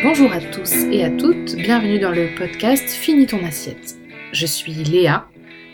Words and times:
Bonjour 0.00 0.32
à 0.32 0.40
tous 0.40 0.72
et 0.92 1.02
à 1.02 1.10
toutes, 1.10 1.56
bienvenue 1.56 1.98
dans 1.98 2.12
le 2.12 2.28
podcast 2.36 2.88
Finis 2.88 3.26
ton 3.26 3.44
assiette. 3.44 3.96
Je 4.30 4.46
suis 4.46 4.72
Léa, 4.72 5.26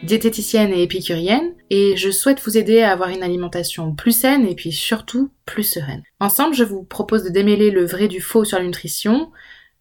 diététicienne 0.02 0.72
et 0.72 0.82
épicurienne, 0.82 1.52
et 1.68 1.94
je 1.98 2.10
souhaite 2.10 2.40
vous 2.40 2.56
aider 2.56 2.80
à 2.80 2.92
avoir 2.92 3.10
une 3.10 3.22
alimentation 3.22 3.94
plus 3.94 4.12
saine 4.12 4.46
et 4.46 4.54
puis 4.54 4.72
surtout 4.72 5.30
plus 5.44 5.62
sereine. 5.64 6.02
Ensemble, 6.20 6.54
je 6.54 6.64
vous 6.64 6.84
propose 6.84 7.22
de 7.22 7.28
démêler 7.28 7.70
le 7.70 7.84
vrai 7.84 8.08
du 8.08 8.22
faux 8.22 8.46
sur 8.46 8.58
la 8.58 8.64
nutrition, 8.64 9.30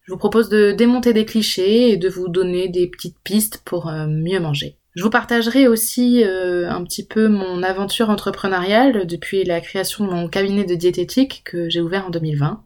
je 0.02 0.12
vous 0.12 0.18
propose 0.18 0.50
de 0.50 0.72
démonter 0.72 1.14
des 1.14 1.24
clichés 1.24 1.92
et 1.92 1.96
de 1.96 2.10
vous 2.10 2.28
donner 2.28 2.68
des 2.68 2.86
petites 2.88 3.16
pistes 3.24 3.62
pour 3.64 3.88
euh, 3.88 4.06
mieux 4.06 4.40
manger. 4.40 4.76
Je 4.94 5.02
vous 5.02 5.10
partagerai 5.10 5.66
aussi 5.68 6.22
euh, 6.22 6.70
un 6.70 6.84
petit 6.84 7.06
peu 7.06 7.28
mon 7.28 7.62
aventure 7.62 8.10
entrepreneuriale 8.10 9.06
depuis 9.06 9.42
la 9.44 9.62
création 9.62 10.04
de 10.04 10.10
mon 10.10 10.28
cabinet 10.28 10.64
de 10.64 10.74
diététique 10.74 11.42
que 11.46 11.70
j'ai 11.70 11.80
ouvert 11.80 12.06
en 12.06 12.10
2020. 12.10 12.62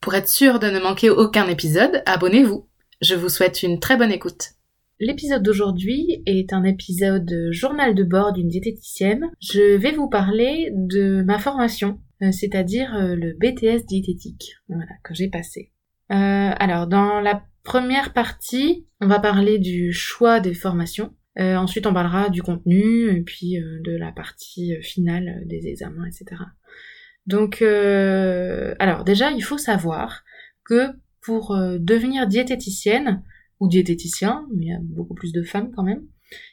Pour 0.00 0.14
être 0.14 0.28
sûr 0.30 0.58
de 0.58 0.68
ne 0.68 0.80
manquer 0.80 1.10
aucun 1.10 1.46
épisode, 1.46 2.02
abonnez-vous. 2.06 2.66
Je 3.02 3.14
vous 3.14 3.28
souhaite 3.28 3.62
une 3.62 3.80
très 3.80 3.98
bonne 3.98 4.10
écoute. 4.10 4.52
L'épisode 4.98 5.42
d'aujourd'hui 5.42 6.22
est 6.24 6.54
un 6.54 6.64
épisode 6.64 7.30
journal 7.50 7.94
de 7.94 8.02
bord 8.02 8.32
d'une 8.32 8.48
diététicienne. 8.48 9.30
Je 9.42 9.76
vais 9.76 9.92
vous 9.92 10.08
parler 10.08 10.70
de 10.72 11.22
ma 11.22 11.38
formation, 11.38 12.00
euh, 12.22 12.32
c'est-à-dire 12.32 12.94
euh, 12.94 13.14
le 13.14 13.34
BTS 13.34 13.84
diététique, 13.86 14.54
que 15.04 15.12
j'ai 15.12 15.28
passé. 15.28 15.70
Euh, 16.10 16.14
alors, 16.58 16.86
dans 16.86 17.20
la 17.20 17.42
première 17.62 18.14
partie, 18.14 18.86
on 19.02 19.06
va 19.06 19.20
parler 19.20 19.58
du 19.58 19.92
choix 19.92 20.40
des 20.40 20.54
formations. 20.54 21.14
ensuite, 21.36 21.86
on 21.86 21.92
parlera 21.92 22.30
du 22.30 22.42
contenu 22.42 23.10
et 23.10 23.20
puis 23.20 23.58
de 23.84 23.96
la 23.96 24.12
partie 24.12 24.74
finale 24.82 25.42
des 25.46 25.66
examens, 25.66 26.06
etc. 26.06 26.42
Donc, 27.26 27.62
euh, 27.62 28.74
alors 28.78 29.04
déjà, 29.04 29.30
il 29.30 29.42
faut 29.42 29.58
savoir 29.58 30.24
que 30.64 30.88
pour 31.20 31.52
euh, 31.52 31.78
devenir 31.78 32.26
diététicienne 32.26 33.22
ou 33.60 33.68
diététicien, 33.68 34.46
mais 34.54 34.66
il 34.66 34.68
y 34.68 34.72
a 34.72 34.80
beaucoup 34.82 35.14
plus 35.14 35.32
de 35.32 35.42
femmes 35.42 35.70
quand 35.74 35.82
même, 35.82 36.02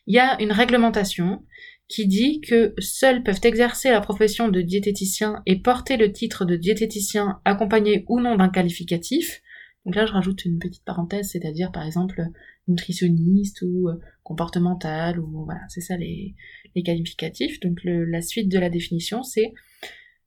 il 0.07 0.15
y 0.15 0.19
a 0.19 0.41
une 0.41 0.51
réglementation 0.51 1.43
qui 1.87 2.05
dit 2.05 2.41
que 2.41 2.73
seuls 2.79 3.23
peuvent 3.23 3.39
exercer 3.43 3.89
la 3.89 4.01
profession 4.01 4.49
de 4.49 4.61
diététicien 4.61 5.41
et 5.45 5.61
porter 5.61 5.95
le 5.95 6.11
titre 6.11 6.43
de 6.43 6.57
diététicien 6.57 7.39
accompagné 7.45 8.03
ou 8.09 8.19
non 8.19 8.35
d'un 8.35 8.49
qualificatif. 8.49 9.41
Donc 9.85 9.95
là, 9.95 10.05
je 10.05 10.11
rajoute 10.11 10.43
une 10.43 10.59
petite 10.59 10.83
parenthèse, 10.83 11.29
c'est-à-dire 11.31 11.71
par 11.71 11.85
exemple 11.85 12.21
nutritionniste 12.67 13.61
ou 13.61 13.87
euh, 13.87 13.93
comportemental, 14.23 15.17
ou 15.19 15.45
voilà, 15.45 15.61
c'est 15.69 15.79
ça 15.79 15.95
les, 15.95 16.35
les 16.75 16.83
qualificatifs. 16.83 17.61
Donc 17.61 17.79
la 17.85 18.21
suite 18.21 18.49
de 18.49 18.59
la 18.59 18.69
définition, 18.69 19.23
c'est 19.23 19.53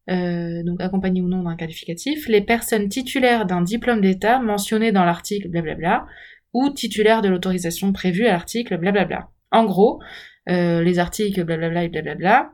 euh, 0.09 0.63
donc 0.65 0.81
accompagné 0.81 1.21
ou 1.21 1.29
non 1.29 1.43
d'un 1.43 1.57
qualificatif, 1.57 2.27
les 2.29 2.41
personnes 2.41 2.89
titulaires 2.89 3.47
d'un 3.47 3.61
diplôme 3.61 4.01
d'État 4.01 4.41
mentionné 4.41 4.93
dans 4.93 5.05
l'article 5.05 5.49
blablabla, 5.49 6.07
ou 6.53 6.71
titulaires 6.71 7.23
de 7.23 7.29
l'autorisation 7.29 7.93
prévue 7.93 8.27
à 8.27 8.33
l'article 8.33 8.79
blablabla. 8.79 9.31
En 9.53 9.65
gros, 9.65 10.01
euh, 10.49 10.83
les 10.83 10.99
articles 10.99 11.45
blablabla 11.45 11.85
et 11.85 11.89
blablabla, 11.89 12.53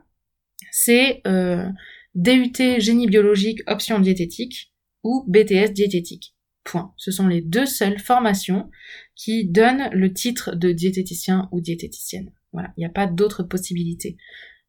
c'est 0.71 1.21
euh, 1.25 1.67
DUT 2.15 2.79
génie 2.79 3.07
biologique 3.07 3.61
option 3.67 3.99
diététique 3.99 4.73
ou 5.03 5.23
BTS 5.27 5.71
diététique. 5.71 6.35
Point. 6.63 6.93
Ce 6.97 7.11
sont 7.11 7.27
les 7.27 7.41
deux 7.41 7.65
seules 7.65 7.97
formations 7.97 8.69
qui 9.15 9.47
donnent 9.47 9.89
le 9.93 10.11
titre 10.11 10.53
de 10.53 10.71
diététicien 10.71 11.47
ou 11.51 11.61
diététicienne. 11.61 12.31
Voilà, 12.51 12.73
il 12.75 12.81
n'y 12.81 12.85
a 12.85 12.89
pas 12.89 13.07
d'autres 13.07 13.43
possibilités. 13.43 14.17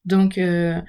Donc 0.05 0.39
euh, 0.39 0.81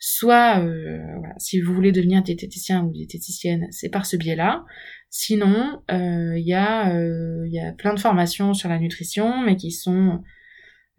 Soit, 0.00 0.60
euh, 0.60 0.98
voilà, 1.18 1.34
si 1.38 1.60
vous 1.60 1.74
voulez 1.74 1.90
devenir 1.90 2.22
diététicien 2.22 2.84
ou 2.84 2.92
diététicienne, 2.92 3.66
c'est 3.70 3.88
par 3.88 4.06
ce 4.06 4.16
biais-là. 4.16 4.64
Sinon, 5.10 5.82
il 5.88 5.94
euh, 5.94 6.38
y, 6.38 6.54
a, 6.54 6.94
euh, 6.94 7.44
y 7.48 7.58
a 7.58 7.72
plein 7.72 7.94
de 7.94 7.98
formations 7.98 8.54
sur 8.54 8.68
la 8.68 8.78
nutrition, 8.78 9.42
mais 9.44 9.56
qui 9.56 9.72
sont 9.72 10.22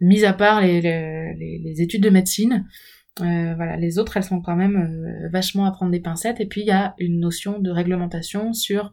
mises 0.00 0.24
à 0.24 0.34
part 0.34 0.60
les, 0.60 0.82
les, 0.82 1.60
les 1.64 1.82
études 1.82 2.02
de 2.02 2.10
médecine. 2.10 2.66
Euh, 3.20 3.54
voilà, 3.54 3.76
les 3.76 3.98
autres, 3.98 4.16
elles 4.16 4.24
sont 4.24 4.42
quand 4.42 4.56
même 4.56 4.76
euh, 4.76 5.28
vachement 5.30 5.64
à 5.64 5.72
prendre 5.72 5.92
des 5.92 6.00
pincettes. 6.00 6.40
Et 6.40 6.46
puis, 6.46 6.60
il 6.60 6.66
y 6.66 6.70
a 6.70 6.94
une 6.98 7.20
notion 7.20 7.58
de 7.58 7.70
réglementation 7.70 8.52
sur 8.52 8.92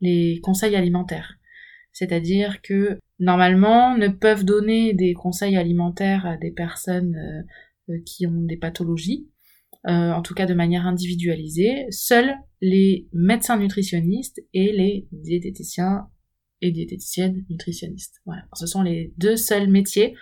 les 0.00 0.38
conseils 0.42 0.76
alimentaires. 0.76 1.34
C'est-à-dire 1.92 2.62
que 2.62 2.98
normalement, 3.18 3.96
ne 3.96 4.06
peuvent 4.06 4.44
donner 4.44 4.94
des 4.94 5.14
conseils 5.14 5.56
alimentaires 5.56 6.26
à 6.26 6.36
des 6.36 6.52
personnes 6.52 7.44
qui 8.06 8.26
ont 8.26 8.42
des 8.42 8.56
pathologies 8.56 9.26
euh, 9.86 10.12
en 10.12 10.22
tout 10.22 10.34
cas 10.34 10.46
de 10.46 10.54
manière 10.54 10.86
individualisée, 10.86 11.86
seuls 11.90 12.34
les 12.60 13.08
médecins 13.12 13.56
nutritionnistes 13.56 14.40
et 14.52 14.72
les 14.72 15.06
diététiciens 15.12 16.08
et 16.60 16.72
diététiciennes 16.72 17.44
nutritionnistes. 17.48 18.20
Voilà. 18.26 18.42
Ce 18.54 18.66
sont 18.66 18.82
les 18.82 19.14
deux 19.16 19.36
seuls 19.36 19.68
métiers 19.68 20.16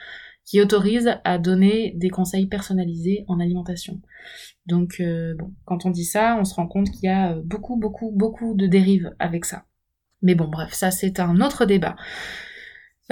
qui 0.45 0.61
autorisent 0.61 1.19
à 1.25 1.39
donner 1.39 1.95
des 1.97 2.11
conseils 2.11 2.47
personnalisés 2.47 3.25
en 3.27 3.41
alimentation. 3.41 4.01
Donc 4.67 5.01
euh, 5.01 5.35
bon, 5.39 5.55
quand 5.65 5.87
on 5.87 5.91
dit 5.91 6.05
ça, 6.05 6.37
on 6.39 6.45
se 6.45 6.55
rend 6.55 6.69
compte 6.69 6.91
qu'il 6.91 7.05
y 7.05 7.09
a 7.09 7.35
beaucoup, 7.35 7.77
beaucoup, 7.77 8.13
beaucoup 8.13 8.55
de 8.55 8.67
dérives 8.67 9.15
avec 9.19 9.45
ça. 9.45 9.65
Mais 10.23 10.35
bon, 10.35 10.49
bref, 10.49 10.73
ça 10.73 10.91
c'est 10.91 11.19
un 11.19 11.41
autre 11.41 11.65
débat. 11.65 11.97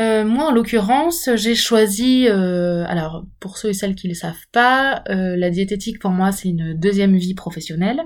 Euh, 0.00 0.25
moi, 0.25 0.49
en 0.49 0.53
l'occurrence, 0.53 1.31
j'ai 1.37 1.55
choisi, 1.55 2.27
euh, 2.28 2.84
alors 2.87 3.27
pour 3.38 3.59
ceux 3.59 3.69
et 3.71 3.75
celles 3.75 3.94
qui 3.94 4.09
ne 4.09 4.12
le 4.12 4.16
savent 4.16 4.47
pas, 4.50 5.05
euh, 5.09 5.37
la 5.37 5.50
diététique 5.50 6.00
pour 6.00 6.10
moi 6.10 6.32
c'est 6.32 6.49
une 6.49 6.75
deuxième 6.75 7.16
vie 7.16 7.34
professionnelle. 7.34 8.03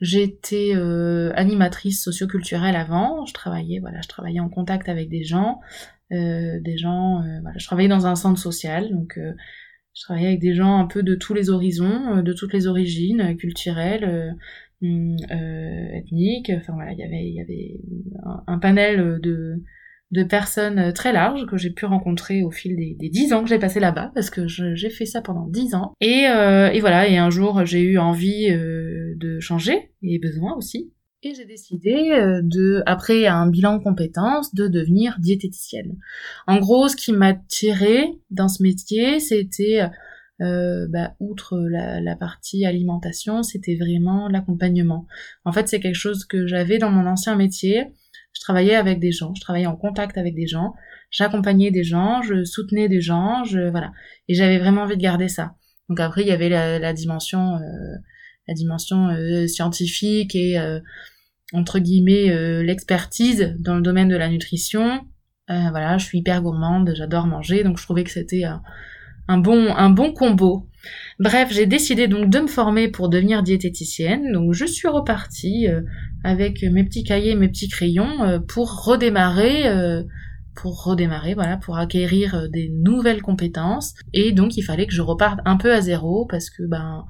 J'étais 0.00 0.74
animatrice 1.34 2.04
socioculturelle 2.04 2.76
avant, 2.76 3.26
je 3.26 3.34
travaillais, 3.34 3.80
voilà, 3.80 4.00
je 4.00 4.08
travaillais 4.08 4.38
en 4.38 4.48
contact 4.48 4.88
avec 4.88 5.08
des 5.08 5.24
gens, 5.24 5.58
des 6.10 6.76
gens, 6.76 7.24
voilà, 7.42 7.58
je 7.58 7.66
travaillais 7.66 7.88
dans 7.88 8.06
un 8.06 8.14
centre 8.14 8.38
social, 8.38 8.90
donc 8.90 9.18
je 9.18 10.02
travaillais 10.02 10.28
avec 10.28 10.40
des 10.40 10.54
gens 10.54 10.78
un 10.78 10.86
peu 10.86 11.02
de 11.02 11.16
tous 11.16 11.34
les 11.34 11.50
horizons, 11.50 12.22
de 12.22 12.32
toutes 12.32 12.52
les 12.52 12.68
origines 12.68 13.36
culturelles, 13.36 14.36
hum, 14.82 15.16
ethniques, 15.92 16.52
enfin 16.56 16.74
voilà, 16.74 16.92
il 16.92 16.98
y 17.00 17.02
avait, 17.02 17.28
il 17.28 17.34
y 17.34 17.40
avait 17.40 17.80
un 18.46 18.58
panel 18.60 19.18
de 19.20 19.64
de 20.10 20.22
personnes 20.22 20.78
euh, 20.78 20.92
très 20.92 21.12
larges 21.12 21.46
que 21.46 21.56
j'ai 21.56 21.70
pu 21.70 21.84
rencontrer 21.84 22.42
au 22.42 22.50
fil 22.50 22.76
des, 22.76 23.08
dix 23.08 23.32
ans 23.32 23.42
que 23.42 23.48
j'ai 23.48 23.58
passé 23.58 23.80
là-bas, 23.80 24.10
parce 24.14 24.30
que 24.30 24.46
j'ai 24.48 24.90
fait 24.90 25.06
ça 25.06 25.20
pendant 25.20 25.46
dix 25.46 25.74
ans. 25.74 25.92
Et, 26.00 26.26
euh, 26.28 26.70
et, 26.70 26.80
voilà, 26.80 27.08
et 27.08 27.18
un 27.18 27.30
jour 27.30 27.64
j'ai 27.64 27.82
eu 27.82 27.98
envie 27.98 28.50
euh, 28.50 29.14
de 29.16 29.40
changer, 29.40 29.90
et 30.02 30.18
besoin 30.18 30.54
aussi. 30.56 30.92
Et 31.24 31.34
j'ai 31.34 31.46
décidé 31.46 32.10
de, 32.44 32.80
après 32.86 33.26
un 33.26 33.48
bilan 33.48 33.80
compétences, 33.80 34.54
de 34.54 34.68
devenir 34.68 35.16
diététicienne. 35.18 35.96
En 36.46 36.60
gros, 36.60 36.86
ce 36.86 36.94
qui 36.94 37.12
m'a 37.12 37.34
tiré 37.34 38.04
dans 38.30 38.46
ce 38.46 38.62
métier, 38.62 39.18
c'était, 39.18 39.80
bah, 40.38 41.16
outre 41.18 41.58
la 41.58 42.14
partie 42.14 42.64
alimentation, 42.66 43.42
c'était 43.42 43.74
vraiment 43.74 44.28
l'accompagnement. 44.28 45.08
En 45.44 45.50
fait, 45.50 45.66
c'est 45.66 45.80
quelque 45.80 45.96
chose 45.96 46.24
que 46.24 46.46
j'avais 46.46 46.78
dans 46.78 46.92
mon 46.92 47.08
ancien 47.08 47.34
métier, 47.34 47.88
je 48.38 48.44
travaillais 48.44 48.76
avec 48.76 49.00
des 49.00 49.10
gens, 49.10 49.34
je 49.34 49.40
travaillais 49.40 49.66
en 49.66 49.74
contact 49.74 50.16
avec 50.16 50.34
des 50.34 50.46
gens, 50.46 50.74
j'accompagnais 51.10 51.72
des 51.72 51.82
gens, 51.82 52.22
je 52.22 52.44
soutenais 52.44 52.88
des 52.88 53.00
gens, 53.00 53.42
je 53.42 53.68
voilà. 53.68 53.90
Et 54.28 54.34
j'avais 54.34 54.58
vraiment 54.58 54.82
envie 54.82 54.96
de 54.96 55.02
garder 55.02 55.28
ça. 55.28 55.56
Donc 55.88 55.98
après, 55.98 56.22
il 56.22 56.28
y 56.28 56.30
avait 56.30 56.48
la, 56.48 56.92
dimension, 56.92 57.56
euh, 57.56 57.96
la 58.46 58.54
dimension 58.54 59.08
euh, 59.08 59.48
scientifique 59.48 60.36
et 60.36 60.56
euh, 60.56 60.78
entre 61.52 61.80
guillemets 61.80 62.62
l'expertise 62.62 63.56
dans 63.58 63.74
le 63.74 63.82
domaine 63.82 64.08
de 64.08 64.16
la 64.16 64.28
nutrition. 64.28 65.00
voilà, 65.48 65.98
je 65.98 66.04
suis 66.04 66.18
hyper 66.18 66.40
gourmande, 66.42 66.92
j'adore 66.94 67.26
manger, 67.26 67.64
donc 67.64 67.78
je 67.78 67.82
trouvais 67.82 68.04
que 68.04 68.10
c'était 68.10 68.44
un 68.44 69.38
bon 69.38 69.74
un 69.74 69.90
bon 69.90 70.12
combo. 70.12 70.68
Bref, 71.18 71.52
j'ai 71.52 71.66
décidé 71.66 72.06
donc 72.06 72.30
de 72.30 72.38
me 72.40 72.46
former 72.46 72.88
pour 72.88 73.08
devenir 73.08 73.42
diététicienne. 73.42 74.32
Donc 74.32 74.52
je 74.52 74.64
suis 74.64 74.88
repartie 74.88 75.68
euh, 75.68 75.82
avec 76.24 76.62
mes 76.62 76.84
petits 76.84 77.04
cahiers, 77.04 77.34
mes 77.34 77.48
petits 77.48 77.68
crayons 77.68 78.24
euh, 78.24 78.38
pour 78.38 78.84
redémarrer 78.84 79.68
euh, 79.68 80.02
pour 80.54 80.82
redémarrer, 80.82 81.34
voilà, 81.34 81.56
pour 81.56 81.78
acquérir 81.78 82.48
des 82.50 82.68
nouvelles 82.68 83.22
compétences. 83.22 83.94
Et 84.12 84.32
donc 84.32 84.56
il 84.56 84.62
fallait 84.62 84.86
que 84.86 84.92
je 84.92 85.02
reparte 85.02 85.38
un 85.44 85.56
peu 85.56 85.72
à 85.72 85.80
zéro 85.80 86.26
parce 86.26 86.50
que 86.50 86.64
ben 86.64 87.04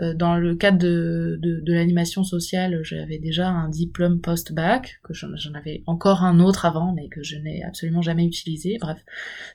euh, 0.00 0.14
dans 0.14 0.36
le 0.36 0.54
cadre 0.54 0.78
de, 0.78 1.38
de, 1.42 1.60
de 1.60 1.72
l'animation 1.72 2.22
sociale, 2.22 2.80
j'avais 2.84 3.18
déjà 3.18 3.48
un 3.48 3.68
diplôme 3.68 4.20
post-bac, 4.20 5.00
que 5.02 5.12
j'en 5.12 5.54
avais 5.54 5.82
encore 5.86 6.22
un 6.22 6.38
autre 6.38 6.66
avant, 6.66 6.92
mais 6.94 7.08
que 7.08 7.22
je 7.24 7.36
n'ai 7.36 7.64
absolument 7.64 8.02
jamais 8.02 8.24
utilisé. 8.24 8.78
Bref, 8.80 8.98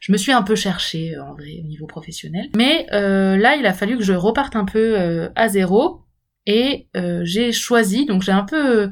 je 0.01 0.11
me 0.11 0.17
suis 0.17 0.33
un 0.33 0.43
peu 0.43 0.55
cherchée 0.55 1.15
euh, 1.15 1.23
en 1.23 1.33
vrai 1.33 1.61
au 1.63 1.67
niveau 1.67 1.87
professionnel. 1.87 2.49
Mais 2.57 2.87
euh, 2.91 3.37
là, 3.37 3.55
il 3.55 3.65
a 3.65 3.73
fallu 3.73 3.97
que 3.97 4.03
je 4.03 4.13
reparte 4.13 4.57
un 4.57 4.65
peu 4.65 4.99
euh, 4.99 5.29
à 5.35 5.47
zéro, 5.47 6.02
et 6.45 6.87
j'ai 7.23 7.51
choisi, 7.51 8.05
donc 8.05 8.21
j'ai 8.23 8.31
un 8.31 8.43
peu... 8.43 8.89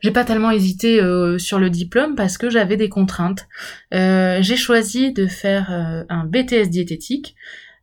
j'ai 0.00 0.10
pas 0.10 0.24
tellement 0.24 0.50
hésité 0.50 1.00
sur 1.38 1.58
le 1.58 1.70
diplôme 1.70 2.14
parce 2.14 2.38
que 2.38 2.50
j'avais 2.50 2.76
des 2.76 2.88
contraintes. 2.88 3.46
j'ai 3.92 4.56
choisi 4.56 5.12
de 5.12 5.26
faire 5.26 5.70
un 6.08 6.24
BTS 6.24 6.68
diététique 6.68 7.36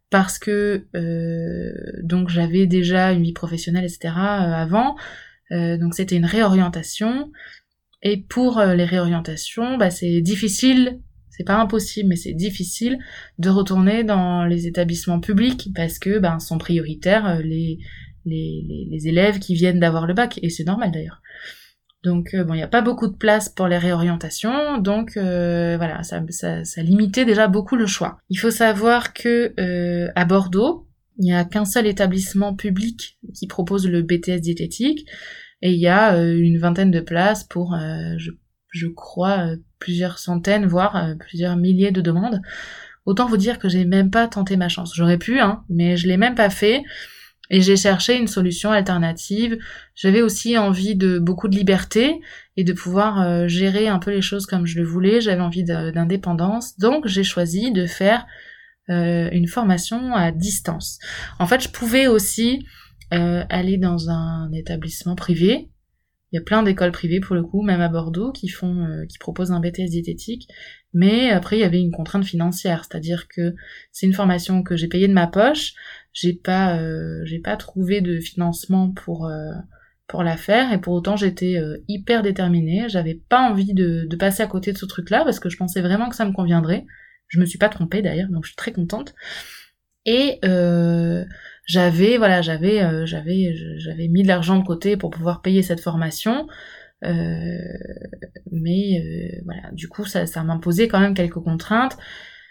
parce 0.10 0.40
que 0.40 0.86
euh, 0.96 1.74
donc 2.04 2.30
j'avais 2.30 2.66
déjà 2.66 3.12
une 3.12 3.24
vie 3.24 3.34
professionnelle, 3.34 3.86
etc. 3.86 4.14
Euh, 4.16 4.54
avant, 4.54 4.96
euh, 5.52 5.78
donc 5.78 5.96
c'était 5.96 6.16
une 6.16 6.26
réorientation. 6.26 7.32
Et 8.04 8.18
pour 8.18 8.62
les 8.62 8.86
réorientations, 8.86 9.78
bah, 9.78 9.90
c'est 9.90 10.22
difficile 10.22 11.00
c'est 11.30 11.44
pas 11.44 11.60
impossible, 11.60 12.10
mais 12.10 12.16
c'est 12.16 12.34
difficile 12.34 12.98
de 13.38 13.50
retourner 13.50 14.04
dans 14.04 14.46
les 14.46 14.66
établissements 14.66 15.20
publics 15.20 15.70
parce 15.76 16.00
que 16.00 16.18
ben 16.18 16.40
sont 16.40 16.58
prioritaires 16.58 17.42
les 17.44 17.78
les, 18.28 19.08
élèves 19.08 19.40
qui 19.40 19.56
viennent 19.56 19.80
d'avoir 19.80 20.08
le 20.08 20.14
bac 20.14 20.40
et 20.42 20.50
c'est 20.50 20.64
normal 20.64 20.92
d'ailleurs. 20.92 21.22
Donc 22.04 22.36
bon, 22.36 22.54
il 22.54 22.58
n'y 22.58 22.64
a 22.64 22.68
pas 22.68 22.82
beaucoup 22.82 23.08
de 23.08 23.16
place 23.16 23.50
pour 23.50 23.68
les 23.68 23.78
réorientations, 23.78 24.78
donc 24.78 25.12
voilà, 25.16 26.04
ça, 26.04 26.22
ça, 26.30 26.82
limitait 26.82 27.26
déjà 27.26 27.48
beaucoup 27.48 27.76
le 27.76 27.88
choix. 27.88 28.20
Il 28.30 28.38
faut 28.38 28.52
savoir 28.52 29.14
que 29.14 29.54
à 30.16 30.26
Bordeaux, 30.26 30.88
il 31.18 31.26
n'y 31.26 31.34
a 31.34 31.44
qu'un 31.44 31.66
seul 31.66 31.88
établissement 31.88 32.56
public 32.56 33.18
qui 33.34 33.48
propose 33.48 33.88
le 33.88 34.04
BTS 34.04 34.42
diététique 34.42 35.08
et 35.62 35.72
il 35.72 35.80
y 35.80 35.88
a 35.88 36.16
une 36.18 36.60
vingtaine 36.60 36.92
de 36.92 37.02
places 37.02 37.44
pour, 37.44 37.76
je 38.18 38.32
je 38.78 38.88
crois, 38.88 39.48
euh, 39.48 39.58
plusieurs 39.80 40.20
centaines, 40.20 40.66
voire 40.66 40.96
euh, 40.96 41.16
plusieurs 41.16 41.58
milliers 41.58 41.92
de 41.92 42.02
demandes. 42.02 42.42
Autant 43.06 43.28
vous 43.28 43.38
dire 43.38 43.60
que 43.60 43.70
j'ai 43.70 43.86
même 43.86 44.12
pas 44.12 44.28
tenté 44.28 44.58
ma 44.58 44.70
chance. 44.70 44.94
J'aurais 44.96 45.18
pu, 45.18 45.40
hein, 45.40 45.64
mais 45.70 45.98
je 45.98 46.08
l'ai 46.08 46.18
même 46.18 46.36
pas 46.36 46.50
fait. 46.50 46.84
Et 47.50 47.62
j'ai 47.62 47.78
cherché 47.78 48.18
une 48.18 48.28
solution 48.28 48.72
alternative. 48.72 49.58
J'avais 49.96 50.22
aussi 50.22 50.58
envie 50.58 50.96
de 50.96 51.20
beaucoup 51.20 51.48
de 51.48 51.56
liberté 51.56 52.20
et 52.56 52.64
de 52.64 52.74
pouvoir 52.74 53.22
euh, 53.22 53.48
gérer 53.48 53.88
un 53.88 54.00
peu 54.00 54.12
les 54.12 54.22
choses 54.22 54.46
comme 54.46 54.66
je 54.66 54.78
le 54.80 54.86
voulais. 54.86 55.22
J'avais 55.22 55.42
envie 55.42 55.64
d'indépendance. 55.64 56.78
Donc 56.78 57.08
j'ai 57.08 57.24
choisi 57.24 57.72
de 57.72 57.86
faire 57.86 58.26
une 58.90 59.50
formation 59.50 60.16
à 60.16 60.32
distance. 60.32 61.00
En 61.40 61.46
fait, 61.46 61.62
je 61.62 61.68
pouvais 61.68 62.08
aussi 62.08 62.66
aller 63.12 63.78
dans 63.78 64.10
un 64.10 64.50
établissement 64.54 65.16
privé 65.16 65.68
il 66.32 66.36
y 66.36 66.40
a 66.40 66.44
plein 66.44 66.64
d'écoles 66.64 66.92
privées 66.92 67.20
pour 67.20 67.36
le 67.36 67.44
coup, 67.44 67.62
même 67.62 67.82
à 67.82 67.88
Bordeaux, 67.88 68.32
qui 68.32 68.50
font, 68.50 68.86
euh, 68.86 69.06
qui 69.06 69.18
proposent 69.18 69.52
un 69.52 69.60
BTS 69.60 69.90
diététique. 69.90 70.48
Mais 70.94 71.30
après, 71.30 71.58
il 71.58 71.62
y 71.62 71.64
avait 71.66 71.80
une 71.80 71.92
contrainte 71.92 72.26
financière, 72.26 72.84
c'est-à-dire 72.84 73.28
que 73.30 73.56
c'est 73.92 74.06
une 74.06 74.14
formation 74.14 74.64
que 74.64 74.76
j'ai 74.76 74.88
payée 74.88 75.08
de 75.08 75.14
ma 75.14 75.28
poche. 75.28 75.74
J'ai 76.14 76.34
pas, 76.34 76.80
euh, 76.80 77.22
j'ai 77.26 77.40
pas 77.40 77.56
trouvé 77.56 78.02
de 78.02 78.20
financement 78.20 78.92
pour 78.92 79.28
euh, 79.28 79.52
pour 80.08 80.24
la 80.24 80.38
faire, 80.38 80.72
et 80.72 80.80
pour 80.80 80.94
autant 80.94 81.18
j'étais 81.18 81.58
hyper 81.90 82.24
déterminée. 82.24 82.88
J'avais 82.88 83.22
pas 83.28 83.42
envie 83.42 83.74
de, 83.74 84.06
de 84.10 84.16
passer 84.16 84.42
à 84.42 84.48
côté 84.48 84.72
de 84.72 84.78
ce 84.78 84.86
truc-là 84.86 85.26
parce 85.26 85.42
que 85.42 85.50
je 85.50 85.58
pensais 85.58 85.82
vraiment 85.82 86.08
que 86.08 86.16
ça 86.16 86.24
me 86.24 86.32
conviendrait. 86.32 86.86
Je 87.28 87.42
me 87.42 87.46
suis 87.46 87.58
pas 87.58 87.68
trompée 87.68 88.02
d'ailleurs, 88.02 88.30
donc 88.30 88.46
je 88.46 88.52
suis 88.52 88.56
très 88.56 88.72
contente. 88.72 89.14
Et 90.08 90.40
euh, 90.46 91.26
j'avais 91.68 92.18
voilà 92.18 92.42
j'avais 92.42 92.82
euh, 92.82 93.06
j'avais 93.06 93.54
j'avais 93.78 94.08
mis 94.08 94.24
de 94.24 94.28
l'argent 94.28 94.58
de 94.58 94.66
côté 94.66 94.98
pour 94.98 95.12
pouvoir 95.12 95.42
payer 95.42 95.62
cette 95.62 95.82
formation. 95.82 96.48
Euh, 97.04 97.58
mais 98.52 99.00
euh, 99.00 99.42
voilà 99.46 99.70
du 99.74 99.88
coup 99.88 100.06
ça 100.06 100.26
ça 100.26 100.44
m'imposait 100.44 100.88
quand 100.88 101.00
même 101.00 101.14
quelques 101.14 101.34
contraintes. 101.36 101.98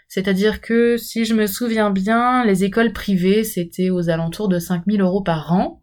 C'est-à-dire 0.07 0.61
que 0.61 0.95
si 0.95 1.25
je 1.25 1.33
me 1.33 1.47
souviens 1.47 1.89
bien 1.89 2.45
les 2.45 2.63
écoles 2.63 2.93
privées 2.93 3.43
c'était 3.43 3.89
aux 3.89 4.09
alentours 4.09 4.47
de 4.47 4.59
5000 4.59 5.01
euros 5.01 5.23
par 5.23 5.51
an. 5.51 5.81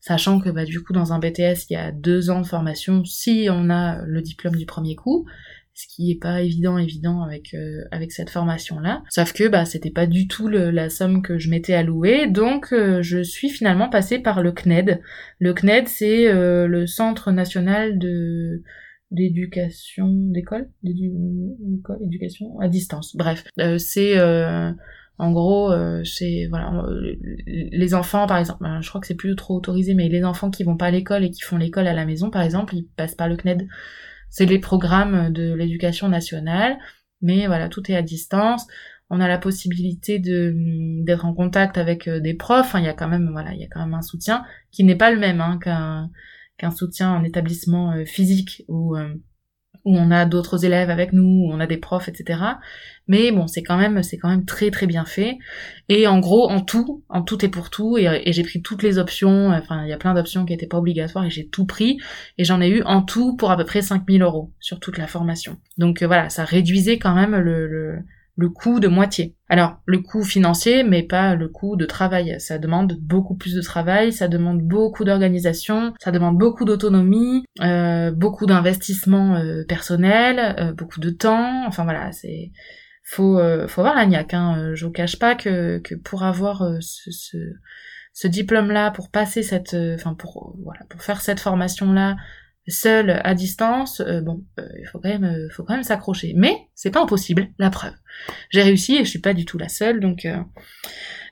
Sachant 0.00 0.38
que 0.38 0.50
bah 0.50 0.64
du 0.64 0.82
coup 0.84 0.92
dans 0.92 1.12
un 1.12 1.18
BTS 1.18 1.66
il 1.68 1.72
y 1.72 1.76
a 1.76 1.90
deux 1.90 2.30
ans 2.30 2.40
de 2.40 2.46
formation 2.46 3.04
si 3.04 3.48
on 3.50 3.68
a 3.68 4.02
le 4.06 4.22
diplôme 4.22 4.54
du 4.54 4.64
premier 4.64 4.94
coup 4.94 5.26
ce 5.76 5.86
qui 5.88 6.10
est 6.10 6.18
pas 6.18 6.40
évident 6.40 6.78
évident 6.78 7.22
avec 7.22 7.52
euh, 7.52 7.84
avec 7.90 8.10
cette 8.10 8.30
formation 8.30 8.80
là 8.80 9.02
sauf 9.10 9.34
que 9.34 9.46
bah 9.46 9.66
c'était 9.66 9.90
pas 9.90 10.06
du 10.06 10.26
tout 10.26 10.48
la 10.48 10.88
somme 10.88 11.20
que 11.22 11.38
je 11.38 11.50
m'étais 11.50 11.74
allouée. 11.74 12.26
Donc 12.26 12.72
euh, 12.72 13.02
je 13.02 13.22
suis 13.22 13.50
finalement 13.50 13.90
passée 13.90 14.18
par 14.18 14.42
le 14.42 14.52
CNED. 14.52 15.02
Le 15.38 15.52
CNED 15.52 15.86
c'est 15.86 16.28
euh, 16.28 16.66
le 16.66 16.86
centre 16.86 17.30
national 17.30 17.98
de 17.98 18.62
d'éducation 19.10 20.08
d'école? 20.08 20.70
D'éducation 20.82 22.58
à 22.58 22.68
distance. 22.68 23.14
Bref. 23.14 23.44
C'est 23.78 24.18
en 25.18 25.32
gros, 25.32 25.72
c'est 26.04 26.46
voilà, 26.48 26.84
les 27.46 27.94
enfants 27.94 28.26
par 28.26 28.38
exemple, 28.38 28.66
je 28.80 28.88
crois 28.88 29.00
que 29.00 29.06
c'est 29.06 29.14
plus 29.14 29.34
trop 29.36 29.56
autorisé, 29.56 29.94
mais 29.94 30.08
les 30.08 30.24
enfants 30.24 30.50
qui 30.50 30.64
vont 30.64 30.76
pas 30.76 30.86
à 30.86 30.90
l'école 30.90 31.24
et 31.24 31.30
qui 31.30 31.42
font 31.42 31.56
l'école 31.56 31.86
à 31.86 31.94
la 31.94 32.04
maison 32.04 32.30
par 32.30 32.42
exemple, 32.42 32.74
ils 32.74 32.86
passent 32.96 33.14
par 33.14 33.28
le 33.28 33.36
CNED 33.36 33.66
c'est 34.30 34.46
les 34.46 34.58
programmes 34.58 35.32
de 35.32 35.54
l'éducation 35.54 36.08
nationale, 36.08 36.78
mais 37.22 37.46
voilà, 37.46 37.68
tout 37.68 37.90
est 37.90 37.96
à 37.96 38.02
distance. 38.02 38.66
On 39.08 39.20
a 39.20 39.28
la 39.28 39.38
possibilité 39.38 40.18
de 40.18 40.52
d'être 41.04 41.24
en 41.24 41.34
contact 41.34 41.78
avec 41.78 42.08
euh, 42.08 42.20
des 42.20 42.34
profs. 42.34 42.74
il 42.76 42.84
y 42.84 42.88
a 42.88 42.92
quand 42.92 43.08
même 43.08 43.30
voilà, 43.30 43.54
il 43.54 43.60
y 43.60 43.64
a 43.64 43.68
quand 43.70 43.80
même 43.80 43.94
un 43.94 44.02
soutien 44.02 44.44
qui 44.72 44.84
n'est 44.84 44.96
pas 44.96 45.12
le 45.12 45.18
même 45.18 45.40
hein, 45.40 45.58
qu'un 45.62 46.10
qu'un 46.58 46.70
soutien 46.70 47.12
en 47.12 47.24
établissement 47.24 47.92
euh, 47.92 48.04
physique 48.04 48.64
ou 48.68 48.96
où 49.86 49.96
on 49.96 50.10
a 50.10 50.26
d'autres 50.26 50.66
élèves 50.66 50.90
avec 50.90 51.14
nous, 51.14 51.46
où 51.46 51.50
on 51.50 51.60
a 51.60 51.66
des 51.66 51.78
profs, 51.78 52.08
etc. 52.08 52.40
Mais 53.08 53.30
bon, 53.30 53.46
c'est 53.46 53.62
quand 53.62 53.78
même, 53.78 54.02
c'est 54.02 54.18
quand 54.18 54.28
même 54.28 54.44
très 54.44 54.70
très 54.70 54.86
bien 54.86 55.04
fait. 55.04 55.38
Et 55.88 56.06
en 56.06 56.18
gros, 56.18 56.50
en 56.50 56.60
tout, 56.60 57.04
en 57.08 57.22
tout 57.22 57.42
et 57.44 57.48
pour 57.48 57.70
tout, 57.70 57.96
et, 57.96 58.32
j'ai 58.32 58.42
pris 58.42 58.60
toutes 58.60 58.82
les 58.82 58.98
options. 58.98 59.50
Enfin, 59.52 59.84
il 59.84 59.88
y 59.88 59.92
a 59.92 59.96
plein 59.96 60.12
d'options 60.12 60.44
qui 60.44 60.52
étaient 60.52 60.66
pas 60.66 60.78
obligatoires 60.78 61.24
et 61.24 61.30
j'ai 61.30 61.46
tout 61.46 61.64
pris. 61.66 61.98
Et 62.36 62.44
j'en 62.44 62.60
ai 62.60 62.68
eu 62.68 62.82
en 62.82 63.00
tout 63.00 63.36
pour 63.36 63.50
à 63.50 63.56
peu 63.56 63.64
près 63.64 63.80
5000 63.80 64.22
euros 64.22 64.52
sur 64.60 64.80
toute 64.80 64.98
la 64.98 65.06
formation. 65.06 65.56
Donc 65.78 66.02
euh, 66.02 66.06
voilà, 66.06 66.28
ça 66.28 66.44
réduisait 66.44 66.98
quand 66.98 67.14
même 67.14 67.36
le 67.36 68.02
coût 68.50 68.80
de 68.80 68.88
moitié. 68.88 69.34
Alors, 69.48 69.78
le 69.86 70.00
coût 70.00 70.22
financier, 70.22 70.82
mais 70.82 71.02
pas 71.02 71.34
le 71.34 71.48
coût 71.48 71.76
de 71.76 71.86
travail. 71.86 72.36
Ça 72.38 72.58
demande 72.58 72.98
beaucoup 73.00 73.34
plus 73.34 73.54
de 73.54 73.62
travail, 73.62 74.12
ça 74.12 74.28
demande 74.28 74.60
beaucoup 74.60 75.04
d'organisation, 75.04 75.94
ça 76.00 76.10
demande 76.10 76.36
beaucoup 76.36 76.64
d'autonomie, 76.64 77.44
euh, 77.62 78.10
beaucoup 78.10 78.46
d'investissement 78.46 79.36
euh, 79.36 79.64
personnel, 79.64 80.56
euh, 80.58 80.72
beaucoup 80.72 81.00
de 81.00 81.10
temps. 81.10 81.66
Enfin 81.66 81.84
voilà, 81.84 82.12
c'est 82.12 82.52
faut 83.04 83.38
faut 83.68 83.80
avoir 83.80 83.96
la. 83.96 84.34
Hein. 84.34 84.74
Je 84.74 84.84
vous 84.84 84.92
cache 84.92 85.18
pas 85.18 85.34
que 85.34 85.78
que 85.78 85.94
pour 85.94 86.24
avoir 86.24 86.62
ce, 86.80 87.10
ce, 87.12 87.38
ce 88.12 88.26
diplôme 88.28 88.70
là, 88.70 88.90
pour 88.90 89.10
passer 89.10 89.42
cette, 89.42 89.76
enfin 89.94 90.14
pour 90.14 90.56
voilà, 90.64 90.80
pour 90.90 91.02
faire 91.02 91.20
cette 91.20 91.40
formation 91.40 91.92
là 91.92 92.16
seul 92.68 93.20
à 93.24 93.34
distance, 93.34 94.00
euh, 94.00 94.20
bon, 94.20 94.44
euh, 94.58 94.66
il 94.80 94.86
faut 94.86 94.98
quand 94.98 95.08
même, 95.08 95.24
euh, 95.24 95.48
faut 95.50 95.62
quand 95.62 95.74
même 95.74 95.82
s'accrocher. 95.82 96.34
Mais 96.36 96.68
c'est 96.74 96.90
pas 96.90 97.02
impossible, 97.02 97.48
la 97.58 97.70
preuve. 97.70 97.94
J'ai 98.50 98.62
réussi 98.62 98.96
et 98.96 99.04
je 99.04 99.10
suis 99.10 99.20
pas 99.20 99.34
du 99.34 99.44
tout 99.44 99.58
la 99.58 99.68
seule, 99.68 100.00
donc 100.00 100.26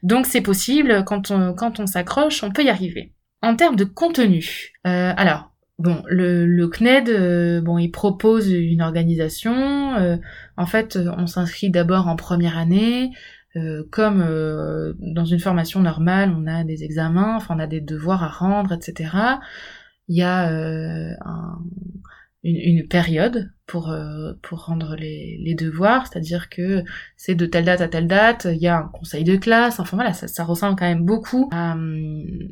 donc 0.03 0.27
c'est 0.27 0.43
possible. 0.43 1.05
Quand 1.05 1.31
on 1.31 1.87
s'accroche, 1.87 2.43
on 2.43 2.51
peut 2.51 2.63
y 2.63 2.69
arriver. 2.69 3.15
En 3.43 3.57
termes 3.57 3.77
de 3.77 3.85
contenu, 3.85 4.73
alors 4.85 5.51
bon, 5.79 6.03
le, 6.07 6.45
le 6.45 6.69
CNED, 6.69 7.63
bon, 7.63 7.79
il 7.79 7.91
propose 7.91 8.51
une 8.51 8.83
organisation. 8.83 10.21
en 10.59 10.67
fait, 10.67 10.99
on 11.17 11.27
s'inscrit 11.27 11.71
d'abord 11.71 12.07
en 12.07 12.17
première 12.17 12.59
année. 12.59 13.13
comme 13.91 14.95
dans 14.99 15.25
une 15.25 15.41
formation 15.41 15.81
normale, 15.81 16.35
on 16.37 16.47
a 16.47 16.65
des 16.65 16.85
examens, 16.85 17.37
enfin 17.37 17.57
on 17.57 17.61
a 17.61 17.67
des 17.67 17.81
devoirs 17.81 18.23
à 18.23 18.29
rendre, 18.29 18.73
etc 18.75 19.39
il 20.09 20.19
y 20.19 20.23
a 20.23 20.51
euh, 20.51 21.13
un, 21.25 21.59
une, 22.43 22.57
une, 22.57 22.89
période 22.89 23.53
pour 23.67 23.91
euh, 23.91 24.35
pour 24.43 24.67
rendre 24.67 24.97
les, 24.97 25.39
les 25.43 25.55
devoirs, 25.55 26.07
c'est-à-dire 26.07 26.49
que 26.49 26.85
c'est 27.17 27.35
de 27.35 27.47
telle 27.47 27.65
date 27.65 27.81
à 27.81 27.89
telle 27.89 28.09
date, 28.09 28.47
il 28.51 28.61
y 28.61 28.69
a 28.69 28.79
un 28.79 28.89
conseil 28.89 29.25
de 29.25 29.37
classe, 29.37 29.81
enfin 29.81 29.97
voilà, 29.97 30.13
ça, 30.13 30.29
ça 30.29 30.45
ressemble 30.45 30.77
quand 30.77 30.87
même 30.87 31.05
beaucoup 31.05 31.49
à, 31.53 31.77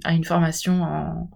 à 0.04 0.12
une 0.12 0.24
formation 0.24 0.82
en 0.82 1.30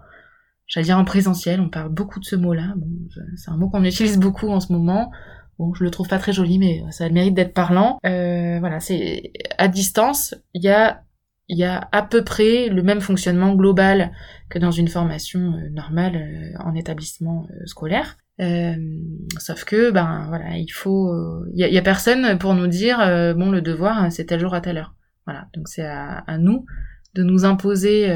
j'allais 0.67 0.87
dire 0.87 0.99
en 0.99 1.05
présentiel, 1.05 1.61
on 1.61 1.69
parle 1.69 1.91
beaucoup 1.91 2.19
de 2.19 2.25
ce 2.25 2.35
mot-là, 2.35 2.75
bon, 2.77 2.89
c'est 3.37 3.51
un 3.51 3.57
mot 3.57 3.69
qu'on 3.69 3.85
utilise 3.85 4.19
beaucoup 4.19 4.49
en 4.49 4.59
ce 4.59 4.73
moment, 4.73 5.13
Bon, 5.59 5.73
je 5.73 5.85
le 5.85 5.91
trouve 5.91 6.07
pas 6.07 6.19
très 6.19 6.33
joli, 6.33 6.59
mais 6.59 6.85
ça 6.91 7.05
a 7.05 7.09
le 7.09 7.15
mérite 7.15 7.35
d'être 7.35 7.55
parlant. 7.55 7.99
Euh, 8.05 8.59
voilà, 8.61 8.79
c'est 8.81 9.33
à 9.57 9.69
distance. 9.69 10.35
Il 10.53 10.63
y 10.63 10.69
a 10.69 11.03
il 11.49 11.59
y 11.59 11.65
a 11.65 11.89
à 11.93 12.03
peu 12.03 12.25
près 12.25 12.69
le 12.69 12.83
même 12.83 13.01
fonctionnement 13.01 13.55
global 13.55 14.13
que 14.49 14.59
dans 14.59 14.71
une 14.71 14.89
formation 14.89 15.55
euh, 15.55 15.69
normale 15.71 16.17
euh, 16.17 16.59
en 16.65 16.75
établissement 16.75 17.47
euh, 17.51 17.67
scolaire. 17.67 18.17
sauf 19.39 19.65
que 19.65 19.91
ben 19.91 20.27
voilà, 20.29 20.57
il 20.59 20.69
faut, 20.69 21.11
il 21.55 21.59
y, 21.59 21.79
a, 21.79 21.83
personne 21.83 22.39
pour 22.39 22.55
nous 22.55 22.67
dire 22.67 22.99
bon 23.35 23.51
le 23.51 23.63
devoir 23.63 24.13
c'est 24.13 24.27
tel 24.27 24.41
jour 24.41 24.53
à 24.53 24.61
telle 24.61 24.77
heure. 24.77 24.95
Voilà, 25.25 25.49
donc 25.55 25.69
c'est 25.69 25.87
à, 25.87 26.37
nous 26.39 26.67
de 27.15 27.23
nous 27.23 27.47
imposer 27.47 28.07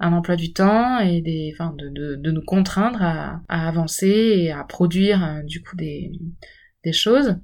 un 0.00 0.12
emploi 0.12 0.34
du 0.34 0.52
temps 0.52 0.98
et 0.98 1.20
des, 1.22 1.54
enfin 1.54 1.76
de, 1.78 1.88
de, 1.90 2.16
de 2.16 2.30
nous 2.32 2.42
contraindre 2.42 3.00
à, 3.00 3.40
à, 3.48 3.68
avancer 3.68 4.08
et 4.08 4.50
à 4.50 4.64
produire 4.64 5.42
du 5.44 5.62
coup 5.62 5.76
des, 5.76 6.10
des 6.82 6.92
choses. 6.92 7.36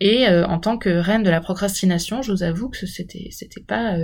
Et 0.00 0.26
en 0.26 0.58
tant 0.58 0.78
que 0.78 0.88
reine 0.88 1.24
de 1.24 1.30
la 1.30 1.42
procrastination, 1.42 2.22
je 2.22 2.32
vous 2.32 2.42
avoue 2.42 2.70
que 2.70 2.86
c'était 2.86 3.28
c'était 3.32 3.64
pas 3.68 3.98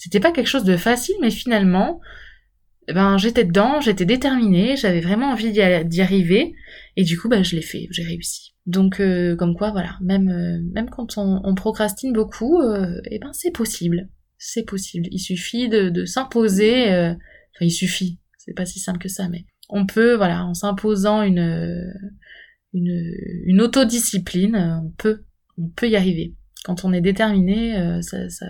c'était 0.00 0.18
pas 0.18 0.32
quelque 0.32 0.46
chose 0.46 0.64
de 0.64 0.78
facile, 0.78 1.14
mais 1.20 1.30
finalement, 1.30 2.00
eh 2.88 2.94
ben 2.94 3.18
j'étais 3.18 3.44
dedans, 3.44 3.80
j'étais 3.80 4.06
déterminée, 4.06 4.76
j'avais 4.76 5.02
vraiment 5.02 5.30
envie 5.30 5.52
d'y 5.52 6.00
arriver, 6.00 6.54
et 6.96 7.04
du 7.04 7.18
coup, 7.18 7.28
ben 7.28 7.44
je 7.44 7.54
l'ai 7.54 7.62
fait, 7.62 7.86
j'ai 7.90 8.02
réussi. 8.02 8.54
Donc, 8.64 8.98
euh, 8.98 9.36
comme 9.36 9.54
quoi, 9.54 9.72
voilà, 9.72 9.98
même 10.00 10.28
euh, 10.30 10.58
même 10.72 10.88
quand 10.88 11.18
on, 11.18 11.54
procrastine 11.54 12.14
beaucoup, 12.14 12.60
euh, 12.62 12.98
eh 13.10 13.18
ben 13.18 13.30
c'est 13.34 13.50
possible, 13.50 14.08
c'est 14.38 14.64
possible. 14.64 15.06
Il 15.10 15.18
suffit 15.18 15.68
de, 15.68 15.90
de 15.90 16.06
s'imposer, 16.06 16.84
enfin 16.86 17.60
il 17.60 17.70
suffit, 17.70 18.18
c'est 18.38 18.54
pas 18.54 18.64
si 18.64 18.78
simple 18.78 19.00
que 19.00 19.08
ça, 19.08 19.28
mais 19.28 19.44
on 19.68 19.84
peut, 19.84 20.14
voilà, 20.14 20.46
en 20.46 20.54
s'imposant 20.54 21.22
une, 21.22 21.92
une, 22.72 23.12
une 23.44 23.60
autodiscipline, 23.60 24.56
on 24.82 24.90
peut, 24.96 25.24
on 25.58 25.68
peut 25.68 25.90
y 25.90 25.96
arriver. 25.96 26.34
Quand 26.64 26.84
on 26.84 26.92
est 26.92 27.00
déterminé, 27.00 27.76
euh, 27.78 28.02
ça, 28.02 28.28
ça, 28.28 28.46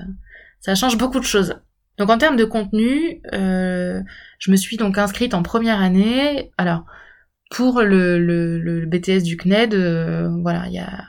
ça 0.60 0.74
change 0.74 0.96
beaucoup 0.96 1.20
de 1.20 1.24
choses. 1.24 1.54
Donc 1.98 2.10
en 2.10 2.18
termes 2.18 2.36
de 2.36 2.44
contenu, 2.44 3.20
euh, 3.32 4.00
je 4.38 4.50
me 4.50 4.56
suis 4.56 4.76
donc 4.76 4.96
inscrite 4.98 5.34
en 5.34 5.42
première 5.42 5.80
année. 5.80 6.50
Alors 6.56 6.84
pour 7.50 7.82
le, 7.82 8.18
le, 8.18 8.58
le 8.58 8.86
BTS 8.86 9.22
du 9.24 9.36
CNED, 9.36 9.74
euh, 9.74 10.30
voilà, 10.42 10.66
il 10.68 10.74
y 10.74 10.78
a 10.78 11.04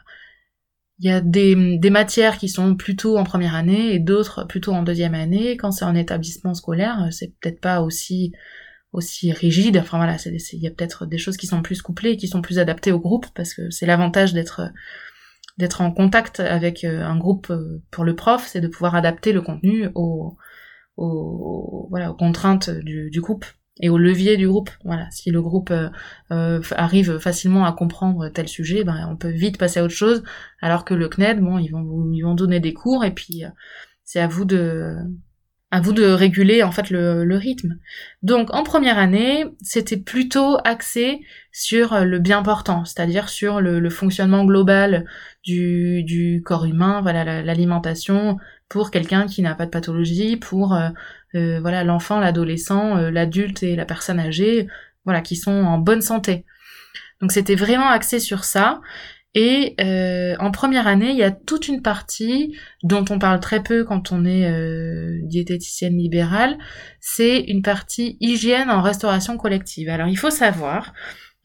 y 1.00 1.10
a 1.10 1.20
des, 1.20 1.78
des, 1.80 1.90
matières 1.90 2.38
qui 2.38 2.48
sont 2.48 2.76
plutôt 2.76 3.18
en 3.18 3.24
première 3.24 3.56
année 3.56 3.94
et 3.94 4.00
d'autres 4.00 4.46
plutôt 4.46 4.72
en 4.74 4.84
deuxième 4.84 5.16
année. 5.16 5.58
Quand 5.58 5.72
c'est 5.72 5.86
en 5.86 5.96
établissement 5.96 6.54
scolaire, 6.54 7.08
c'est 7.10 7.34
peut-être 7.40 7.60
pas 7.60 7.82
aussi 7.82 8.34
aussi 8.94 9.32
rigide. 9.32 9.78
Enfin 9.78 9.98
voilà, 9.98 10.18
il 10.26 10.60
y 10.60 10.68
a 10.68 10.72
peut-être 10.72 11.06
des 11.06 11.18
choses 11.18 11.38
qui 11.38 11.48
sont 11.48 11.62
plus 11.62 11.82
couplées, 11.82 12.18
qui 12.18 12.28
sont 12.28 12.42
plus 12.42 12.60
adaptées 12.60 12.92
au 12.92 13.00
groupe 13.00 13.26
parce 13.34 13.54
que 13.54 13.70
c'est 13.72 13.86
l'avantage 13.86 14.34
d'être 14.34 14.72
d'être 15.58 15.82
en 15.82 15.92
contact 15.92 16.40
avec 16.40 16.84
euh, 16.84 17.04
un 17.04 17.18
groupe 17.18 17.50
euh, 17.50 17.82
pour 17.92 18.04
le 18.04 18.16
prof, 18.16 18.46
c'est 18.48 18.62
de 18.62 18.68
pouvoir 18.68 18.96
adapter 18.96 19.34
le 19.34 19.42
contenu 19.42 19.90
aux, 19.96 20.38
aux, 20.98 21.88
voilà, 21.90 22.12
aux 22.12 22.16
contraintes 22.16 22.70
du, 22.70 23.10
du 23.10 23.22
groupe 23.22 23.46
et 23.80 23.90
au 23.90 23.98
levier 23.98 24.38
du 24.38 24.48
groupe. 24.48 24.70
Voilà, 24.84 25.10
si 25.12 25.32
le 25.32 25.42
groupe 25.42 25.72
euh, 25.72 26.62
arrive 26.72 27.18
facilement 27.20 27.66
à 27.66 27.74
comprendre 27.74 28.30
tel 28.30 28.48
sujet, 28.48 28.84
ben 28.84 29.08
on 29.10 29.18
peut 29.18 29.32
vite 29.32 29.58
passer 29.58 29.80
à 29.80 29.84
autre 29.84 29.94
chose. 29.94 30.24
Alors 30.62 30.86
que 30.86 30.94
le 30.94 31.08
CNED, 31.08 31.40
bon, 31.40 31.58
ils 31.58 31.70
vont 31.70 32.12
ils 32.12 32.22
vont 32.22 32.36
donner 32.36 32.60
des 32.60 32.74
cours 32.74 33.04
et 33.06 33.12
puis 33.12 33.44
c'est 34.04 34.20
à 34.20 34.28
vous 34.28 34.46
de 34.46 34.98
à 35.72 35.80
vous 35.80 35.94
de 35.94 36.04
réguler 36.04 36.64
en 36.64 36.72
fait 36.72 36.90
le, 36.90 37.36
rythme. 37.38 37.78
Donc 38.24 38.54
en 38.54 38.64
première 38.64 38.98
année, 38.98 39.46
c'était 39.62 39.98
plutôt 39.98 40.58
axé 40.66 41.22
sur 41.54 42.04
le 42.04 42.20
bien 42.20 42.44
portant, 42.44 42.84
c'est-à-dire 42.84 43.30
sur 43.30 43.62
le, 43.62 43.90
fonctionnement 43.90 44.44
global 44.44 45.06
du, 45.44 46.42
corps 46.46 46.66
humain, 46.66 47.02
voilà 47.02 47.42
l'alimentation 47.42 48.38
pour 48.72 48.90
quelqu'un 48.90 49.28
qui 49.28 49.42
n'a 49.42 49.54
pas 49.54 49.66
de 49.66 49.72
pathologie, 49.72 50.38
pour 50.38 50.74
euh, 50.74 50.90
euh, 51.36 51.60
voilà 51.60 51.84
l'enfant, 51.84 52.20
l'adolescent, 52.20 52.98
euh, 52.98 53.12
l'adulte 53.12 53.64
et 53.64 53.76
la 53.76 53.86
personne 53.86 54.20
âgée, 54.20 54.68
voilà 55.04 55.22
qui 55.22 55.36
sont 55.36 55.52
en 55.52 55.78
bonne 55.78 56.02
santé. 56.02 56.46
Donc 57.20 57.34
c'était 57.34 57.56
vraiment 57.56 57.90
axé 57.90 58.20
sur 58.20 58.46
ça. 58.46 58.82
Et 59.34 59.76
euh, 59.80 60.36
en 60.40 60.52
première 60.52 60.88
année, 60.88 61.12
il 61.12 61.18
y 61.18 61.24
a 61.24 61.32
toute 61.32 61.70
une 61.70 61.82
partie 61.82 62.54
dont 62.84 63.06
on 63.10 63.18
parle 63.18 63.40
très 63.40 63.64
peu 63.64 63.86
quand 63.86 64.12
on 64.12 64.26
est 64.26 64.50
euh, 64.50 65.20
diététicienne 65.24 65.98
libérale, 65.98 66.58
c'est 67.00 67.40
une 67.40 67.62
partie 67.62 68.18
hygiène 68.20 68.70
en 68.70 68.82
restauration 68.82 69.38
collective. 69.38 69.88
Alors 69.88 70.08
il 70.08 70.18
faut 70.18 70.32
savoir 70.32 70.94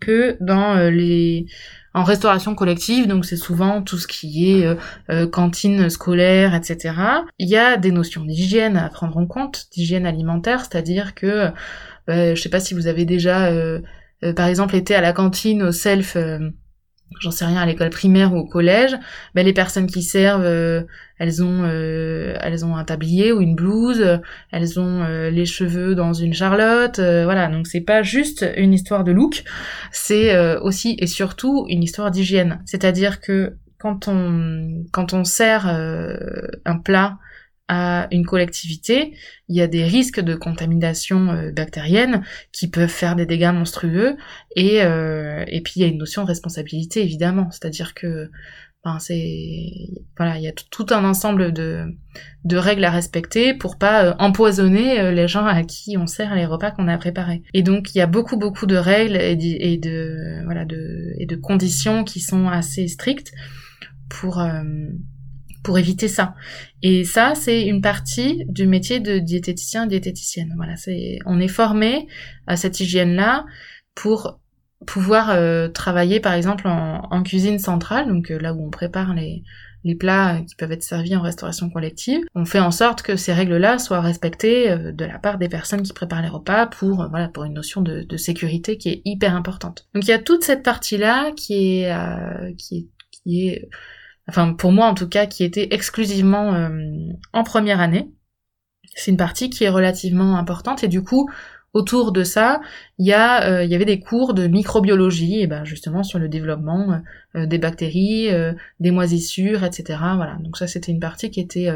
que 0.01 0.37
dans 0.41 0.77
euh, 0.77 0.91
les 0.91 1.47
en 1.95 2.03
restauration 2.03 2.55
collective, 2.55 3.07
donc 3.07 3.25
c'est 3.25 3.37
souvent 3.37 3.81
tout 3.81 3.97
ce 3.97 4.07
qui 4.07 4.51
est 4.51 4.77
euh, 5.09 5.27
cantine 5.27 5.89
scolaire, 5.89 6.55
etc. 6.55 6.95
Il 7.39 7.49
y 7.49 7.57
a 7.57 7.79
des 7.79 7.91
notions 7.91 8.23
d'hygiène 8.23 8.77
à 8.77 8.91
prendre 8.91 9.17
en 9.17 9.27
compte, 9.27 9.69
d'hygiène 9.73 10.05
alimentaire, 10.05 10.61
c'est-à-dire 10.61 11.15
que 11.15 11.51
je 12.09 12.35
sais 12.35 12.51
pas 12.51 12.61
si 12.61 12.75
vous 12.75 12.87
avez 12.87 13.07
déjà, 13.07 13.51
par 14.37 14.47
exemple, 14.47 14.77
été 14.77 14.95
à 14.95 15.01
la 15.01 15.15
cantine 15.15 15.63
au 15.63 15.73
self 15.73 16.19
j'en 17.21 17.31
sais 17.31 17.45
rien 17.45 17.61
à 17.61 17.67
l'école 17.67 17.91
primaire 17.91 18.35
ou 18.35 18.39
au 18.39 18.45
collège, 18.47 18.97
ben 19.35 19.45
les 19.45 19.53
personnes 19.53 19.87
qui 19.87 20.03
servent, 20.03 20.45
euh, 20.45 20.83
elles 21.19 21.43
ont 21.43 21.63
euh, 21.65 22.37
elles 22.41 22.65
ont 22.65 22.77
un 22.77 22.85
tablier 22.85 23.33
ou 23.33 23.41
une 23.41 23.55
blouse, 23.55 24.21
elles 24.51 24.79
ont 24.79 25.03
euh, 25.03 25.31
les 25.31 25.47
cheveux 25.47 25.95
dans 25.95 26.13
une 26.13 26.35
charlotte, 26.35 26.99
voilà. 26.99 27.49
Donc 27.49 27.67
c'est 27.67 27.81
pas 27.81 28.03
juste 28.03 28.47
une 28.57 28.73
histoire 28.73 29.05
de 29.05 29.13
look, 29.13 29.45
c'est 29.93 30.57
aussi 30.59 30.97
et 30.99 31.07
surtout 31.07 31.67
une 31.69 31.83
histoire 31.83 32.11
d'hygiène. 32.11 32.61
C'est-à-dire 32.67 33.21
que 33.21 33.55
quand 33.79 34.09
on 34.09 34.85
quand 34.93 35.15
on 35.15 35.25
sert 35.25 35.67
un 35.67 36.79
plat 36.79 37.19
à 37.69 38.07
une 38.13 38.25
collectivité, 38.25 39.15
il 39.49 39.57
y 39.57 39.61
a 39.61 39.67
des 39.67 39.85
risques 39.85 40.21
de 40.21 40.35
contamination 40.35 41.31
euh, 41.31 41.51
bactérienne 41.51 42.23
qui 42.53 42.69
peuvent 42.69 42.89
faire 42.89 43.17
des 43.17 43.27
dégâts 43.27 43.53
monstrueux 43.53 44.17
et 44.55 44.83
euh, 44.83 45.45
et 45.49 45.61
puis 45.63 45.75
il 45.77 45.83
y 45.83 45.85
a 45.85 45.89
une 45.89 45.99
notion 45.99 46.23
de 46.23 46.29
responsabilité 46.29 47.03
évidemment, 47.03 47.51
c'est-à-dire 47.51 47.95
que 47.95 48.31
enfin, 48.85 49.01
c'est 49.01 49.73
voilà, 50.17 50.39
il 50.39 50.45
y 50.45 50.49
a 50.49 50.53
tout 50.53 50.87
un 50.91 51.05
ensemble 51.05 51.53
de 51.53 52.57
règles 52.57 52.85
à 52.85 52.91
respecter 52.91 53.53
pour 53.53 53.79
pas 53.79 54.05
euh, 54.05 54.15
empoisonner 54.21 55.11
les 55.11 55.27
gens 55.27 55.45
à 55.45 55.65
qui 55.65 55.97
on 55.99 56.07
sert 56.07 56.37
les 56.37 56.47
repas 56.47 56.71
qu'on 56.71 56.87
a 56.87 56.97
préparés. 56.99 57.43
Et 57.53 57.65
donc 57.65 57.95
il 57.95 57.99
y 57.99 58.01
a 58.01 58.07
beaucoup 58.07 58.37
beaucoup 58.37 58.67
de 58.67 58.77
règles 58.77 59.17
et 59.17 59.37
de 59.77 61.37
conditions 61.37 62.05
qui 62.05 62.21
sont 62.21 62.49
assez 62.49 62.87
strictes 62.87 63.33
pour 64.09 64.41
pour 65.67 65.81
éviter 65.81 66.07
ça. 66.07 66.37
Et 66.85 67.03
ça, 67.03 67.33
c'est 67.35 67.67
une 67.67 67.81
partie 67.81 68.45
du 68.47 68.69
métier 68.69 69.01
de 69.01 69.19
diététicien, 69.19 69.87
diététicienne. 69.87 70.53
Voilà, 70.57 70.77
c'est, 70.77 71.19
on 71.27 71.41
est 71.41 71.49
formé 71.49 72.07
à 72.47 72.57
cette 72.57 72.79
hygiène-là 72.79 73.45
pour 73.97 74.39
pouvoir 74.87 75.31
euh, 75.31 75.67
travailler, 75.67 76.21
par 76.21 76.35
exemple, 76.35 76.69
en, 76.69 77.23
cuisine 77.25 77.59
centrale, 77.59 78.07
donc 78.07 78.31
euh, 78.31 78.39
là 78.39 78.55
où 78.55 78.65
on 78.65 78.71
prépare 78.71 79.13
les, 79.13 79.43
les 79.83 79.97
plats 79.97 80.41
qui 80.47 80.55
peuvent 80.55 80.71
être 80.71 80.85
servis 80.85 81.17
en 81.17 81.23
restauration 81.23 81.69
collective. 81.69 82.21
On 82.37 82.45
fait 82.45 82.61
en 82.61 82.71
sorte 82.71 83.03
que 83.03 83.17
ces 83.17 83.33
règles-là 83.33 83.81
soient 83.81 84.01
respectées 84.01 84.71
euh, 84.71 84.93
de 84.93 85.05
la 85.05 85.19
part 85.19 85.37
des 85.37 85.49
personnes 85.49 85.83
qui 85.83 85.93
préparent 85.93 86.23
les 86.23 86.29
repas 86.29 86.67
pour, 86.67 87.09
voilà, 87.11 87.27
pour 87.27 87.43
une 87.43 87.55
notion 87.55 87.81
de, 87.81 88.03
de, 88.03 88.17
sécurité 88.17 88.79
qui 88.79 88.91
est 88.91 89.03
hyper 89.05 89.35
importante. 89.35 89.89
Donc 89.95 90.05
il 90.05 90.11
y 90.11 90.13
a 90.13 90.21
toute 90.21 90.45
cette 90.45 90.63
partie-là 90.63 91.33
qui 91.33 91.81
est, 91.81 91.93
qui 92.57 92.77
est, 92.77 92.87
qui 93.11 93.49
est 93.49 93.69
enfin 94.29 94.53
pour 94.53 94.73
moi 94.73 94.87
en 94.87 94.95
tout 94.95 95.09
cas, 95.09 95.27
qui 95.27 95.45
était 95.45 95.69
exclusivement 95.73 96.55
euh, 96.55 96.71
en 97.33 97.43
première 97.43 97.81
année. 97.81 98.11
C'est 98.95 99.11
une 99.11 99.17
partie 99.17 99.51
qui 99.51 99.65
est 99.65 99.69
relativement 99.69 100.37
importante 100.37 100.83
et 100.85 100.89
du 100.89 101.03
coup, 101.03 101.29
autour 101.75 102.13
de 102.13 102.25
ça, 102.25 102.61
il 102.99 103.07
y 103.07 103.13
euh, 103.13 103.65
y 103.65 103.75
avait 103.75 103.85
des 103.85 104.01
cours 104.01 104.33
de 104.33 104.47
microbiologie, 104.47 105.41
et 105.41 105.47
ben 105.47 105.65
justement 105.65 106.03
sur 106.03 106.19
le 106.19 106.29
développement 106.29 107.03
euh, 107.35 107.47
des 107.47 107.59
bactéries, 107.59 108.31
des 108.81 108.91
moisissures, 108.91 109.65
etc. 109.65 109.99
Voilà. 110.17 110.39
Donc 110.41 110.57
ça, 110.57 110.67
c'était 110.67 110.93
une 110.93 111.01
partie 111.01 111.31
qui 111.31 111.41
était 111.41 111.71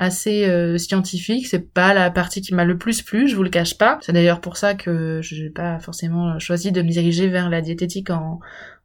assez 0.00 0.48
euh, 0.48 0.78
scientifique. 0.78 1.46
C'est 1.46 1.72
pas 1.72 1.92
la 1.92 2.10
partie 2.10 2.40
qui 2.40 2.54
m'a 2.54 2.64
le 2.64 2.78
plus 2.78 3.02
plu, 3.02 3.28
je 3.28 3.36
vous 3.36 3.42
le 3.42 3.50
cache 3.50 3.76
pas. 3.76 3.98
C'est 4.00 4.14
d'ailleurs 4.14 4.40
pour 4.40 4.56
ça 4.56 4.74
que 4.74 5.20
je 5.22 5.42
n'ai 5.42 5.50
pas 5.50 5.78
forcément 5.78 6.38
choisi 6.38 6.72
de 6.72 6.80
me 6.80 6.88
diriger 6.88 7.28
vers 7.28 7.50
la 7.50 7.60
diététique 7.60 8.08
en, 8.08 8.40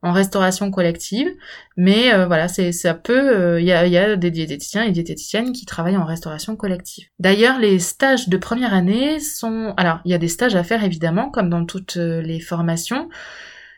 en 0.06 0.12
restauration 0.12 0.72
collective. 0.72 1.28
Mais 1.76 2.14
euh, 2.14 2.28
voilà, 2.28 2.48
c'est 2.48 2.72
ça 2.72 2.94
peut. 2.94 3.56
Euh, 3.56 3.60
il 3.60 3.66
y, 3.68 3.72
a, 3.72 4.16
des 4.16 4.32
diététiciens 4.32 4.84
et 4.84 4.92
diététiciennes 4.92 5.52
qui 5.52 5.66
travaillent 5.66 5.98
en 5.98 6.06
restauration 6.06 6.56
collective. 6.56 7.08
D'ailleurs, 7.20 7.60
les 7.60 7.80
stages 7.80 8.30
de 8.30 8.38
première 8.38 8.74
année 8.74 9.20
sont. 9.20 9.74
Alors, 9.78 10.00
il 10.06 10.12
y 10.12 10.14
a 10.14 10.20
des 10.20 10.28
stages 10.28 10.56
à 10.56 10.64
faire 10.64 10.84
évidemment, 10.84 11.30
comme 11.30 11.50
dans 11.50 11.66
toutes 11.66 11.96
les 11.96 12.40
formations. 12.40 13.10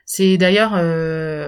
C'est 0.06 0.38
d'ailleurs 0.38 0.74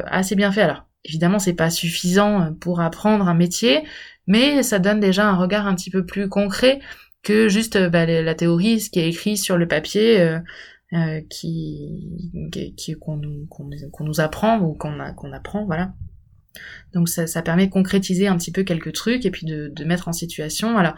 assez 0.08 0.36
bien 0.36 0.52
fait. 0.52 0.62
Alors, 0.62 0.86
évidemment, 1.06 1.40
c'est 1.40 1.54
pas 1.54 1.70
suffisant 1.70 2.54
pour 2.60 2.82
apprendre 2.82 3.28
un 3.28 3.34
métier, 3.34 3.84
mais 4.28 4.64
ça 4.64 4.80
donne 4.80 5.00
déjà 5.00 5.28
un 5.28 5.36
regard 5.36 5.68
un 5.68 5.76
petit 5.76 5.92
peu 5.92 6.06
plus 6.06 6.30
concret 6.30 6.80
que 7.24 7.50
juste 7.50 7.76
euh, 7.76 7.90
bah, 7.90 8.06
la 8.06 8.36
théorie, 8.36 8.80
ce 8.80 8.90
qui 8.90 9.00
est 9.00 9.10
écrit 9.10 9.38
sur 9.38 9.58
le 9.58 9.68
papier, 9.68 10.38
euh, 10.94 10.98
euh, 10.98 11.22
qui, 11.30 12.96
qu'on 13.00 13.18
nous, 13.18 13.46
qu'on 13.48 14.04
nous 14.04 14.20
apprend 14.20 14.60
ou 14.60 14.74
qu'on 14.74 14.98
qu'on 15.16 15.34
apprend, 15.34 15.66
voilà. 15.66 15.94
Donc 16.94 17.10
ça, 17.10 17.28
ça 17.28 17.42
permet 17.42 17.68
de 17.68 17.72
concrétiser 17.72 18.28
un 18.28 18.38
petit 18.38 18.52
peu 18.52 18.64
quelques 18.64 18.94
trucs 18.94 19.26
et 19.26 19.32
puis 19.32 19.46
de, 19.46 19.72
de 19.74 19.84
mettre 19.84 20.08
en 20.08 20.14
situation. 20.14 20.78
Alors 20.78 20.96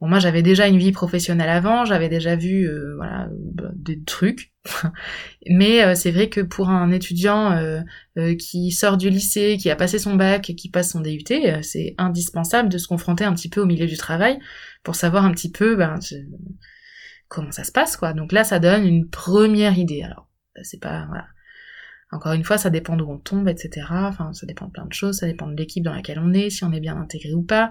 Bon, 0.00 0.08
moi 0.08 0.18
j'avais 0.18 0.42
déjà 0.42 0.66
une 0.66 0.78
vie 0.78 0.92
professionnelle 0.92 1.50
avant, 1.50 1.84
j'avais 1.84 2.08
déjà 2.08 2.34
vu 2.34 2.66
euh, 2.66 2.94
voilà 2.96 3.28
bah, 3.30 3.70
des 3.74 4.02
trucs, 4.02 4.50
mais 5.46 5.84
euh, 5.84 5.94
c'est 5.94 6.10
vrai 6.10 6.30
que 6.30 6.40
pour 6.40 6.70
un 6.70 6.90
étudiant 6.90 7.52
euh, 7.52 7.82
qui 8.36 8.70
sort 8.70 8.96
du 8.96 9.10
lycée, 9.10 9.58
qui 9.60 9.68
a 9.68 9.76
passé 9.76 9.98
son 9.98 10.16
bac 10.16 10.48
et 10.48 10.54
qui 10.54 10.70
passe 10.70 10.92
son 10.92 11.00
DUT, 11.00 11.24
c'est 11.62 11.94
indispensable 11.98 12.70
de 12.70 12.78
se 12.78 12.88
confronter 12.88 13.24
un 13.24 13.34
petit 13.34 13.50
peu 13.50 13.60
au 13.60 13.66
milieu 13.66 13.86
du 13.86 13.98
travail 13.98 14.38
pour 14.84 14.94
savoir 14.94 15.26
un 15.26 15.32
petit 15.32 15.50
peu 15.50 15.76
ben, 15.76 15.98
comment 17.30 17.52
ça 17.52 17.64
se 17.64 17.72
passe 17.72 17.96
quoi. 17.96 18.12
Donc 18.12 18.32
là 18.32 18.44
ça 18.44 18.58
donne 18.58 18.86
une 18.86 19.08
première 19.08 19.78
idée. 19.78 20.02
Alors 20.02 20.28
c'est 20.62 20.80
pas 20.80 21.06
voilà. 21.06 21.26
Encore 22.12 22.32
une 22.32 22.42
fois, 22.42 22.58
ça 22.58 22.70
dépend 22.70 22.96
d'où 22.96 23.08
on 23.08 23.18
tombe, 23.18 23.48
etc. 23.48 23.86
Enfin, 23.90 24.32
ça 24.32 24.44
dépend 24.44 24.66
de 24.66 24.72
plein 24.72 24.86
de 24.86 24.92
choses, 24.92 25.18
ça 25.18 25.26
dépend 25.26 25.46
de 25.46 25.54
l'équipe 25.54 25.84
dans 25.84 25.94
laquelle 25.94 26.18
on 26.18 26.32
est, 26.32 26.50
si 26.50 26.64
on 26.64 26.72
est 26.72 26.80
bien 26.80 26.96
intégré 26.96 27.34
ou 27.34 27.42
pas. 27.42 27.70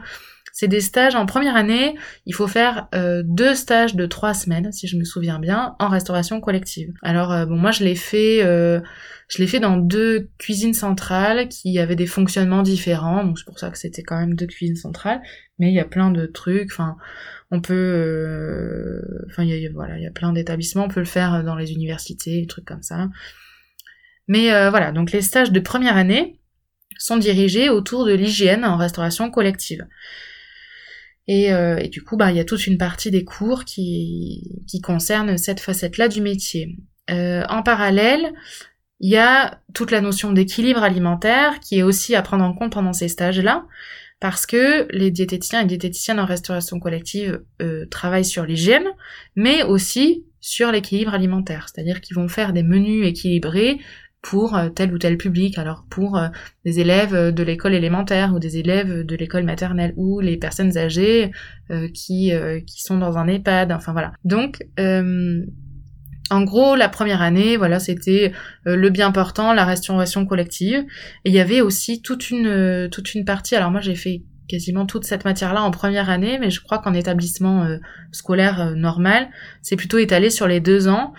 C'est 0.54 0.68
des 0.68 0.82
stages 0.82 1.16
en 1.16 1.26
première 1.26 1.56
année, 1.56 1.96
il 2.26 2.34
faut 2.34 2.48
faire 2.48 2.88
euh, 2.96 3.22
deux 3.26 3.54
stages 3.54 3.96
de 3.96 4.06
trois 4.06 4.34
semaines, 4.34 4.72
si 4.72 4.88
je 4.88 4.98
me 4.98 5.04
souviens 5.04 5.40
bien, 5.40 5.76
en 5.80 5.90
restauration 5.90 6.40
collective. 6.42 6.92
Alors 7.02 7.32
euh, 7.32 7.46
bon, 7.46 7.56
moi 7.58 7.72
je 7.72 7.84
l'ai 7.84 7.96
fait, 7.96 8.44
euh, 8.44 8.80
je 9.28 9.40
l'ai 9.40 9.48
fait 9.48 9.60
dans 9.60 9.78
deux 9.78 10.30
cuisines 10.38 10.74
centrales 10.74 11.50
qui 11.50 11.78
avaient 11.78 11.96
des 11.96 12.08
fonctionnements 12.08 12.64
différents, 12.64 13.24
donc 13.26 13.40
c'est 13.40 13.46
pour 13.46 13.60
ça 13.60 13.70
que 13.70 13.78
c'était 13.78 14.04
quand 14.04 14.18
même 14.18 14.36
deux 14.36 14.48
cuisines 14.48 14.76
centrales. 14.76 15.22
Mais 15.60 15.68
il 15.68 15.74
y 15.74 15.80
a 15.80 15.86
plein 15.86 16.12
de 16.12 16.26
trucs. 16.26 16.72
Enfin, 16.72 16.96
On 17.52 17.60
peut, 17.60 19.02
enfin, 19.30 19.44
il 19.44 19.50
y 19.50 19.68
a, 19.68 19.70
voilà, 19.74 19.98
il 19.98 20.04
y 20.04 20.08
a 20.08 20.12
plein 20.12 20.32
d'établissements. 20.32 20.86
On 20.86 20.88
peut 20.88 21.02
le 21.02 21.06
faire 21.06 21.44
dans 21.44 21.56
les 21.56 21.74
universités, 21.74 22.40
des 22.42 22.48
trucs 22.48 22.66
comme 22.66 22.82
ça. 22.82 23.10
Mais 24.30 24.70
voilà, 24.70 24.94
donc 24.94 25.12
les 25.12 25.22
stages 25.22 25.52
de 25.52 25.60
première 25.60 25.98
année 25.98 26.40
sont 26.98 27.18
dirigés 27.18 27.70
autour 27.70 28.06
de 28.06 28.14
l'hygiène 28.14 28.64
en 28.64 28.78
restauration 28.78 29.30
collective. 29.30 29.86
Et, 31.28 31.48
et, 31.48 31.88
du 31.90 32.04
coup, 32.04 32.16
bah, 32.16 32.32
il 32.32 32.38
y 32.38 32.40
a 32.40 32.46
toute 32.46 32.68
une 32.68 32.78
partie 32.78 33.12
des 33.12 33.26
cours 33.26 33.66
qui, 33.66 34.62
qui 34.68 34.82
concerne 34.82 35.38
cette 35.38 35.60
facette-là 35.60 36.08
du 36.08 36.22
métier. 36.22 36.78
Euh, 37.10 37.44
en 37.50 37.64
parallèle, 37.64 38.34
il 39.00 39.10
y 39.10 39.18
a 39.18 39.60
toute 39.74 39.92
la 39.92 40.02
notion 40.02 40.32
d'équilibre 40.32 40.84
alimentaire 40.84 41.60
qui 41.60 41.80
est 41.80 41.84
aussi 41.84 42.16
à 42.16 42.22
prendre 42.22 42.44
en 42.44 42.54
compte 42.54 42.74
pendant 42.74 42.94
ces 42.94 43.08
stages-là, 43.08 43.66
parce 44.20 44.46
que 44.46 44.88
les 44.92 45.12
diététiciens 45.12 45.62
et 45.62 45.66
diététiciennes 45.66 46.20
en 46.20 46.26
restauration 46.26 46.80
collective 46.80 47.42
euh, 47.62 47.86
travaillent 47.90 48.26
sur 48.26 48.46
l'hygiène, 48.46 48.88
mais 49.36 49.64
aussi 49.64 50.26
sur 50.42 50.72
l'équilibre 50.72 51.14
alimentaire, 51.14 51.68
c'est-à-dire 51.68 52.02
qu'ils 52.02 52.16
vont 52.16 52.28
faire 52.28 52.54
des 52.54 52.64
menus 52.64 53.06
équilibrés 53.06 53.80
pour 54.22 54.56
euh, 54.56 54.70
tel 54.70 54.94
ou 54.94 54.98
tel 54.98 55.18
public, 55.18 55.58
alors 55.58 55.86
pour 55.90 56.18
euh, 56.18 56.28
des 56.66 56.80
élèves 56.80 57.34
de 57.34 57.44
l'école 57.44 57.74
élémentaire 57.74 58.34
ou 58.34 58.40
des 58.40 58.58
élèves 58.58 59.04
de 59.04 59.16
l'école 59.16 59.44
maternelle 59.44 59.94
ou 59.96 60.20
les 60.20 60.38
personnes 60.38 60.78
âgées 60.78 61.32
qui, 61.94 62.32
qui 62.66 62.82
sont 62.82 62.98
dans 62.98 63.18
un 63.18 63.28
EHPAD, 63.28 63.72
enfin 63.72 63.92
voilà. 63.92 64.14
Donc 64.24 64.64
en 66.30 66.44
gros, 66.44 66.76
la 66.76 66.90
première 66.90 67.22
année, 67.22 67.58
voilà, 67.58 67.80
c'était 67.80 68.34
euh, 68.68 68.76
le 68.76 68.90
bien 68.90 69.12
portant, 69.12 69.54
la 69.54 69.66
restauration 69.66 70.26
collective. 70.26 70.86
Et 71.26 71.30
il 71.30 71.34
y 71.34 71.40
avait 71.40 71.62
aussi 71.62 72.02
toute 72.02 72.30
une 72.30 72.48
euh, 72.48 72.88
toute 72.88 73.16
une 73.16 73.26
partie. 73.26 73.56
Alors 73.56 73.72
moi, 73.72 73.82
j'ai 73.82 73.96
fait 73.96 74.24
quasiment 74.48 74.86
toute 74.86 75.06
cette 75.06 75.26
matière-là 75.26 75.62
en 75.64 75.72
première 75.72 76.10
année, 76.10 76.38
mais 76.40 76.50
je 76.52 76.62
crois 76.62 76.80
qu'en 76.80 76.94
établissement 76.94 77.64
euh, 77.66 77.78
scolaire 78.12 78.76
normal, 78.76 79.30
c'est 79.62 79.76
plutôt 79.76 79.98
étalé 79.98 80.30
sur 80.30 80.48
les 80.48 80.60
deux 80.60 80.88
ans. 80.88 81.14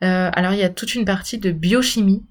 alors 0.00 0.52
il 0.52 0.58
y 0.58 0.64
a 0.64 0.68
toute 0.68 0.94
une 0.94 1.04
partie 1.04 1.38
de 1.38 1.50
biochimie. 1.50 2.24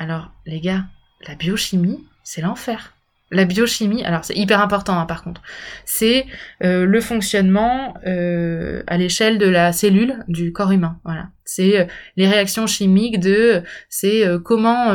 Alors 0.00 0.32
les 0.46 0.62
gars, 0.62 0.86
la 1.28 1.34
biochimie, 1.34 2.02
c'est 2.24 2.40
l'enfer. 2.40 2.94
La 3.30 3.44
biochimie, 3.44 4.02
alors 4.02 4.24
c'est 4.24 4.34
hyper 4.34 4.62
important 4.62 4.98
hein, 4.98 5.04
par 5.04 5.22
contre, 5.22 5.42
c'est 5.84 6.24
euh, 6.64 6.86
le 6.86 7.00
fonctionnement 7.02 7.94
euh, 8.06 8.82
à 8.86 8.96
l'échelle 8.96 9.36
de 9.36 9.46
la 9.46 9.72
cellule 9.72 10.24
du 10.26 10.52
corps 10.54 10.72
humain. 10.72 10.98
C'est 11.44 11.80
euh, 11.80 11.84
les 12.16 12.26
réactions 12.26 12.66
chimiques 12.66 13.20
de, 13.20 13.62
c'est 13.90 14.24
comment 14.42 14.94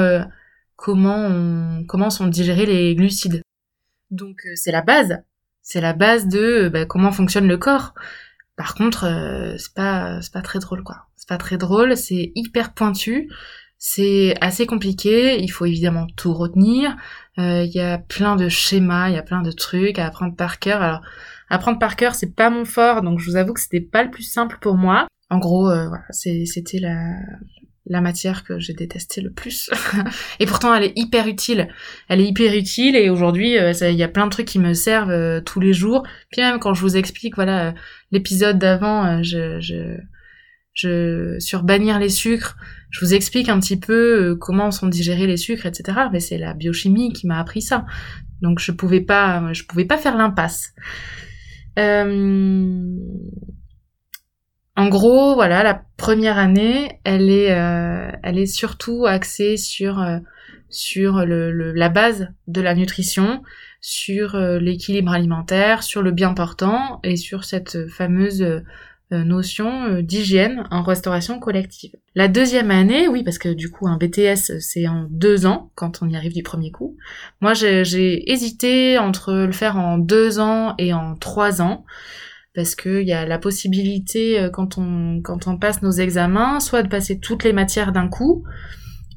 comment 0.76 1.84
comment 1.88 2.10
sont 2.10 2.26
digérés 2.26 2.66
les 2.66 2.96
glucides. 2.96 3.44
Donc 4.10 4.42
c'est 4.56 4.72
la 4.72 4.82
base, 4.82 5.20
c'est 5.62 5.82
la 5.82 5.94
base 5.94 6.28
de 6.28 6.68
bah, 6.68 6.88
comment 6.88 7.12
fonctionne 7.12 7.48
le 7.48 7.58
corps. 7.58 7.94
Par 8.58 8.74
contre, 8.74 9.56
c'est 9.60 9.74
pas 9.76 10.20
c'est 10.24 10.34
pas 10.34 10.42
très 10.42 10.58
drôle 10.58 10.84
quoi. 10.84 11.06
C'est 11.16 11.30
pas 11.30 11.38
très 11.38 11.58
drôle, 11.58 11.96
c'est 11.96 12.32
hyper 12.34 12.74
pointu. 12.74 13.30
C'est 13.78 14.36
assez 14.42 14.66
compliqué, 14.66 15.42
il 15.42 15.50
faut 15.50 15.66
évidemment 15.66 16.08
tout 16.16 16.34
retenir. 16.34 16.96
Euh, 17.38 17.64
il 17.64 17.72
y 17.72 17.82
a 17.82 17.98
plein 17.98 18.36
de 18.36 18.48
schémas, 18.48 19.10
il 19.10 19.16
y 19.16 19.18
a 19.18 19.24
plein 19.24 19.42
de 19.42 19.52
trucs 19.52 20.00
à 20.00 20.08
apprendre 20.08 20.36
par 20.36 20.60
cœur. 20.60 20.82
Alors, 20.82 21.02
apprendre 21.50 21.78
par 21.78 21.96
cœur, 21.96 22.16
c'est 22.16 22.34
pas 22.34 22.50
mon 22.50 22.66
fort, 22.66 23.02
donc 23.02 23.20
je 23.20 23.30
vous 23.30 23.36
avoue 23.36 23.54
que 23.54 23.60
c'était 23.60 23.82
pas 23.82 24.04
le 24.04 24.12
plus 24.12 24.24
simple 24.24 24.58
pour 24.62 24.76
moi. 24.76 25.08
En 25.30 25.40
gros, 25.40 25.70
euh, 25.70 25.90
voilà, 25.90 26.06
c'était 26.12 26.80
la, 26.80 27.16
la 27.86 28.00
matière 28.00 28.46
que 28.46 28.60
j'ai 28.60 28.74
détesté 28.74 29.20
le 29.20 29.32
plus. 29.32 29.70
et 30.40 30.46
pourtant, 30.46 30.74
elle 30.74 30.86
est 30.86 30.94
hyper 30.96 31.28
utile. 31.28 31.68
Elle 32.08 32.22
est 32.22 32.28
hyper 32.28 32.54
utile 32.56 32.96
et 32.96 33.10
aujourd'hui, 33.10 33.58
euh, 33.58 33.74
il 33.82 33.98
y 33.98 34.04
a 34.04 34.08
plein 34.08 34.26
de 34.26 34.32
trucs 34.32 34.48
qui 34.48 34.60
me 34.60 34.74
servent 34.74 35.44
tous 35.44 35.60
les 35.60 35.74
jours. 35.74 36.04
Puis 36.32 36.42
même 36.42 36.60
quand 36.60 36.74
je 36.74 36.82
vous 36.82 36.96
explique, 36.96 37.36
voilà, 37.36 37.74
l'épisode 38.12 38.58
d'avant, 38.58 39.22
je, 39.22 39.60
je, 39.60 39.98
je, 40.76 41.38
sur 41.40 41.64
bannir 41.64 42.00
les 42.00 42.10
sucres, 42.10 42.58
je 42.92 43.04
vous 43.04 43.14
explique 43.14 43.50
un 43.50 43.60
petit 43.60 43.80
peu 43.80 44.32
euh, 44.32 44.36
comment 44.36 44.72
sont 44.72 44.88
digérés 44.88 45.26
les 45.26 45.38
sucres, 45.38 45.66
etc. 45.66 45.98
Mais 46.12 46.20
c'est 46.20 46.38
la 46.38 46.54
biochimie 46.54 47.14
qui 47.14 47.28
m'a 47.28 47.40
appris 47.40 47.62
ça. 47.62 47.86
Donc 48.42 48.60
je 48.60 48.72
pouvais 48.72 49.02
pas, 49.02 49.52
je 49.54 49.64
pouvais 49.64 49.86
pas 49.86 49.98
faire 49.98 50.18
l'impasse. 50.18 50.74
Euh... 51.80 52.94
En 54.78 54.90
gros, 54.90 55.36
voilà, 55.36 55.64
la 55.64 55.82
première 55.96 56.38
année, 56.38 57.00
elle 57.06 57.30
est, 57.30 57.54
euh, 57.54 58.12
elle 58.24 58.38
est 58.38 58.46
surtout 58.46 59.06
axée 59.06 59.56
sur 59.56 60.06
sur 60.70 61.26
le, 61.26 61.72
la 61.72 61.88
base 61.88 62.28
de 62.48 62.60
la 62.60 62.76
nutrition, 62.76 63.42
sur 63.80 64.38
l'équilibre 64.38 65.14
alimentaire, 65.14 65.84
sur 65.84 66.02
le 66.02 66.12
bien 66.12 66.34
portant 66.34 67.00
et 67.06 67.16
sur 67.16 67.46
cette 67.46 67.88
fameuse 67.88 68.64
notion 69.12 69.84
euh, 69.86 70.02
d'hygiène 70.02 70.64
en 70.72 70.82
restauration 70.82 71.40
collective. 71.40 71.96
La 72.16 72.28
deuxième 72.28 72.72
année, 72.72 73.08
oui, 73.08 73.24
parce 73.24 73.38
que 73.38 73.50
du 73.50 73.70
coup 73.70 73.88
un 73.88 73.98
BTS 73.98 74.60
c'est 74.60 74.88
en 74.88 75.08
deux 75.10 75.46
ans 75.46 75.72
quand 75.76 76.00
on 76.02 76.10
y 76.10 76.16
arrive 76.16 76.34
du 76.34 76.44
premier 76.44 76.72
coup. 76.72 76.98
Moi 77.42 77.54
j'ai 77.54 78.32
hésité 78.32 78.98
entre 78.98 79.34
le 79.34 79.52
faire 79.52 79.78
en 79.78 79.98
deux 79.98 80.40
ans 80.40 80.74
et 80.78 80.94
en 80.94 81.16
trois 81.16 81.62
ans 81.62 81.86
parce 82.56 82.76
qu'il 82.76 83.04
y 83.04 83.14
a 83.14 83.26
la 83.26 83.38
possibilité 83.38 84.40
euh, 84.40 84.50
quand 84.50 84.78
on 84.78 85.22
quand 85.22 85.48
on 85.48 85.58
passe 85.58 85.82
nos 85.82 85.92
examens, 85.92 86.60
soit 86.60 86.84
de 86.84 86.90
passer 86.90 87.20
toutes 87.20 87.44
les 87.44 87.54
matières 87.54 87.92
d'un 87.92 88.08
coup, 88.08 88.44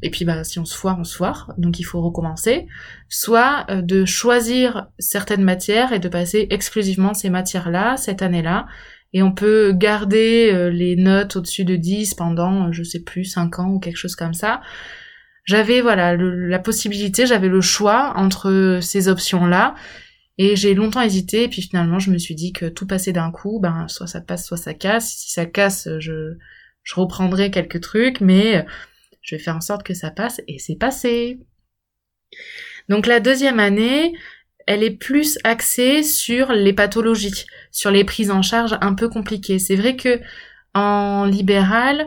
et 0.03 0.11
puis 0.11 0.24
bah 0.27 0.44
si 0.44 0.59
on 0.59 0.64
se 0.64 0.77
foire, 0.77 0.98
on 0.98 1.05
se 1.05 1.16
foire, 1.16 1.55
donc 1.57 1.81
il 1.81 1.85
faut 1.85 2.03
recommencer, 2.03 2.66
soit 3.09 3.66
de 3.70 4.05
choisir 4.05 4.88
certaines 4.98 5.42
matières 5.42 5.92
et 5.92 5.98
de 5.98 6.09
passer 6.09 6.46
exclusivement 6.51 7.14
ces 7.14 7.31
matières-là 7.31 7.96
cette 7.96 8.22
année-là, 8.22 8.66
et 9.12 9.23
on 9.23 9.33
peut 9.33 9.73
garder 9.73 10.51
euh, 10.53 10.71
les 10.71 10.97
notes 10.97 11.37
au-dessus 11.37 11.64
de 11.64 11.77
10 11.77 12.14
pendant, 12.14 12.68
euh, 12.68 12.73
je 12.73 12.83
sais 12.83 13.01
plus, 13.01 13.25
5 13.25 13.59
ans 13.59 13.71
ou 13.71 13.79
quelque 13.79 13.97
chose 13.97 14.16
comme 14.16 14.35
ça. 14.35 14.61
J'avais 15.44 15.81
voilà 15.81 16.14
la 16.14 16.59
possibilité, 16.59 17.27
j'avais 17.27 17.49
le 17.49 17.62
choix 17.62 18.12
entre 18.16 18.81
ces 18.83 19.09
options-là 19.09 19.75
et 20.37 20.57
j'ai 20.57 20.75
longtemps 20.75 21.01
hésité 21.01 21.44
et 21.44 21.49
puis 21.49 21.62
finalement 21.62 21.99
je 21.99 22.11
me 22.11 22.18
suis 22.18 22.35
dit 22.35 22.53
que 22.53 22.66
tout 22.66 22.87
passait 22.87 23.14
d'un 23.14 23.31
coup, 23.31 23.59
ben 23.59 23.88
soit 23.88 24.07
ça 24.07 24.21
passe, 24.21 24.47
soit 24.47 24.59
ça 24.59 24.75
casse. 24.75 25.11
Si 25.11 25.31
ça 25.33 25.47
casse, 25.47 25.88
je, 26.01 26.35
je 26.83 26.94
reprendrai 26.97 27.51
quelques 27.51 27.81
trucs, 27.81 28.21
mais 28.21 28.66
je 29.23 29.37
vais 29.37 29.42
faire 29.42 29.57
en 29.57 29.62
sorte 29.62 29.85
que 29.85 29.94
ça 29.94 30.11
passe 30.11 30.42
et 30.49 30.59
c'est 30.59 30.77
passé. 30.77 31.40
Donc 32.90 33.07
la 33.07 33.21
deuxième 33.21 33.61
année, 33.61 34.12
elle 34.68 34.83
est 34.83 34.90
plus 34.90 35.38
axée 35.44 36.02
sur 36.02 36.52
les 36.52 36.74
pathologies, 36.74 37.46
sur 37.72 37.90
les 37.90 38.04
prises 38.04 38.31
en 38.31 38.42
charge 38.42 38.76
un 38.83 38.92
peu 38.92 39.09
compliquées. 39.09 39.59
C'est 39.59 39.76
vrai 39.76 39.96
que 39.96 40.20
en 40.74 41.24
libéral, 41.24 42.07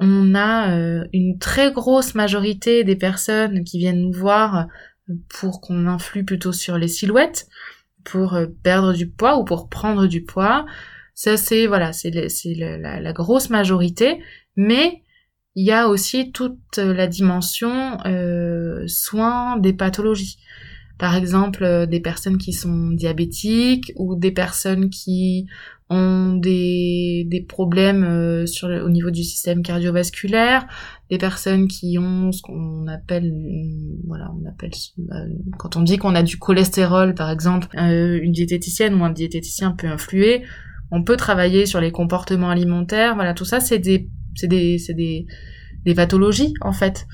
on 0.00 0.34
a 0.34 0.74
euh, 0.74 1.04
une 1.12 1.38
très 1.38 1.70
grosse 1.70 2.14
majorité 2.14 2.82
des 2.82 2.96
personnes 2.96 3.62
qui 3.62 3.78
viennent 3.78 4.00
nous 4.00 4.12
voir 4.12 4.68
pour 5.28 5.60
qu'on 5.60 5.86
influe 5.86 6.24
plutôt 6.24 6.52
sur 6.52 6.78
les 6.78 6.88
silhouettes, 6.88 7.46
pour 8.04 8.34
euh, 8.34 8.46
perdre 8.62 8.94
du 8.94 9.06
poids 9.10 9.36
ou 9.36 9.44
pour 9.44 9.68
prendre 9.68 10.06
du 10.06 10.24
poids. 10.24 10.64
Ça 11.14 11.36
c'est 11.36 11.66
voilà, 11.66 11.92
c'est 11.92 12.10
la, 12.10 13.12
grosse 13.12 13.50
majorité, 13.50 14.22
mais 14.56 15.02
il 15.56 15.66
y 15.66 15.72
a 15.72 15.88
aussi 15.88 16.32
toute 16.32 16.78
la 16.78 17.06
dimension 17.06 17.98
euh, 18.06 18.84
soins 18.86 19.58
des 19.58 19.74
pathologies 19.74 20.38
par 20.98 21.14
exemple 21.14 21.64
euh, 21.64 21.86
des 21.86 22.00
personnes 22.00 22.38
qui 22.38 22.52
sont 22.52 22.90
diabétiques 22.90 23.92
ou 23.96 24.16
des 24.16 24.32
personnes 24.32 24.90
qui 24.90 25.46
ont 25.90 26.34
des, 26.34 27.26
des 27.30 27.40
problèmes 27.40 28.04
euh, 28.04 28.46
sur 28.46 28.68
au 28.68 28.90
niveau 28.90 29.10
du 29.10 29.22
système 29.22 29.62
cardiovasculaire, 29.62 30.66
des 31.08 31.16
personnes 31.16 31.68
qui 31.68 31.96
ont 31.98 32.32
ce 32.32 32.42
qu'on 32.42 32.86
appelle 32.88 33.32
voilà 34.06 34.30
on 34.38 34.46
appelle 34.46 34.72
euh, 34.98 35.28
quand 35.56 35.76
on 35.76 35.82
dit 35.82 35.96
qu'on 35.96 36.14
a 36.14 36.22
du 36.22 36.36
cholestérol 36.36 37.14
par 37.14 37.30
exemple 37.30 37.68
une 37.74 38.32
diététicienne 38.32 38.94
ou 39.00 39.04
un 39.04 39.10
diététicien 39.10 39.70
peut 39.70 39.88
influer. 39.88 40.42
On 40.90 41.04
peut 41.04 41.16
travailler 41.16 41.66
sur 41.66 41.80
les 41.80 41.92
comportements 41.92 42.50
alimentaires. 42.50 43.14
Voilà 43.14 43.34
tout 43.34 43.44
ça 43.44 43.60
c'est 43.60 43.78
des 43.78 44.08
c'est 44.34 44.48
des 44.48 44.78
c'est 44.78 44.94
des 44.94 45.26
des 45.84 45.94
pathologies 45.94 46.54
en 46.60 46.72
fait 46.72 47.06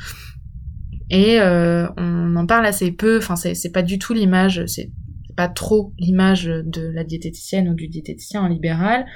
et 1.15 1.41
euh, 1.41 1.87
on 1.97 2.35
en 2.35 2.45
parle 2.45 2.67
assez 2.67 2.91
peu, 2.91 3.19
enfin 3.19 3.37
c'est 3.37 3.71
pas 3.71 3.83
du 3.83 4.01
tout 4.01 4.15
l'image, 4.15 4.67
c'est 4.67 4.91
pas 5.37 5.47
trop 5.47 5.93
l'image 5.97 6.47
de 6.47 6.89
la 6.89 7.05
diététicienne 7.05 7.69
ou 7.69 7.75
du 7.75 7.87
diététicien 7.87 8.43
en 8.43 8.49
libéral, 8.49 9.07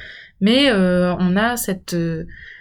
mais 0.40 0.70
euh, 0.70 1.16
on 1.18 1.36
a 1.36 1.56
cette, 1.56 1.96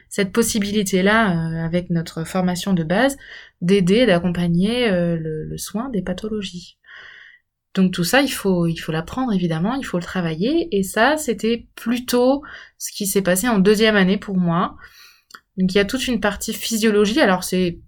cette 0.10 0.32
possibilité-là, 0.32 1.30
euh, 1.30 1.63
avec 1.63 1.91
notre 1.91 2.23
formation 2.23 2.73
de 2.73 2.84
base, 2.84 3.15
d'aider, 3.62 4.08
d'accompagner 4.08 4.89
le, 4.89 5.45
le, 5.45 5.58
soin 5.60 5.89
des 5.89 6.02
pathologies. 6.02 6.80
Donc 7.76 7.93
tout 7.93 8.04
ça, 8.04 8.23
il 8.23 8.32
faut, 8.32 8.65
il 8.65 8.78
faut 8.78 8.91
l'apprendre 8.91 9.34
évidemment, 9.34 9.76
il 9.76 9.86
faut 9.86 10.00
le 10.00 10.04
travailler, 10.04 10.67
et 10.76 10.82
ça, 10.82 11.15
c'était 11.15 11.67
plutôt 11.76 12.41
ce 12.80 12.91
qui 12.91 13.06
s'est 13.06 13.21
passé 13.21 13.47
en 13.47 13.60
deuxième 13.60 13.97
année 13.97 14.17
pour 14.17 14.36
moi. 14.36 14.78
Donc 15.58 15.71
il 15.71 15.78
y 15.78 15.80
a 15.80 15.86
toute 15.86 16.08
une 16.08 16.21
partie 16.21 16.54
physiologie, 16.54 17.21
alors 17.21 17.43
c'est 17.43 17.82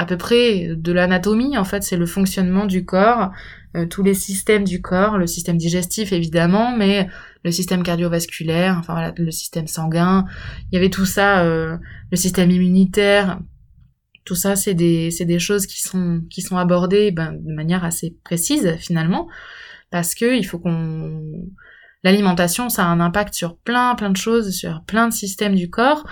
à 0.00 0.06
peu 0.06 0.16
près 0.16 0.70
de 0.74 0.92
l'anatomie, 0.92 1.58
en 1.58 1.64
fait, 1.64 1.82
c'est 1.82 1.98
le 1.98 2.06
fonctionnement 2.06 2.64
du 2.64 2.86
corps, 2.86 3.32
euh, 3.76 3.84
tous 3.84 4.02
les 4.02 4.14
systèmes 4.14 4.64
du 4.64 4.80
corps, 4.80 5.18
le 5.18 5.26
système 5.26 5.58
digestif 5.58 6.14
évidemment, 6.14 6.74
mais 6.74 7.06
le 7.44 7.50
système 7.52 7.82
cardiovasculaire, 7.82 8.78
enfin 8.78 8.94
voilà, 8.94 9.12
le 9.14 9.30
système 9.30 9.66
sanguin, 9.66 10.24
il 10.72 10.76
y 10.76 10.78
avait 10.78 10.88
tout 10.88 11.04
ça, 11.04 11.44
euh, 11.44 11.76
le 12.10 12.16
système 12.16 12.50
immunitaire, 12.50 13.40
tout 14.24 14.34
ça, 14.34 14.56
c'est 14.56 14.72
des, 14.72 15.10
des 15.20 15.38
choses 15.38 15.66
qui 15.66 15.82
sont, 15.82 16.22
qui 16.30 16.40
sont 16.40 16.56
abordées 16.56 17.10
ben, 17.10 17.34
de 17.34 17.52
manière 17.52 17.84
assez 17.84 18.16
précise 18.24 18.76
finalement, 18.78 19.28
parce 19.90 20.14
que 20.14 20.34
il 20.34 20.44
faut 20.44 20.58
qu'on, 20.58 21.46
l'alimentation, 22.04 22.70
ça 22.70 22.84
a 22.84 22.86
un 22.86 23.00
impact 23.00 23.34
sur 23.34 23.58
plein, 23.58 23.94
plein 23.96 24.08
de 24.08 24.16
choses, 24.16 24.56
sur 24.56 24.82
plein 24.86 25.08
de 25.08 25.12
systèmes 25.12 25.56
du 25.56 25.68
corps. 25.68 26.06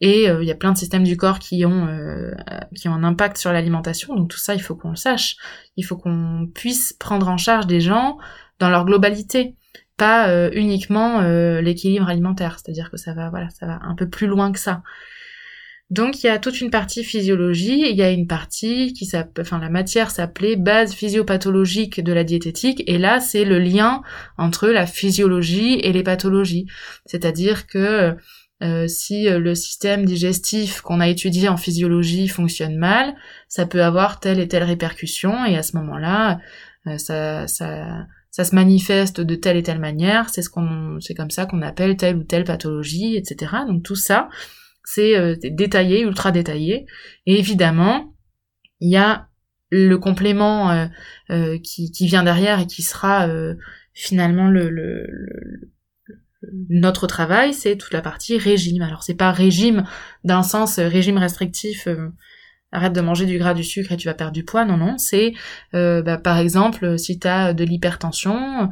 Et 0.00 0.30
euh, 0.30 0.42
il 0.42 0.48
y 0.48 0.50
a 0.50 0.54
plein 0.54 0.72
de 0.72 0.78
systèmes 0.78 1.04
du 1.04 1.16
corps 1.16 1.38
qui 1.38 1.64
ont 1.66 1.86
euh, 1.86 2.32
qui 2.74 2.88
ont 2.88 2.94
un 2.94 3.04
impact 3.04 3.36
sur 3.36 3.52
l'alimentation. 3.52 4.14
Donc 4.14 4.30
tout 4.30 4.38
ça, 4.38 4.54
il 4.54 4.62
faut 4.62 4.74
qu'on 4.74 4.90
le 4.90 4.96
sache. 4.96 5.36
Il 5.76 5.84
faut 5.84 5.96
qu'on 5.96 6.48
puisse 6.54 6.94
prendre 6.94 7.28
en 7.28 7.36
charge 7.36 7.66
des 7.66 7.80
gens 7.80 8.18
dans 8.58 8.70
leur 8.70 8.84
globalité, 8.84 9.56
pas 9.96 10.28
euh, 10.28 10.50
uniquement 10.54 11.20
l'équilibre 11.60 12.08
alimentaire. 12.08 12.58
C'est-à-dire 12.58 12.90
que 12.90 12.96
ça 12.96 13.12
va 13.12 13.30
voilà, 13.30 13.50
ça 13.50 13.66
va 13.66 13.80
un 13.82 13.94
peu 13.94 14.08
plus 14.08 14.26
loin 14.26 14.52
que 14.52 14.58
ça. 14.58 14.82
Donc 15.90 16.22
il 16.22 16.26
y 16.26 16.30
a 16.30 16.38
toute 16.38 16.60
une 16.60 16.70
partie 16.70 17.02
physiologie, 17.02 17.90
il 17.90 17.96
y 17.96 18.02
a 18.02 18.10
une 18.10 18.28
partie 18.28 18.92
qui 18.92 19.06
s'appelle, 19.06 19.44
enfin 19.44 19.58
la 19.58 19.70
matière 19.70 20.12
s'appelait 20.12 20.54
base 20.54 20.94
physiopathologique 20.94 22.00
de 22.00 22.12
la 22.12 22.22
diététique, 22.22 22.84
et 22.86 22.96
là 22.96 23.18
c'est 23.18 23.44
le 23.44 23.58
lien 23.58 24.00
entre 24.38 24.68
la 24.68 24.86
physiologie 24.86 25.80
et 25.80 25.92
les 25.92 26.04
pathologies. 26.04 26.66
C'est-à-dire 27.06 27.66
que 27.66 28.14
euh, 28.62 28.86
si 28.88 29.26
euh, 29.26 29.38
le 29.38 29.54
système 29.54 30.04
digestif 30.04 30.82
qu'on 30.82 31.00
a 31.00 31.08
étudié 31.08 31.48
en 31.48 31.56
physiologie 31.56 32.28
fonctionne 32.28 32.76
mal, 32.76 33.14
ça 33.48 33.64
peut 33.64 33.82
avoir 33.82 34.20
telle 34.20 34.38
et 34.38 34.48
telle 34.48 34.64
répercussion 34.64 35.46
et 35.46 35.56
à 35.56 35.62
ce 35.62 35.76
moment-là, 35.78 36.40
euh, 36.86 36.98
ça, 36.98 37.46
ça, 37.46 38.06
ça 38.30 38.44
se 38.44 38.54
manifeste 38.54 39.22
de 39.22 39.34
telle 39.34 39.56
et 39.56 39.62
telle 39.62 39.78
manière. 39.78 40.28
C'est 40.28 40.42
ce 40.42 40.50
qu'on, 40.50 40.98
c'est 41.00 41.14
comme 41.14 41.30
ça 41.30 41.46
qu'on 41.46 41.62
appelle 41.62 41.96
telle 41.96 42.16
ou 42.16 42.24
telle 42.24 42.44
pathologie, 42.44 43.16
etc. 43.16 43.52
Donc 43.66 43.82
tout 43.82 43.96
ça, 43.96 44.28
c'est 44.84 45.36
détaillé, 45.50 46.02
ultra 46.02 46.30
détaillé. 46.30 46.86
Et 47.24 47.38
évidemment, 47.38 48.14
il 48.80 48.90
y 48.90 48.96
a 48.96 49.28
le 49.70 49.96
complément 49.96 50.88
qui, 51.62 51.92
qui, 51.92 52.06
vient 52.08 52.24
derrière 52.24 52.58
et 52.58 52.66
qui 52.66 52.82
sera 52.82 53.28
finalement 53.94 54.48
le, 54.48 54.68
le, 54.68 55.06
le 55.08 55.70
notre 56.68 57.06
travail, 57.06 57.54
c'est 57.54 57.76
toute 57.76 57.92
la 57.92 58.02
partie 58.02 58.38
régime. 58.38 58.82
Alors 58.82 59.02
c'est 59.02 59.14
pas 59.14 59.32
régime 59.32 59.84
d'un 60.24 60.42
sens 60.42 60.78
euh, 60.78 60.88
régime 60.88 61.18
restrictif, 61.18 61.86
euh, 61.86 62.08
arrête 62.72 62.92
de 62.92 63.00
manger 63.00 63.26
du 63.26 63.38
gras, 63.38 63.52
du 63.52 63.64
sucre 63.64 63.92
et 63.92 63.96
tu 63.96 64.08
vas 64.08 64.14
perdre 64.14 64.32
du 64.32 64.44
poids. 64.44 64.64
Non, 64.64 64.76
non, 64.76 64.96
c'est 64.96 65.34
euh, 65.74 66.02
bah, 66.02 66.18
par 66.18 66.38
exemple 66.38 66.98
si 66.98 67.18
tu 67.18 67.28
as 67.28 67.52
de 67.52 67.64
l'hypertension, 67.64 68.70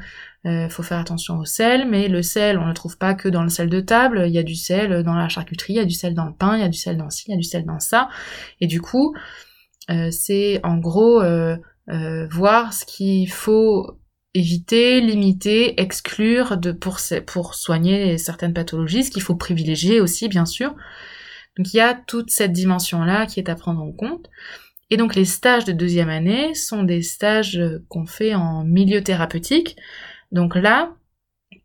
faut 0.71 0.83
faire 0.83 0.99
attention 0.99 1.37
au 1.37 1.45
sel, 1.45 1.87
mais 1.87 2.09
le 2.09 2.23
sel, 2.23 2.57
on 2.57 2.63
ne 2.63 2.69
le 2.69 2.75
trouve 2.75 2.97
pas 2.97 3.13
que 3.13 3.29
dans 3.29 3.43
le 3.43 3.51
sel 3.51 3.69
de 3.69 3.81
table. 3.81 4.25
Il 4.27 4.33
y 4.33 4.39
a 4.39 4.43
du 4.43 4.55
sel 4.55 5.03
dans 5.03 5.15
la 5.15 5.29
charcuterie, 5.29 5.75
il 5.75 5.77
y 5.77 5.81
a 5.81 5.85
du 5.85 5.93
sel 5.93 6.15
dans 6.15 6.25
le 6.25 6.33
pain, 6.33 6.57
il 6.57 6.61
y 6.61 6.65
a 6.65 6.71
du 6.71 6.79
sel 6.79 6.97
dans 6.97 7.11
ci, 7.11 7.25
il 7.29 7.33
y 7.33 7.35
a 7.35 7.37
du 7.37 7.43
sel 7.43 7.67
dans 7.67 7.81
ça. 7.81 8.09
Et 8.63 8.67
du 8.67 8.81
coup, 8.81 9.15
c'est 10.11 10.61
en 10.63 10.79
gros 10.79 11.23
voir 12.31 12.73
ce 12.73 12.87
qu'il 12.87 13.31
faut 13.31 13.98
éviter, 14.35 15.01
limiter, 15.01 15.81
exclure 15.81 16.57
de, 16.57 16.73
pour, 16.73 16.99
pour 17.27 17.55
soigner 17.55 18.19
certaines 18.19 18.55
pathologies, 18.55 19.05
ce 19.05 19.11
qu'il 19.11 19.23
faut 19.23 19.37
privilégier 19.37 20.01
aussi, 20.01 20.29
bien 20.29 20.47
sûr. 20.47 20.75
Donc 21.57 21.73
il 21.73 21.77
y 21.77 21.81
a 21.81 21.95
toute 21.95 22.31
cette 22.31 22.53
dimension-là 22.53 23.27
qui 23.27 23.41
est 23.41 23.49
à 23.49 23.55
prendre 23.55 23.83
en 23.83 23.93
compte. 23.93 24.29
Et 24.91 24.97
donc 24.97 25.15
les 25.15 25.25
stages 25.25 25.65
de 25.65 25.73
deuxième 25.73 26.09
année 26.09 26.55
sont 26.55 26.83
des 26.83 27.03
stages 27.03 27.61
qu'on 27.89 28.07
fait 28.07 28.35
en 28.35 28.65
milieu 28.65 29.03
thérapeutique. 29.03 29.77
Donc 30.33 30.55
là, 30.55 30.95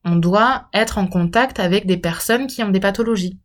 on 0.06 0.16
doit 0.16 0.70
être 0.74 0.98
en 0.98 1.08
contact 1.08 1.60
avec 1.60 1.86
des 1.86 1.98
personnes 1.98 2.48
qui 2.48 2.64
ont 2.64 2.70
des 2.70 2.80
pathologies. 2.80 3.40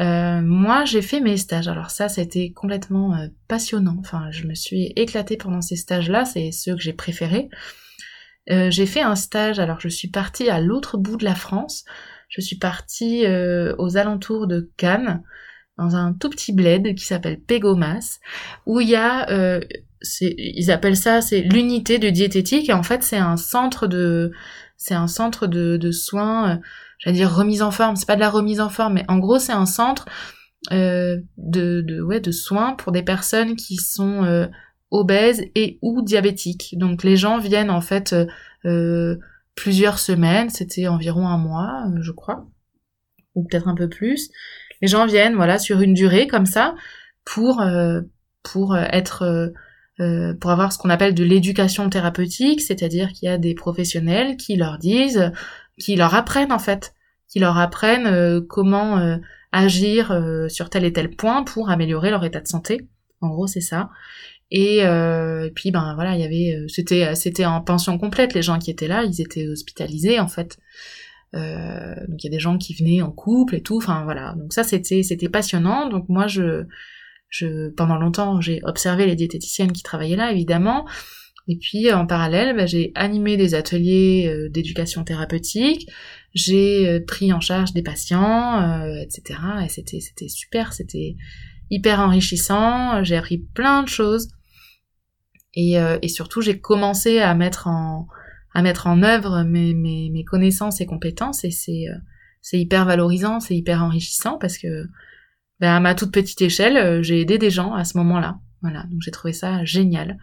Euh, 0.00 0.40
moi, 0.40 0.84
j'ai 0.84 1.02
fait 1.02 1.20
mes 1.20 1.36
stages. 1.36 1.68
Alors 1.68 1.90
ça, 1.90 2.08
c'était 2.08 2.50
complètement 2.50 3.14
euh, 3.14 3.28
passionnant. 3.48 3.96
Enfin, 4.00 4.30
je 4.30 4.46
me 4.46 4.54
suis 4.54 4.92
éclatée 4.96 5.36
pendant 5.36 5.60
ces 5.60 5.76
stages-là. 5.76 6.24
C'est 6.24 6.50
ceux 6.50 6.74
que 6.74 6.80
j'ai 6.80 6.94
préférés. 6.94 7.48
Euh, 8.50 8.70
j'ai 8.70 8.86
fait 8.86 9.02
un 9.02 9.14
stage, 9.14 9.58
alors 9.58 9.80
je 9.80 9.88
suis 9.88 10.08
partie 10.08 10.48
à 10.48 10.60
l'autre 10.60 10.98
bout 10.98 11.16
de 11.16 11.24
la 11.24 11.34
France, 11.34 11.84
je 12.28 12.40
suis 12.40 12.56
partie 12.56 13.24
euh, 13.24 13.74
aux 13.78 13.96
alentours 13.96 14.46
de 14.46 14.70
Cannes, 14.76 15.22
dans 15.78 15.94
un 15.94 16.12
tout 16.12 16.28
petit 16.28 16.52
bled 16.52 16.94
qui 16.96 17.04
s'appelle 17.04 17.40
Pégomas, 17.40 18.18
où 18.66 18.80
il 18.80 18.88
y 18.88 18.96
a, 18.96 19.30
euh, 19.30 19.60
ils 20.20 20.70
appellent 20.70 20.96
ça, 20.96 21.20
c'est 21.20 21.40
l'unité 21.40 21.98
de 21.98 22.10
diététique, 22.10 22.68
et 22.68 22.72
en 22.72 22.82
fait 22.82 23.04
c'est 23.04 23.16
un 23.16 23.36
centre 23.36 23.86
de, 23.86 24.32
c'est 24.76 24.94
un 24.94 25.06
centre 25.06 25.46
de, 25.46 25.76
de 25.76 25.92
soins, 25.92 26.60
j'allais 26.98 27.18
dire 27.18 27.32
remise 27.32 27.62
en 27.62 27.70
forme, 27.70 27.94
c'est 27.94 28.06
pas 28.06 28.16
de 28.16 28.20
la 28.20 28.30
remise 28.30 28.60
en 28.60 28.70
forme, 28.70 28.94
mais 28.94 29.04
en 29.06 29.18
gros 29.18 29.38
c'est 29.38 29.52
un 29.52 29.66
centre 29.66 30.06
de, 30.70 31.22
de, 31.38 32.00
ouais, 32.00 32.20
de 32.20 32.30
soins 32.32 32.72
pour 32.72 32.92
des 32.92 33.02
personnes 33.02 33.56
qui 33.56 33.76
sont 33.76 34.48
obèses 34.92 35.44
et 35.54 35.78
ou 35.82 36.02
diabétiques. 36.02 36.74
Donc 36.78 37.02
les 37.02 37.16
gens 37.16 37.38
viennent 37.38 37.70
en 37.70 37.80
fait 37.80 38.12
euh, 38.12 38.26
euh, 38.66 39.16
plusieurs 39.56 39.98
semaines, 39.98 40.50
c'était 40.50 40.86
environ 40.86 41.26
un 41.26 41.38
mois, 41.38 41.86
euh, 41.88 42.02
je 42.02 42.12
crois, 42.12 42.46
ou 43.34 43.44
peut-être 43.44 43.68
un 43.68 43.74
peu 43.74 43.88
plus. 43.88 44.30
Les 44.82 44.88
gens 44.88 45.06
viennent 45.06 45.34
voilà 45.34 45.58
sur 45.58 45.80
une 45.80 45.94
durée 45.94 46.26
comme 46.26 46.46
ça 46.46 46.74
pour 47.24 47.64
pour 48.42 48.76
être 48.76 49.52
pour 50.40 50.50
avoir 50.50 50.72
ce 50.72 50.78
qu'on 50.78 50.90
appelle 50.90 51.14
de 51.14 51.22
l'éducation 51.22 51.88
thérapeutique, 51.88 52.60
c'est-à-dire 52.60 53.12
qu'il 53.12 53.28
y 53.28 53.32
a 53.32 53.38
des 53.38 53.54
professionnels 53.54 54.36
qui 54.36 54.56
leur 54.56 54.78
disent, 54.78 55.30
qui 55.78 55.94
leur 55.94 56.16
apprennent 56.16 56.50
en 56.50 56.58
fait, 56.58 56.94
qui 57.28 57.38
leur 57.38 57.58
apprennent 57.58 58.44
comment 58.48 59.20
agir 59.52 60.20
sur 60.48 60.68
tel 60.68 60.84
et 60.84 60.92
tel 60.92 61.14
point 61.14 61.44
pour 61.44 61.70
améliorer 61.70 62.10
leur 62.10 62.24
état 62.24 62.40
de 62.40 62.48
santé. 62.48 62.88
En 63.22 63.28
gros, 63.28 63.46
c'est 63.46 63.60
ça. 63.60 63.88
Euh, 64.54 65.44
et, 65.44 65.50
puis 65.50 65.70
ben 65.70 65.94
voilà, 65.94 66.14
il 66.14 66.20
y 66.20 66.24
avait, 66.24 66.56
euh, 66.56 66.68
c'était 66.68 67.14
c'était 67.14 67.44
en 67.44 67.60
pension 67.60 67.98
complète 67.98 68.34
les 68.34 68.42
gens 68.42 68.58
qui 68.58 68.70
étaient 68.70 68.88
là, 68.88 69.04
ils 69.04 69.20
étaient 69.20 69.48
hospitalisés 69.48 70.20
en 70.20 70.28
fait. 70.28 70.58
Euh, 71.34 71.94
donc 72.08 72.22
il 72.22 72.26
y 72.26 72.28
a 72.28 72.30
des 72.30 72.40
gens 72.40 72.58
qui 72.58 72.74
venaient 72.74 73.00
en 73.00 73.10
couple 73.10 73.54
et 73.56 73.62
tout, 73.62 73.78
enfin 73.78 74.04
voilà. 74.04 74.34
Donc 74.36 74.52
ça 74.52 74.64
c'était 74.64 75.02
c'était 75.02 75.28
passionnant. 75.28 75.88
Donc 75.88 76.08
moi 76.08 76.26
je 76.26 76.64
je 77.30 77.70
pendant 77.70 77.96
longtemps 77.96 78.40
j'ai 78.40 78.60
observé 78.64 79.06
les 79.06 79.16
diététiciennes 79.16 79.72
qui 79.72 79.82
travaillaient 79.82 80.16
là 80.16 80.32
évidemment. 80.32 80.86
Et 81.48 81.56
puis 81.56 81.92
en 81.92 82.06
parallèle, 82.06 82.54
ben, 82.54 82.68
j'ai 82.68 82.92
animé 82.94 83.36
des 83.36 83.54
ateliers 83.54 84.32
d'éducation 84.50 85.02
thérapeutique, 85.02 85.88
j'ai 86.34 87.00
pris 87.00 87.32
en 87.32 87.40
charge 87.40 87.72
des 87.72 87.82
patients, 87.82 88.84
etc. 89.00 89.40
Et 89.64 89.68
c'était 89.68 90.00
c'était 90.00 90.28
super, 90.28 90.72
c'était 90.72 91.16
hyper 91.70 92.00
enrichissant. 92.00 93.02
J'ai 93.02 93.16
appris 93.16 93.38
plein 93.38 93.82
de 93.82 93.88
choses. 93.88 94.28
Euh, 95.56 95.98
et, 96.02 96.08
surtout, 96.08 96.40
j'ai 96.40 96.58
commencé 96.58 97.18
à 97.20 97.34
mettre 97.34 97.66
en, 97.66 98.08
à 98.54 98.62
mettre 98.62 98.86
en 98.86 99.02
œuvre 99.02 99.42
mes, 99.42 99.74
mes, 99.74 100.10
mes 100.10 100.24
connaissances 100.24 100.80
et 100.80 100.86
compétences 100.86 101.44
et 101.44 101.50
c'est, 101.50 101.88
euh, 101.88 101.96
c'est 102.40 102.58
hyper 102.58 102.84
valorisant, 102.84 103.40
c'est 103.40 103.56
hyper 103.56 103.82
enrichissant 103.82 104.38
parce 104.38 104.58
que 104.58 104.86
ben, 105.60 105.74
à 105.74 105.80
ma 105.80 105.94
toute 105.94 106.12
petite 106.12 106.40
échelle, 106.42 106.76
euh, 106.76 107.02
j'ai 107.02 107.20
aidé 107.20 107.38
des 107.38 107.50
gens 107.50 107.74
à 107.74 107.84
ce 107.84 107.96
moment-là. 107.98 108.38
Voilà, 108.62 108.84
donc 108.84 109.00
j'ai 109.02 109.10
trouvé 109.10 109.32
ça 109.32 109.64
génial. 109.64 110.18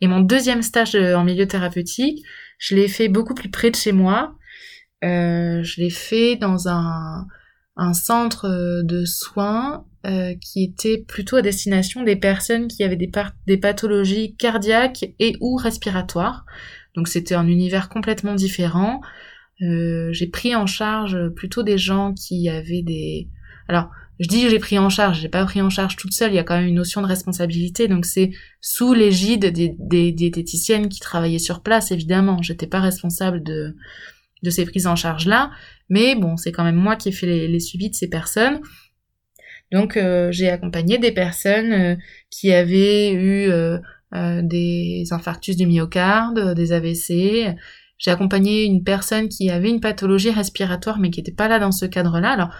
Et 0.00 0.08
mon 0.08 0.20
deuxième 0.20 0.62
stage 0.62 0.96
en 0.96 1.22
milieu 1.22 1.46
thérapeutique, 1.46 2.24
je 2.58 2.74
l'ai 2.74 2.88
fait 2.88 3.08
beaucoup 3.08 3.34
plus 3.34 3.50
près 3.50 3.70
de 3.70 3.76
chez 3.76 3.92
moi. 3.92 4.36
Euh, 5.04 5.62
je 5.62 5.80
l'ai 5.80 5.90
fait 5.90 6.36
dans 6.36 6.68
un, 6.68 7.26
un 7.76 7.92
centre 7.92 8.82
de 8.82 9.04
soins 9.04 9.84
euh, 10.06 10.34
qui 10.40 10.62
était 10.62 10.98
plutôt 10.98 11.36
à 11.36 11.42
destination 11.42 12.02
des 12.02 12.16
personnes 12.16 12.68
qui 12.68 12.84
avaient 12.84 12.96
des, 12.96 13.10
des 13.46 13.56
pathologies 13.56 14.36
cardiaques 14.36 15.06
et 15.18 15.34
ou 15.40 15.56
respiratoires. 15.56 16.44
Donc 16.94 17.08
c'était 17.08 17.34
un 17.34 17.48
univers 17.48 17.88
complètement 17.88 18.34
différent. 18.34 19.00
Euh, 19.62 20.12
j'ai 20.12 20.26
pris 20.26 20.54
en 20.54 20.66
charge 20.66 21.16
plutôt 21.30 21.62
des 21.62 21.78
gens 21.78 22.12
qui 22.12 22.48
avaient 22.48 22.82
des... 22.82 23.28
Alors, 23.66 23.88
je 24.20 24.28
dis 24.28 24.48
j'ai 24.50 24.58
pris 24.58 24.78
en 24.78 24.90
charge, 24.90 25.20
j'ai 25.20 25.28
pas 25.28 25.44
pris 25.44 25.62
en 25.62 25.70
charge 25.70 25.96
toute 25.96 26.12
seule, 26.12 26.32
il 26.32 26.36
y 26.36 26.38
a 26.38 26.44
quand 26.44 26.56
même 26.56 26.68
une 26.68 26.74
notion 26.74 27.00
de 27.00 27.06
responsabilité, 27.06 27.88
donc 27.88 28.04
c'est 28.04 28.30
sous 28.60 28.92
l'égide 28.92 29.46
des, 29.46 29.74
des, 29.78 30.12
diététiciennes 30.12 30.88
qui 30.88 31.00
travaillaient 31.00 31.38
sur 31.38 31.62
place, 31.62 31.90
évidemment. 31.90 32.40
J'étais 32.42 32.66
pas 32.66 32.80
responsable 32.80 33.42
de, 33.42 33.74
de 34.42 34.50
ces 34.50 34.66
prises 34.66 34.86
en 34.86 34.94
charge-là, 34.94 35.50
mais 35.88 36.14
bon, 36.14 36.36
c'est 36.36 36.52
quand 36.52 36.64
même 36.64 36.76
moi 36.76 36.96
qui 36.96 37.10
ai 37.10 37.12
fait 37.12 37.26
les, 37.26 37.60
suivis 37.60 37.90
de 37.90 37.94
ces 37.94 38.08
personnes. 38.08 38.60
Donc 39.72 39.96
euh, 39.96 40.30
j'ai 40.30 40.48
accompagné 40.48 40.98
des 40.98 41.12
personnes 41.12 41.72
euh, 41.72 41.96
qui 42.30 42.52
avaient 42.52 43.12
eu 43.12 43.50
euh, 43.50 43.78
des 44.42 45.04
infarctus 45.10 45.56
du 45.56 45.66
myocarde, 45.66 46.54
des 46.54 46.72
AVC. 46.72 47.56
J'ai 47.98 48.10
accompagné 48.10 48.64
une 48.64 48.82
personne 48.84 49.28
qui 49.28 49.50
avait 49.50 49.70
une 49.70 49.80
pathologie 49.80 50.30
respiratoire 50.30 50.98
mais 50.98 51.10
qui 51.10 51.20
n'était 51.20 51.32
pas 51.32 51.48
là 51.48 51.58
dans 51.58 51.72
ce 51.72 51.86
cadre-là. 51.86 52.30
Alors 52.30 52.50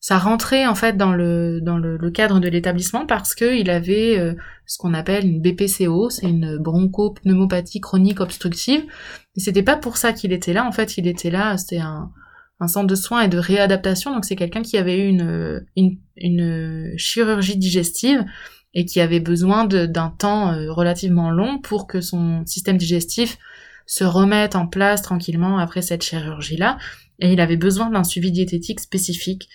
ça 0.00 0.18
rentrait 0.18 0.66
en 0.66 0.74
fait 0.74 0.96
dans 0.96 1.14
le 1.14 2.10
cadre 2.10 2.38
de 2.38 2.48
l'établissement 2.48 3.06
parce 3.06 3.34
que 3.34 3.58
il 3.58 3.70
avait 3.70 4.34
ce 4.66 4.78
qu'on 4.78 4.94
appelle 4.94 5.26
une 5.26 5.40
BPCO, 5.40 6.10
c'est 6.10 6.28
une 6.28 6.58
bronchopneumopathie 6.58 7.80
chronique 7.80 8.20
obstructive. 8.20 8.84
Mais 9.36 9.42
c'était 9.42 9.62
pas 9.62 9.76
pour 9.76 9.96
ça 9.96 10.12
qu'il 10.12 10.32
était 10.32 10.52
là. 10.52 10.66
En 10.66 10.72
fait, 10.72 10.96
il 10.98 11.06
était 11.06 11.30
là, 11.30 11.56
c'était 11.56 11.78
un 11.78 12.10
un 12.60 12.68
centre 12.68 12.86
de 12.86 12.94
soins 12.94 13.22
et 13.22 13.28
de 13.28 13.38
réadaptation. 13.38 14.12
Donc 14.14 14.24
c'est 14.24 14.36
quelqu'un 14.36 14.62
qui 14.62 14.78
avait 14.78 14.98
eu 14.98 15.08
une, 15.08 15.66
une, 15.76 15.98
une 16.16 16.94
chirurgie 16.96 17.56
digestive 17.56 18.24
et 18.74 18.84
qui 18.84 19.00
avait 19.00 19.20
besoin 19.20 19.64
d'un 19.64 20.10
temps 20.10 20.52
euh, 20.52 20.70
relativement 20.70 21.30
long 21.30 21.58
pour 21.58 21.86
que 21.86 22.00
son 22.00 22.44
système 22.46 22.76
digestif 22.76 23.38
se 23.86 24.04
remette 24.04 24.56
en 24.56 24.66
place 24.66 25.00
tranquillement 25.02 25.58
après 25.58 25.80
cette 25.80 26.02
chirurgie-là. 26.02 26.78
Et 27.20 27.32
il 27.32 27.40
avait 27.40 27.56
besoin 27.56 27.88
d'un 27.88 28.04
suivi 28.04 28.32
diététique 28.32 28.80
spécifique. 28.80 29.48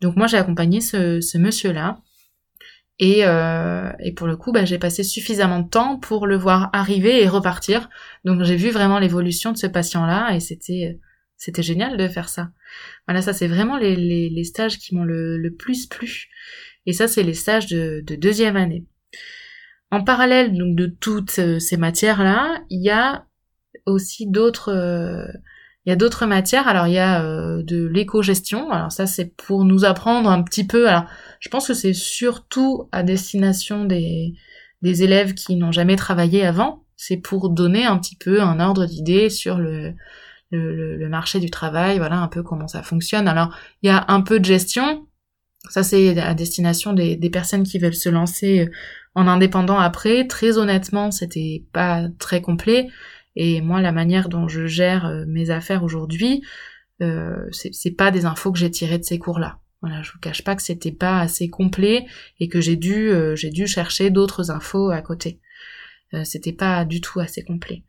Donc 0.00 0.16
moi 0.16 0.26
j'ai 0.26 0.38
accompagné 0.38 0.80
ce, 0.80 1.20
ce 1.20 1.36
monsieur-là. 1.38 2.00
Et, 2.98 3.24
euh, 3.24 3.90
et, 4.00 4.12
pour 4.12 4.28
le 4.28 4.36
coup, 4.36 4.52
bah, 4.52 4.64
j'ai 4.64 4.78
passé 4.78 5.02
suffisamment 5.02 5.60
de 5.60 5.68
temps 5.68 5.98
pour 5.98 6.26
le 6.26 6.36
voir 6.36 6.70
arriver 6.72 7.22
et 7.22 7.26
repartir. 7.26 7.88
Donc 8.24 8.42
j'ai 8.44 8.54
vu 8.54 8.70
vraiment 8.70 9.00
l'évolution 9.00 9.50
de 9.50 9.56
ce 9.56 9.66
patient-là 9.66 10.34
et 10.34 10.40
c'était 10.40 11.00
c'était 11.42 11.62
génial 11.62 11.96
de 11.96 12.06
faire 12.06 12.28
ça. 12.28 12.50
Voilà, 13.08 13.20
ça 13.20 13.32
c'est 13.32 13.48
vraiment 13.48 13.76
les, 13.76 13.96
les, 13.96 14.28
les, 14.28 14.44
stages 14.44 14.78
qui 14.78 14.94
m'ont 14.94 15.02
le, 15.02 15.36
le, 15.38 15.52
plus 15.52 15.86
plu. 15.86 16.28
Et 16.86 16.92
ça, 16.92 17.08
c'est 17.08 17.24
les 17.24 17.34
stages 17.34 17.66
de, 17.66 18.00
deuxième 18.16 18.56
année. 18.56 18.86
En 19.90 20.04
parallèle 20.04 20.56
donc 20.56 20.76
de 20.76 20.86
toutes 20.86 21.40
euh, 21.40 21.58
ces 21.58 21.76
matières-là, 21.76 22.62
il 22.70 22.80
y 22.80 22.90
a 22.90 23.26
aussi 23.86 24.28
d'autres 24.28 24.68
euh, 24.68 25.26
il 25.84 25.90
y 25.90 25.92
a 25.92 25.96
d'autres 25.96 26.26
matières. 26.26 26.68
Alors 26.68 26.86
il 26.86 26.94
y 26.94 26.98
a 26.98 27.24
euh, 27.24 27.64
de 27.64 27.88
l'éco-gestion. 27.88 28.70
Alors 28.70 28.92
ça 28.92 29.08
c'est 29.08 29.34
pour 29.36 29.64
nous 29.64 29.84
apprendre 29.84 30.30
un 30.30 30.44
petit 30.44 30.64
peu. 30.64 30.88
Alors 30.88 31.06
je 31.40 31.48
pense 31.48 31.66
que 31.66 31.74
c'est 31.74 31.92
surtout 31.92 32.88
à 32.92 33.02
destination 33.02 33.84
des, 33.84 34.34
des 34.80 35.02
élèves 35.02 35.34
qui 35.34 35.56
n'ont 35.56 35.72
jamais 35.72 35.96
travaillé 35.96 36.46
avant. 36.46 36.84
C'est 36.96 37.16
pour 37.16 37.50
donner 37.50 37.84
un 37.84 37.98
petit 37.98 38.16
peu 38.16 38.40
un 38.40 38.60
ordre 38.60 38.86
d'idée 38.86 39.28
sur 39.28 39.58
le, 39.58 39.92
le, 40.52 40.96
le, 40.96 41.08
marché 41.08 41.40
du 41.40 41.50
travail, 41.50 41.98
voilà 41.98 42.18
un 42.18 42.28
peu 42.28 42.42
comment 42.42 42.68
ça 42.68 42.82
fonctionne. 42.82 43.26
Alors 43.26 43.56
il 43.82 43.88
y 43.88 43.90
a 43.90 44.04
un 44.08 44.20
peu 44.20 44.38
de 44.38 44.44
gestion, 44.44 45.06
ça, 45.68 45.82
c'est 45.82 46.18
à 46.18 46.34
destination 46.34 46.92
des, 46.92 47.16
des, 47.16 47.30
personnes 47.30 47.62
qui 47.62 47.78
veulent 47.78 47.94
se 47.94 48.08
lancer 48.08 48.60
euh, 48.60 48.70
en 49.14 49.28
indépendant 49.28 49.78
après. 49.78 50.26
Très 50.26 50.58
honnêtement, 50.58 51.10
c'était 51.10 51.64
pas 51.72 52.08
très 52.18 52.42
complet. 52.42 52.88
Et 53.36 53.60
moi, 53.60 53.80
la 53.80 53.92
manière 53.92 54.28
dont 54.28 54.48
je 54.48 54.66
gère 54.66 55.06
euh, 55.06 55.24
mes 55.26 55.50
affaires 55.50 55.84
aujourd'hui, 55.84 56.42
euh, 57.02 57.48
c'est 57.50 57.96
pas 57.96 58.10
des 58.10 58.26
infos 58.26 58.52
que 58.52 58.58
j'ai 58.58 58.70
tirées 58.70 58.98
de 58.98 59.04
ces 59.04 59.18
cours-là. 59.18 59.58
Voilà, 59.80 60.02
je 60.02 60.12
vous 60.12 60.20
cache 60.20 60.44
pas 60.44 60.54
que 60.54 60.62
c'était 60.62 60.92
pas 60.92 61.18
assez 61.18 61.48
complet 61.48 62.06
et 62.38 62.48
que 62.48 62.60
j'ai 62.60 62.76
dû, 62.76 63.10
euh, 63.10 63.34
j'ai 63.34 63.50
dû 63.50 63.66
chercher 63.66 64.10
d'autres 64.10 64.52
infos 64.52 64.90
à 64.90 65.02
côté. 65.02 65.40
Euh, 66.14 66.22
c'était 66.22 66.52
pas 66.52 66.84
du 66.84 67.00
tout 67.00 67.18
assez 67.18 67.42
complet. 67.42 67.82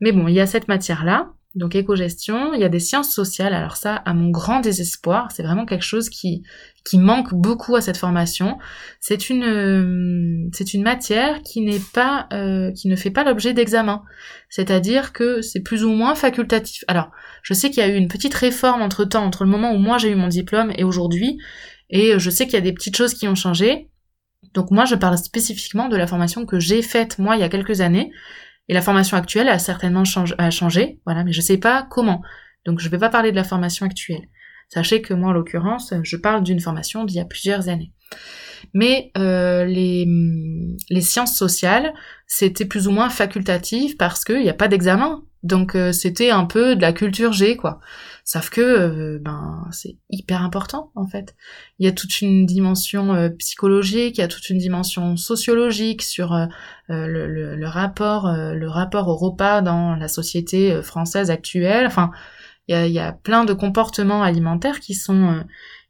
Mais 0.00 0.10
bon, 0.10 0.26
il 0.26 0.34
y 0.34 0.40
a 0.40 0.46
cette 0.46 0.66
matière-là 0.66 1.32
donc 1.56 1.74
éco-gestion, 1.74 2.52
il 2.52 2.60
y 2.60 2.64
a 2.64 2.68
des 2.68 2.78
sciences 2.78 3.10
sociales. 3.10 3.54
Alors 3.54 3.78
ça, 3.78 3.94
à 3.94 4.12
mon 4.12 4.28
grand 4.28 4.60
désespoir, 4.60 5.32
c'est 5.32 5.42
vraiment 5.42 5.64
quelque 5.64 5.84
chose 5.84 6.10
qui 6.10 6.42
qui 6.84 6.98
manque 6.98 7.32
beaucoup 7.32 7.74
à 7.74 7.80
cette 7.80 7.96
formation. 7.96 8.58
C'est 9.00 9.30
une 9.30 9.42
euh, 9.42 10.48
c'est 10.52 10.74
une 10.74 10.82
matière 10.82 11.42
qui 11.42 11.62
n'est 11.62 11.80
pas 11.94 12.28
euh, 12.34 12.72
qui 12.72 12.88
ne 12.88 12.94
fait 12.94 13.10
pas 13.10 13.24
l'objet 13.24 13.54
d'examen. 13.54 14.02
C'est-à-dire 14.50 15.14
que 15.14 15.40
c'est 15.40 15.62
plus 15.62 15.82
ou 15.82 15.88
moins 15.88 16.14
facultatif. 16.14 16.84
Alors, 16.88 17.10
je 17.42 17.54
sais 17.54 17.70
qu'il 17.70 17.82
y 17.82 17.86
a 17.86 17.88
eu 17.88 17.96
une 17.96 18.08
petite 18.08 18.34
réforme 18.34 18.82
entre 18.82 19.04
temps 19.06 19.24
entre 19.24 19.44
le 19.44 19.50
moment 19.50 19.72
où 19.72 19.78
moi 19.78 19.96
j'ai 19.96 20.10
eu 20.10 20.14
mon 20.14 20.28
diplôme 20.28 20.72
et 20.76 20.84
aujourd'hui, 20.84 21.38
et 21.88 22.18
je 22.18 22.30
sais 22.30 22.44
qu'il 22.44 22.54
y 22.54 22.58
a 22.58 22.60
des 22.60 22.74
petites 22.74 22.96
choses 22.96 23.14
qui 23.14 23.28
ont 23.28 23.34
changé. 23.34 23.88
Donc 24.52 24.70
moi, 24.70 24.84
je 24.84 24.94
parle 24.94 25.18
spécifiquement 25.18 25.88
de 25.88 25.96
la 25.96 26.06
formation 26.06 26.44
que 26.44 26.60
j'ai 26.60 26.82
faite 26.82 27.18
moi 27.18 27.36
il 27.36 27.40
y 27.40 27.44
a 27.44 27.48
quelques 27.48 27.80
années 27.80 28.12
et 28.68 28.74
la 28.74 28.82
formation 28.82 29.16
actuelle 29.16 29.48
a 29.48 29.58
certainement 29.58 30.04
changé, 30.04 31.00
voilà, 31.04 31.24
mais 31.24 31.32
je 31.32 31.40
sais 31.40 31.58
pas 31.58 31.86
comment. 31.88 32.22
Donc 32.64 32.80
je 32.80 32.88
vais 32.88 32.98
pas 32.98 33.08
parler 33.08 33.30
de 33.30 33.36
la 33.36 33.44
formation 33.44 33.86
actuelle. 33.86 34.28
Sachez 34.68 35.00
que 35.00 35.14
moi, 35.14 35.30
en 35.30 35.32
l'occurrence, 35.32 35.94
je 36.02 36.16
parle 36.16 36.42
d'une 36.42 36.60
formation 36.60 37.04
d'il 37.04 37.16
y 37.16 37.20
a 37.20 37.24
plusieurs 37.24 37.68
années. 37.68 37.92
Mais 38.74 39.12
euh, 39.16 39.64
les, 39.64 40.06
les 40.90 41.00
sciences 41.00 41.36
sociales, 41.36 41.94
c'était 42.26 42.64
plus 42.64 42.88
ou 42.88 42.90
moins 42.90 43.10
facultatif 43.10 43.96
parce 43.96 44.24
qu'il 44.24 44.42
n'y 44.42 44.48
a 44.48 44.54
pas 44.54 44.68
d'examen. 44.68 45.22
Donc 45.42 45.76
euh, 45.76 45.92
c'était 45.92 46.30
un 46.30 46.44
peu 46.44 46.74
de 46.74 46.82
la 46.82 46.92
culture 46.92 47.32
G, 47.32 47.56
quoi. 47.56 47.80
Sauf 48.26 48.50
que 48.50 48.60
euh, 48.60 49.18
ben 49.20 49.68
c'est 49.70 49.98
hyper 50.10 50.42
important 50.42 50.90
en 50.96 51.06
fait. 51.06 51.36
Il 51.78 51.86
y 51.86 51.88
a 51.88 51.92
toute 51.92 52.20
une 52.20 52.44
dimension 52.44 53.14
euh, 53.14 53.28
psychologique, 53.28 54.18
il 54.18 54.20
y 54.20 54.24
a 54.24 54.28
toute 54.28 54.50
une 54.50 54.58
dimension 54.58 55.16
sociologique 55.16 56.02
sur 56.02 56.32
euh, 56.32 56.46
le, 56.88 57.66
rapport 57.68 58.26
le 58.32 58.68
rapport 58.68 59.06
au 59.06 59.14
repas 59.14 59.62
dans 59.62 59.94
la 59.94 60.08
société 60.08 60.82
française 60.82 61.30
actuelle. 61.30 61.86
Enfin, 61.86 62.10
il 62.66 62.74
y 62.74 62.74
a, 62.74 62.88
y 62.88 62.98
a 62.98 63.12
plein 63.12 63.44
de 63.44 63.52
comportements 63.52 64.24
alimentaires 64.24 64.80
qui 64.80 64.94
sont 64.94 65.44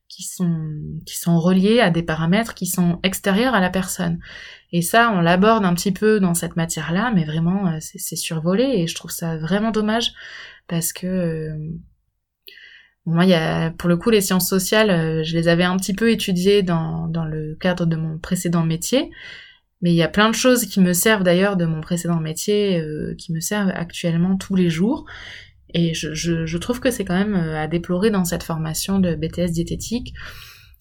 qui 0.09 0.23
sont 0.23 0.69
qui 1.07 1.17
sont 1.17 1.41
reliés 1.41 1.81
à 1.81 1.89
des 1.89 2.03
paramètres 2.03 2.53
qui 2.53 2.67
sont 2.67 3.01
extérieurs 3.03 3.55
à 3.55 3.61
la 3.61 3.71
personne. 3.71 4.19
Et 4.73 4.83
ça, 4.83 5.11
on 5.11 5.23
l'aborde 5.23 5.65
un 5.65 5.73
petit 5.73 5.93
peu 5.93 6.21
dans 6.21 6.35
cette 6.35 6.57
matière-là, 6.57 7.13
mais 7.15 7.25
vraiment 7.25 7.79
c'est 7.81 8.17
survolé 8.17 8.65
et 8.65 8.87
je 8.87 8.95
trouve 8.95 9.11
ça 9.11 9.39
vraiment 9.39 9.71
dommage 9.71 10.13
parce 10.69 10.93
que 10.93 11.57
moi, 13.07 13.25
il 13.25 13.31
y 13.31 13.35
a, 13.35 13.71
pour 13.71 13.89
le 13.89 13.97
coup, 13.97 14.11
les 14.11 14.21
sciences 14.21 14.49
sociales, 14.49 14.91
euh, 14.91 15.23
je 15.23 15.37
les 15.37 15.47
avais 15.47 15.63
un 15.63 15.77
petit 15.77 15.95
peu 15.95 16.11
étudiées 16.11 16.63
dans, 16.63 17.07
dans 17.07 17.25
le 17.25 17.57
cadre 17.61 17.87
de 17.87 17.95
mon 17.95 18.19
précédent 18.19 18.65
métier. 18.65 19.11
Mais 19.81 19.93
il 19.93 19.97
y 19.97 20.03
a 20.03 20.09
plein 20.09 20.29
de 20.29 20.35
choses 20.35 20.67
qui 20.67 20.81
me 20.81 20.93
servent 20.93 21.23
d'ailleurs 21.23 21.57
de 21.57 21.67
mon 21.67 21.81
précédent 21.81 22.19
métier, 22.19 22.81
euh, 22.81 23.15
qui 23.17 23.33
me 23.33 23.41
servent 23.41 23.71
actuellement 23.73 24.37
tous 24.37 24.57
les 24.57 24.71
jours. 24.71 25.05
Et 25.73 25.95
je, 25.95 26.15
je, 26.15 26.47
je 26.47 26.59
trouve 26.59 26.81
que 26.81 26.91
c'est 26.91 27.05
quand 27.05 27.17
même 27.17 27.37
euh, 27.37 27.61
à 27.63 27.69
déplorer 27.69 28.11
dans 28.11 28.25
cette 28.25 28.43
formation 28.43 28.99
de 28.99 29.15
BTS 29.15 29.53
diététique. 29.53 30.13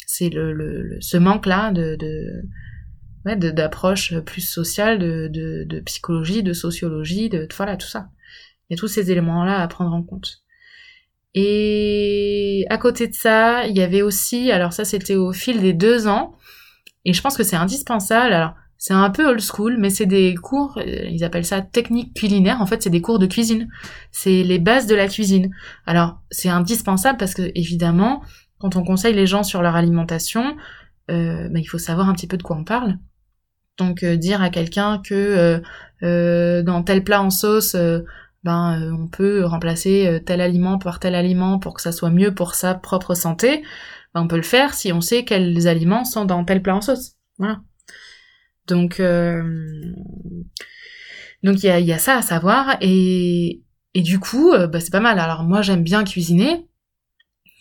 C'est 0.08 0.30
le, 0.30 0.52
le, 0.52 0.98
ce 1.02 1.18
manque-là 1.18 1.72
de, 1.72 1.96
de, 1.96 2.44
ouais, 3.26 3.36
d'approche 3.36 4.18
plus 4.20 4.42
sociale, 4.42 4.98
de, 4.98 5.28
de, 5.32 5.64
de 5.66 5.80
psychologie, 5.82 6.42
de 6.42 6.54
sociologie, 6.54 7.30
de 7.30 7.48
voilà 7.56 7.78
tout 7.78 7.88
ça. 7.88 8.10
Il 8.70 8.74
y 8.74 8.78
a 8.78 8.80
tous 8.80 8.88
ces 8.88 9.12
éléments-là 9.12 9.62
à 9.62 9.68
prendre 9.68 9.94
en 9.94 10.02
compte. 10.02 10.45
Et 11.36 12.66
à 12.70 12.78
côté 12.78 13.08
de 13.08 13.14
ça, 13.14 13.68
il 13.68 13.78
y 13.78 13.82
avait 13.82 14.02
aussi, 14.02 14.52
alors 14.52 14.74
ça 14.74 14.86
c'était 14.86 15.16
au 15.16 15.34
fil 15.34 15.62
des 15.62 15.74
deux 15.74 16.08
ans, 16.08 16.38
et 17.04 17.14
je 17.14 17.22
pense 17.22 17.38
que 17.38 17.44
c'est 17.44 17.58
indispensable. 17.58 18.34
Alors 18.34 18.54
c'est 18.78 18.94
un 18.94 19.10
peu 19.10 19.28
old 19.28 19.42
school, 19.42 19.78
mais 19.78 19.90
c'est 19.90 20.06
des 20.06 20.34
cours, 20.36 20.78
euh, 20.78 21.08
ils 21.10 21.24
appellent 21.24 21.46
ça 21.46 21.62
technique 21.62 22.16
culinaire. 22.16 22.62
En 22.62 22.66
fait, 22.66 22.82
c'est 22.82 22.90
des 22.90 23.02
cours 23.02 23.20
de 23.20 23.26
cuisine. 23.26 23.68
C'est 24.12 24.44
les 24.44 24.60
bases 24.60 24.88
de 24.88 24.96
la 24.96 25.08
cuisine. 25.08 25.52
Alors 25.86 26.20
c'est 26.32 26.50
indispensable 26.50 27.18
parce 27.18 27.34
que 27.34 27.52
évidemment, 27.54 28.22
quand 28.60 28.78
on 28.78 28.84
conseille 28.84 29.14
les 29.14 29.28
gens 29.28 29.44
sur 29.44 29.62
leur 29.62 29.76
alimentation, 29.76 30.56
euh, 31.12 31.50
bah, 31.50 31.60
il 31.60 31.66
faut 31.66 31.78
savoir 31.78 32.10
un 32.10 32.14
petit 32.14 32.28
peu 32.28 32.38
de 32.38 32.44
quoi 32.44 32.56
on 32.56 32.64
parle. 32.64 32.98
Donc 33.78 34.04
euh, 34.04 34.16
dire 34.16 34.42
à 34.42 34.50
quelqu'un 34.50 35.02
que 35.04 35.62
euh, 36.04 36.64
dans 36.64 36.84
tel 36.84 37.04
plat 37.04 37.22
en 37.22 37.30
sauce, 37.30 37.76
ben 38.46 38.80
euh, 38.80 38.92
on 38.94 39.08
peut 39.08 39.44
remplacer 39.44 40.06
euh, 40.06 40.20
tel 40.20 40.40
aliment 40.40 40.78
par 40.78 41.00
tel 41.00 41.16
aliment 41.16 41.58
pour 41.58 41.74
que 41.74 41.82
ça 41.82 41.92
soit 41.92 42.12
mieux 42.12 42.34
pour 42.34 42.54
sa 42.54 42.76
propre 42.76 43.16
santé, 43.16 43.64
ben, 44.14 44.22
on 44.22 44.28
peut 44.28 44.36
le 44.36 44.44
faire 44.44 44.76
si 44.76 44.94
on 44.94 45.02
sait 45.02 45.26
quels 45.26 45.68
aliments 45.68 46.06
sont 46.06 46.26
dans 46.26 46.46
tel 46.46 46.62
plat 46.62 46.76
en 46.76 46.82
sauce. 46.82 47.14
Voilà. 47.40 47.62
Donc 48.68 49.00
euh, 49.00 49.92
donc 51.42 51.64
il 51.64 51.86
y 51.86 51.94
a, 51.94 51.98
ça 51.98 52.18
à 52.18 52.22
savoir 52.22 52.78
et, 52.82 53.64
du 53.96 54.20
coup 54.20 54.52
bah, 54.52 54.80
c'est 54.80 54.92
pas 54.92 55.00
mal. 55.00 55.20
Alors 55.20 55.44
moi 55.44 55.64
j'aime 55.64 55.84
bien 55.84 56.04
cuisiner, 56.04 56.68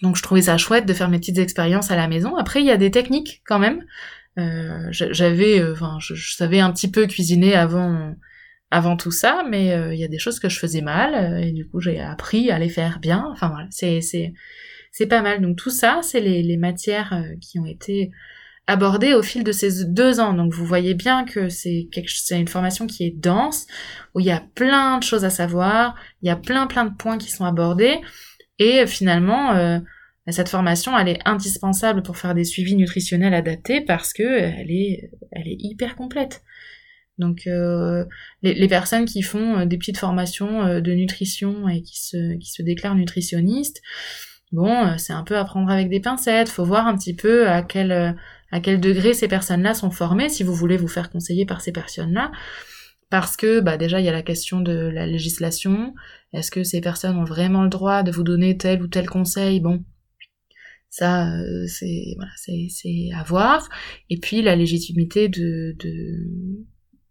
donc 0.03 0.17
je 0.17 0.23
trouvais 0.23 0.43
ça 0.43 0.59
chouette 0.59 0.87
de 0.87 0.93
faire 0.93 1.09
mes 1.09 1.19
petites 1.19 1.39
expériences 1.39 1.91
à 1.91 1.97
la 1.97 2.09
maison. 2.09 2.37
Après 2.37 2.61
il 2.61 2.67
y 2.67 2.71
a 2.71 2.77
des 2.77 2.91
techniques 2.91 3.43
quand 3.47 3.59
même. 3.59 3.85
J'avais, 4.91 5.65
enfin 5.73 5.97
je, 6.01 6.15
savais 6.35 6.61
un 6.61 6.73
petit 6.73 6.91
peu 6.91 7.07
cuisiner 7.07 7.55
avant 7.55 8.15
avant 8.75 8.97
tout 8.97 9.13
ça, 9.13 9.45
mais 9.49 9.73
euh, 9.73 9.95
il 9.95 10.01
y 10.01 10.05
a 10.05 10.09
des 10.09 10.19
choses 10.19 10.41
que 10.41 10.49
je 10.49 10.59
faisais 10.59 10.81
mal 10.81 11.15
euh, 11.15 11.39
et 11.39 11.53
du 11.53 11.65
coup 11.65 11.79
j'ai 11.81 12.01
appris 12.01 12.51
à 12.51 12.59
les 12.59 12.69
faire 12.69 12.99
bien. 12.99 13.29
Enfin 13.31 13.47
voilà, 13.49 13.69
c'est 13.71 14.01
c'est 14.01 14.35
c'est 14.91 15.07
pas 15.07 15.23
mal. 15.23 15.41
Donc 15.41 15.57
tout 15.57 15.71
ça, 15.71 16.01
c'est 16.03 16.21
les, 16.21 16.43
les 16.43 16.57
matières 16.57 17.13
euh, 17.13 17.37
qui 17.41 17.61
ont 17.61 17.67
été 17.67 18.11
abordées 18.67 19.15
au 19.15 19.23
fil 19.23 19.45
de 19.45 19.53
ces 19.53 19.85
deux 19.85 20.19
ans. 20.19 20.33
Donc 20.33 20.53
vous 20.53 20.67
voyez 20.67 20.95
bien 20.95 21.25
que 21.25 21.49
c'est 21.49 21.87
c'est 22.09 22.41
une 22.41 22.49
formation 22.49 22.89
qui 22.89 23.05
est 23.05 23.17
dense 23.17 23.69
où 24.13 24.19
il 24.19 24.27
y 24.27 24.33
a 24.33 24.43
plein 24.57 24.99
de 24.99 25.05
choses 25.05 25.25
à 25.25 25.31
savoir, 25.31 25.95
il 26.23 26.27
y 26.27 26.33
a 26.33 26.37
plein 26.37 26.67
plein 26.67 26.85
de 26.85 26.97
points 26.97 27.19
qui 27.19 27.31
sont 27.31 27.45
abordés 27.45 28.01
et 28.59 28.89
finalement 28.89 29.81
bah, 30.27 30.33
cette 30.33 30.49
formation, 30.49 30.99
elle 30.99 31.09
est 31.09 31.21
indispensable 31.27 32.03
pour 32.03 32.17
faire 32.17 32.35
des 32.35 32.45
suivis 32.45 32.77
nutritionnels 32.77 33.35
adaptés 33.35 33.83
parce 33.83 34.13
que 34.13 34.23
elle 34.23 34.71
est, 34.71 35.11
elle 35.31 35.47
est 35.47 35.57
hyper 35.61 35.97
complète. 35.97 36.43
Donc 37.19 37.47
euh, 37.47 38.05
les, 38.43 38.69
personnes 38.69 39.05
qui 39.05 39.23
font 39.23 39.59
euh, 39.59 39.67
des 39.67 39.79
petites 39.79 39.99
formations 39.99 40.67
euh, 40.67 40.81
de 40.81 40.93
nutrition 40.93 41.69
et 41.69 41.83
qui 41.83 42.01
se, 42.01 42.37
qui 42.39 42.51
se 42.51 42.63
déclarent 42.63 42.97
nutritionnistes, 42.97 43.81
bon, 44.53 44.99
c'est 44.99 45.13
un 45.13 45.23
peu 45.23 45.37
à 45.37 45.45
prendre 45.45 45.71
avec 45.71 45.89
des 45.89 46.01
pincettes. 46.01 46.49
Faut 46.49 46.65
voir 46.65 46.87
un 46.87 46.97
petit 46.97 47.15
peu 47.15 47.49
à 47.49 47.63
quel 47.63 48.17
à 48.51 48.61
quel 48.61 48.81
degré 48.81 49.15
ces 49.15 49.27
personnes-là 49.27 49.75
sont 49.75 49.91
formées, 49.91 50.29
si 50.29 50.45
vous 50.45 50.55
voulez 50.55 50.77
vous 50.77 50.89
faire 50.89 51.11
conseiller 51.11 51.45
par 51.45 51.61
ces 51.61 51.73
personnes-là. 51.73 52.31
Parce 53.11 53.37
que 53.37 53.61
bah 53.61 53.77
déjà 53.77 54.01
il 54.01 54.07
y 54.07 54.09
a 54.09 54.13
la 54.13 54.23
question 54.23 54.61
de 54.61 54.73
la 54.73 55.07
législation. 55.07 55.95
Est-ce 56.33 56.51
que 56.51 56.65
ces 56.65 56.81
personnes 56.81 57.17
ont 57.17 57.25
vraiment 57.25 57.63
le 57.63 57.69
droit 57.69 58.03
de 58.03 58.11
vous 58.11 58.23
donner 58.23 58.57
tel 58.57 58.83
ou 58.83 58.89
tel 58.89 59.09
conseil? 59.09 59.61
Bon, 59.61 59.85
ça 60.91 61.33
euh, 61.37 61.67
c'est 61.67 62.15
voilà, 62.17 62.33
c'est 62.37 63.11
à 63.15 63.23
voir. 63.25 63.69
Et 64.11 64.19
puis 64.19 64.43
la 64.43 64.57
légitimité 64.57 65.29
de, 65.29 65.77
de 65.79 66.65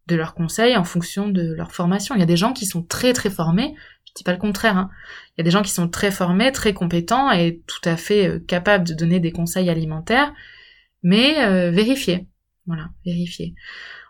de 0.08 0.16
leurs 0.16 0.34
conseils 0.34 0.76
en 0.76 0.84
fonction 0.84 1.30
de 1.30 1.54
leur 1.54 1.72
formation. 1.72 2.16
Il 2.16 2.20
y 2.20 2.24
a 2.24 2.28
des 2.28 2.38
gens 2.38 2.54
qui 2.54 2.66
sont 2.66 2.84
très 2.84 3.13
très 3.13 3.30
formés, 3.30 3.74
je 4.06 4.13
dis 4.16 4.24
pas 4.24 4.34
le 4.34 4.38
contraire. 4.38 4.78
Hein. 4.78 4.89
Il 5.30 5.39
y 5.39 5.42
a 5.42 5.44
des 5.46 5.52
gens 5.52 5.62
qui 5.62 5.72
sont 5.72 5.88
très 5.88 6.12
formés, 6.12 6.52
très 6.52 6.74
compétents 6.74 7.32
et 7.32 7.62
tout 7.68 7.89
à 7.89 7.98
fait 7.98 8.28
euh, 8.28 8.39
capables 8.39 8.88
de 8.88 8.94
donner 8.94 9.20
des 9.20 9.32
conseils 9.32 9.70
alimentaires 9.70 10.34
mais 11.04 11.46
euh. 11.46 11.72
Voilà, 12.66 12.89
vérifier. 13.06 13.56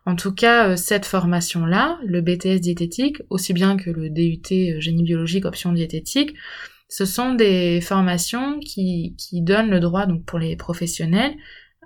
En 0.06 0.16
tout 0.16 0.34
cas, 0.34 0.70
euh, 0.70 0.76
cette 0.76 1.08
formation-là, 1.08 2.00
le 2.06 2.22
BTS 2.22 2.60
diététique, 2.60 3.18
aussi 3.32 3.54
bien 3.54 3.78
que 3.78 3.90
le 3.90 4.12
DUT 4.12 4.42
euh, 4.52 4.80
génie 4.80 5.04
biologique 5.04 5.46
option 5.46 5.74
diététique, 5.74 6.36
ce 6.88 7.06
sont 7.06 7.34
des 7.34 7.82
formations 7.82 8.60
qui, 8.60 9.16
qui 9.18 9.42
donnent 9.42 9.72
le 9.72 9.80
droit, 9.80 10.06
donc 10.06 10.24
pour 10.26 10.38
les 10.38 10.56
professionnels, 10.56 11.34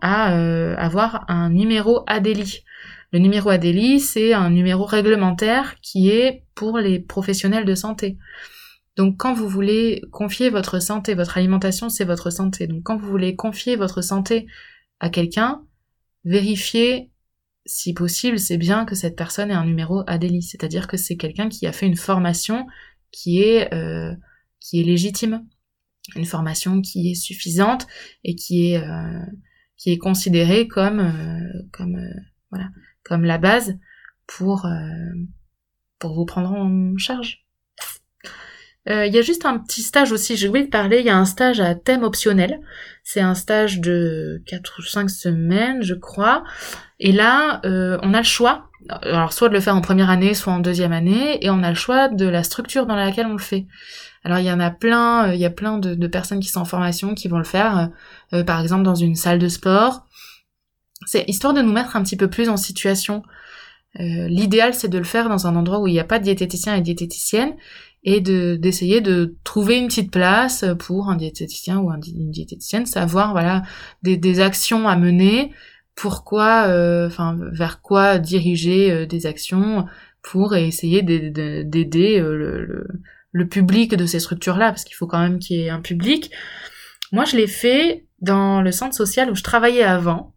à 0.02 0.36
avoir 0.78 1.26
un 1.28 1.50
numéro 1.50 2.04
ADELI. 2.06 2.64
Le 3.12 3.20
numéro 3.20 3.50
ADELI, 3.50 4.00
c'est 4.00 4.34
un 4.34 4.50
numéro 4.50 4.86
réglementaire 4.86 5.76
qui 5.82 6.10
est 6.10 6.44
pour 6.56 6.78
les 6.78 7.00
professionnels 7.00 7.66
de 7.66 7.76
santé. 7.76 8.18
Donc 8.98 9.18
quand 9.18 9.34
vous 9.34 9.48
voulez 9.48 10.02
confier 10.12 10.50
votre 10.50 10.80
santé, 10.80 11.14
votre 11.14 11.38
alimentation, 11.38 11.88
c'est 11.88 12.04
votre 12.04 12.32
santé. 12.32 12.68
Donc 12.68 12.84
quand 12.84 12.98
vous 12.98 13.08
voulez 13.08 13.36
confier 13.36 13.76
votre 13.76 14.02
santé 14.02 14.48
à 15.00 15.10
quelqu'un, 15.10 15.64
vérifier 16.26 17.12
si 17.66 17.94
possible, 17.94 18.40
c'est 18.40 18.58
bien 18.58 18.86
que 18.86 18.96
cette 18.96 19.16
personne 19.16 19.52
ait 19.52 19.56
un 19.56 19.66
numéro 19.66 20.04
ADELI, 20.08 20.42
c'est-à-dire 20.42 20.88
que 20.88 20.98
c'est 20.98 21.18
quelqu'un 21.18 21.50
qui 21.50 21.68
a 21.68 21.72
fait 21.72 21.86
une 21.86 21.98
formation 21.98 22.66
qui 23.12 23.42
est 23.42 23.74
euh, 23.74 24.14
qui 24.60 24.80
est 24.80 24.84
légitime, 24.84 25.46
une 26.16 26.26
formation 26.26 26.82
qui 26.82 27.12
est 27.12 27.16
suffisante 27.16 27.88
et 28.24 28.36
qui 28.36 28.72
est 28.72 28.78
euh, 28.78 29.22
qui 29.78 29.92
est 29.92 29.98
considérée 29.98 30.68
comme 30.68 31.00
euh, 31.00 31.68
comme 31.72 32.00
voilà 32.52 32.70
comme 33.08 33.24
la 33.24 33.38
base 33.38 33.78
pour 34.28 34.68
pour 36.00 36.14
vous 36.14 36.26
prendre 36.26 36.52
en 36.52 36.98
charge. 36.98 37.48
Euh, 38.90 39.06
il 39.06 39.14
y 39.14 39.18
a 39.18 39.22
juste 39.22 39.46
un 39.46 39.58
petit 39.58 39.82
stage 39.82 40.14
aussi, 40.14 40.38
j'ai 40.38 40.48
oublié 40.48 40.66
de 40.66 40.72
parler, 40.72 41.00
il 41.00 41.06
y 41.06 41.10
a 41.10 41.18
un 41.18 41.26
stage 41.26 41.60
à 41.60 41.76
thème 41.76 42.04
optionnel. 42.04 42.62
C'est 43.04 43.20
un 43.20 43.36
stage 43.36 43.80
de 43.80 44.42
4 44.48 44.80
ou 44.80 44.82
5 44.82 45.10
semaines, 45.10 45.84
je 45.84 45.94
crois. 45.94 46.44
Et 47.00 47.12
là, 47.12 47.60
euh, 47.66 47.98
on 48.02 48.14
a 48.14 48.20
le 48.20 48.24
choix, 48.24 48.70
alors 48.90 49.34
soit 49.34 49.50
de 49.50 49.54
le 49.54 49.60
faire 49.60 49.76
en 49.76 49.82
première 49.82 50.10
année, 50.10 50.34
soit 50.34 50.54
en 50.54 50.60
deuxième 50.60 50.94
année, 50.94 51.44
et 51.46 51.50
on 51.50 51.64
a 51.64 51.70
le 51.70 51.76
choix 51.76 52.08
de 52.08 52.26
la 52.26 52.44
structure 52.44 52.86
dans 52.86 52.96
laquelle 52.96 53.26
on 53.26 53.34
le 53.34 53.40
fait. 53.40 53.68
Alors 54.24 54.40
il 54.40 54.46
y 54.46 54.52
en 54.52 54.60
a 54.60 54.72
plein, 54.72 55.30
euh, 55.30 55.36
il 55.36 55.40
y 55.40 55.46
a 55.46 55.50
plein 55.50 55.78
de, 55.78 56.08
personnes 56.08 56.40
qui 56.40 56.48
sont 56.48 56.62
en 56.62 56.66
formation 56.66 57.14
qui 57.14 57.28
vont 57.28 57.38
le 57.38 57.44
faire, 57.44 57.90
par 58.46 58.62
exemple 58.62 58.84
dans 58.84 58.96
une 58.96 59.16
salle 59.16 59.40
de 59.40 59.50
sport. 59.50 60.06
C'est 61.06 61.26
histoire 61.28 61.54
de 61.54 61.62
nous 61.62 61.72
mettre 61.72 61.96
un 61.96 62.04
petit 62.04 62.18
peu 62.18 62.30
plus 62.30 62.50
en 62.50 62.58
situation. 62.58 63.24
L'idéal, 64.00 64.76
c'est 64.76 64.90
de 64.90 64.98
le 64.98 65.04
faire 65.04 65.28
dans 65.28 65.48
un 65.48 65.56
endroit 65.56 65.80
où 65.80 65.88
il 65.88 65.94
n'y 65.94 66.00
a 66.00 66.04
pas 66.04 66.20
de 66.20 66.24
diététicien 66.24 66.76
et 66.76 66.82
diététicienne, 66.82 67.56
et 68.04 68.22
de 68.22 68.56
d'essayer 68.56 69.02
de 69.02 69.36
trouver 69.44 69.78
une 69.78 69.88
petite 69.88 70.12
place 70.12 70.64
pour 70.80 71.10
un 71.10 71.16
diététicien 71.16 71.80
ou 71.80 71.92
une 71.92 72.32
diététicienne, 72.32 72.86
savoir 72.86 73.32
voilà 73.32 73.64
des, 74.04 74.18
des 74.18 74.40
actions 74.40 74.88
à 74.88 74.96
mener, 74.96 75.52
pourquoi, 75.98 76.68
euh, 76.68 77.08
enfin 77.08 77.38
vers 77.52 77.82
quoi 77.82 78.20
diriger 78.20 78.92
euh, 78.92 79.06
des 79.06 79.26
actions 79.26 79.86
pour 80.22 80.56
essayer 80.56 81.02
d'aider 81.02 82.20
euh, 82.20 82.38
le, 82.38 82.88
le, 83.32 83.48
public 83.48 83.96
de 83.96 84.06
ces 84.06 84.20
structures-là, 84.20 84.70
parce 84.70 84.84
qu'il 84.84 84.96
faut 84.96 85.08
quand 85.08 85.20
même 85.20 85.40
qu'il 85.40 85.58
y 85.58 85.64
ait 85.64 85.70
un 85.70 85.82
public. 85.82 86.32
Moi, 87.12 87.26
je 87.26 87.36
l'ai 87.36 87.48
fait 87.48 88.06
dans 88.22 88.62
le 88.62 88.72
centre 88.72 88.96
social 88.96 89.32
où 89.32 89.36
je 89.36 89.44
travaillais 89.44 89.84
avant, 89.84 90.34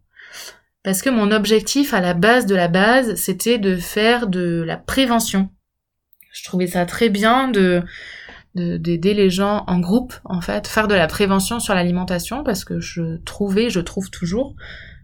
parce 0.83 1.01
que 1.01 1.09
mon 1.09 1.31
objectif 1.31 1.93
à 1.93 2.01
la 2.01 2.13
base 2.13 2.45
de 2.45 2.55
la 2.55 2.67
base, 2.67 3.15
c'était 3.15 3.59
de 3.59 3.75
faire 3.75 4.27
de 4.27 4.63
la 4.65 4.77
prévention 4.77 5.49
je 6.31 6.43
trouvais 6.43 6.67
ça 6.67 6.85
très 6.85 7.09
bien 7.09 7.49
de 7.49 7.83
d'aider 8.53 9.13
les 9.13 9.29
gens 9.29 9.63
en 9.67 9.79
groupe 9.79 10.13
en 10.25 10.41
fait, 10.41 10.67
faire 10.67 10.89
de 10.89 10.95
la 10.95 11.07
prévention 11.07 11.61
sur 11.61 11.73
l'alimentation 11.73 12.43
parce 12.43 12.65
que 12.65 12.81
je 12.81 13.15
trouvais, 13.23 13.69
je 13.69 13.79
trouve 13.79 14.09
toujours 14.09 14.57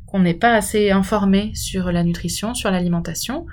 qu'on 0.06 0.20
n'est 0.20 0.34
pas 0.34 0.54
assez 0.54 0.92
informé 0.92 1.54
sur 1.56 1.94
la 1.94 2.04
nutrition, 2.04 2.54
sur 2.54 2.72
l'alimentation 2.72 3.46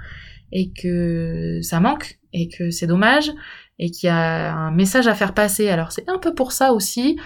et 0.50 0.72
que 0.72 1.60
ça 1.62 1.78
manque 1.78 2.18
et 2.32 2.48
que 2.48 2.70
c'est 2.70 2.88
dommage 2.88 3.30
et 3.78 3.92
qu'il 3.92 4.08
y 4.08 4.10
a 4.10 4.52
un 4.52 4.72
message 4.72 5.06
à 5.06 5.14
faire 5.14 5.32
passer. 5.32 5.68
Alors 5.68 5.92
c'est 5.92 6.08
un 6.08 6.18
peu 6.18 6.34
pour 6.34 6.50
ça 6.50 6.72
aussi 6.72 7.16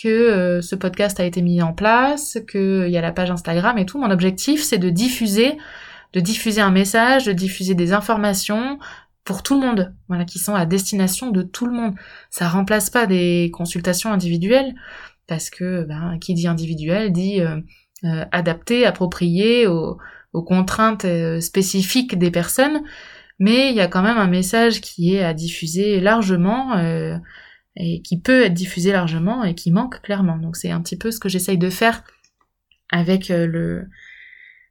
que 0.00 0.08
euh, 0.08 0.62
ce 0.62 0.74
podcast 0.74 1.20
a 1.20 1.24
été 1.24 1.42
mis 1.42 1.62
en 1.62 1.72
place, 1.72 2.38
qu'il 2.50 2.88
y 2.88 2.96
a 2.96 3.00
la 3.00 3.12
page 3.12 3.30
Instagram 3.30 3.78
et 3.78 3.86
tout. 3.86 3.98
Mon 3.98 4.10
objectif 4.10 4.62
c'est 4.62 4.78
de 4.78 4.90
diffuser 4.90 5.58
de 6.12 6.20
diffuser 6.20 6.60
un 6.60 6.70
message, 6.70 7.24
de 7.24 7.32
diffuser 7.32 7.74
des 7.74 7.92
informations, 7.92 8.78
pour 9.24 9.42
tout 9.42 9.54
le 9.54 9.66
monde, 9.66 9.94
voilà, 10.08 10.24
qui 10.24 10.38
sont 10.38 10.54
à 10.54 10.66
destination 10.66 11.30
de 11.30 11.42
tout 11.42 11.66
le 11.66 11.72
monde. 11.72 11.94
Ça 12.30 12.48
remplace 12.48 12.90
pas 12.90 13.06
des 13.06 13.50
consultations 13.52 14.12
individuelles, 14.12 14.74
parce 15.26 15.48
que 15.48 15.84
ben, 15.84 16.18
qui 16.20 16.34
dit 16.34 16.48
individuel 16.48 17.12
dit 17.12 17.40
euh, 17.40 17.60
euh, 18.04 18.24
adapté, 18.32 18.84
approprié 18.84 19.66
aux, 19.66 19.98
contraintes 20.32 21.04
euh, 21.04 21.40
spécifiques 21.40 22.18
des 22.18 22.30
personnes, 22.30 22.82
mais 23.38 23.70
il 23.70 23.76
y 23.76 23.80
a 23.80 23.86
quand 23.86 24.02
même 24.02 24.18
un 24.18 24.26
message 24.26 24.80
qui 24.80 25.14
est 25.14 25.22
à 25.22 25.34
diffuser 25.34 26.00
largement 26.00 26.74
et 27.76 28.02
qui 28.02 28.20
peut 28.20 28.42
être 28.42 28.54
diffusé 28.54 28.92
largement 28.92 29.44
et 29.44 29.54
qui 29.54 29.70
manque 29.70 30.00
clairement. 30.02 30.36
Donc 30.36 30.56
c'est 30.56 30.70
un 30.70 30.80
petit 30.80 30.96
peu 30.96 31.10
ce 31.10 31.18
que 31.18 31.28
j'essaye 31.28 31.58
de 31.58 31.70
faire 31.70 32.04
avec 32.90 33.28
le, 33.28 33.86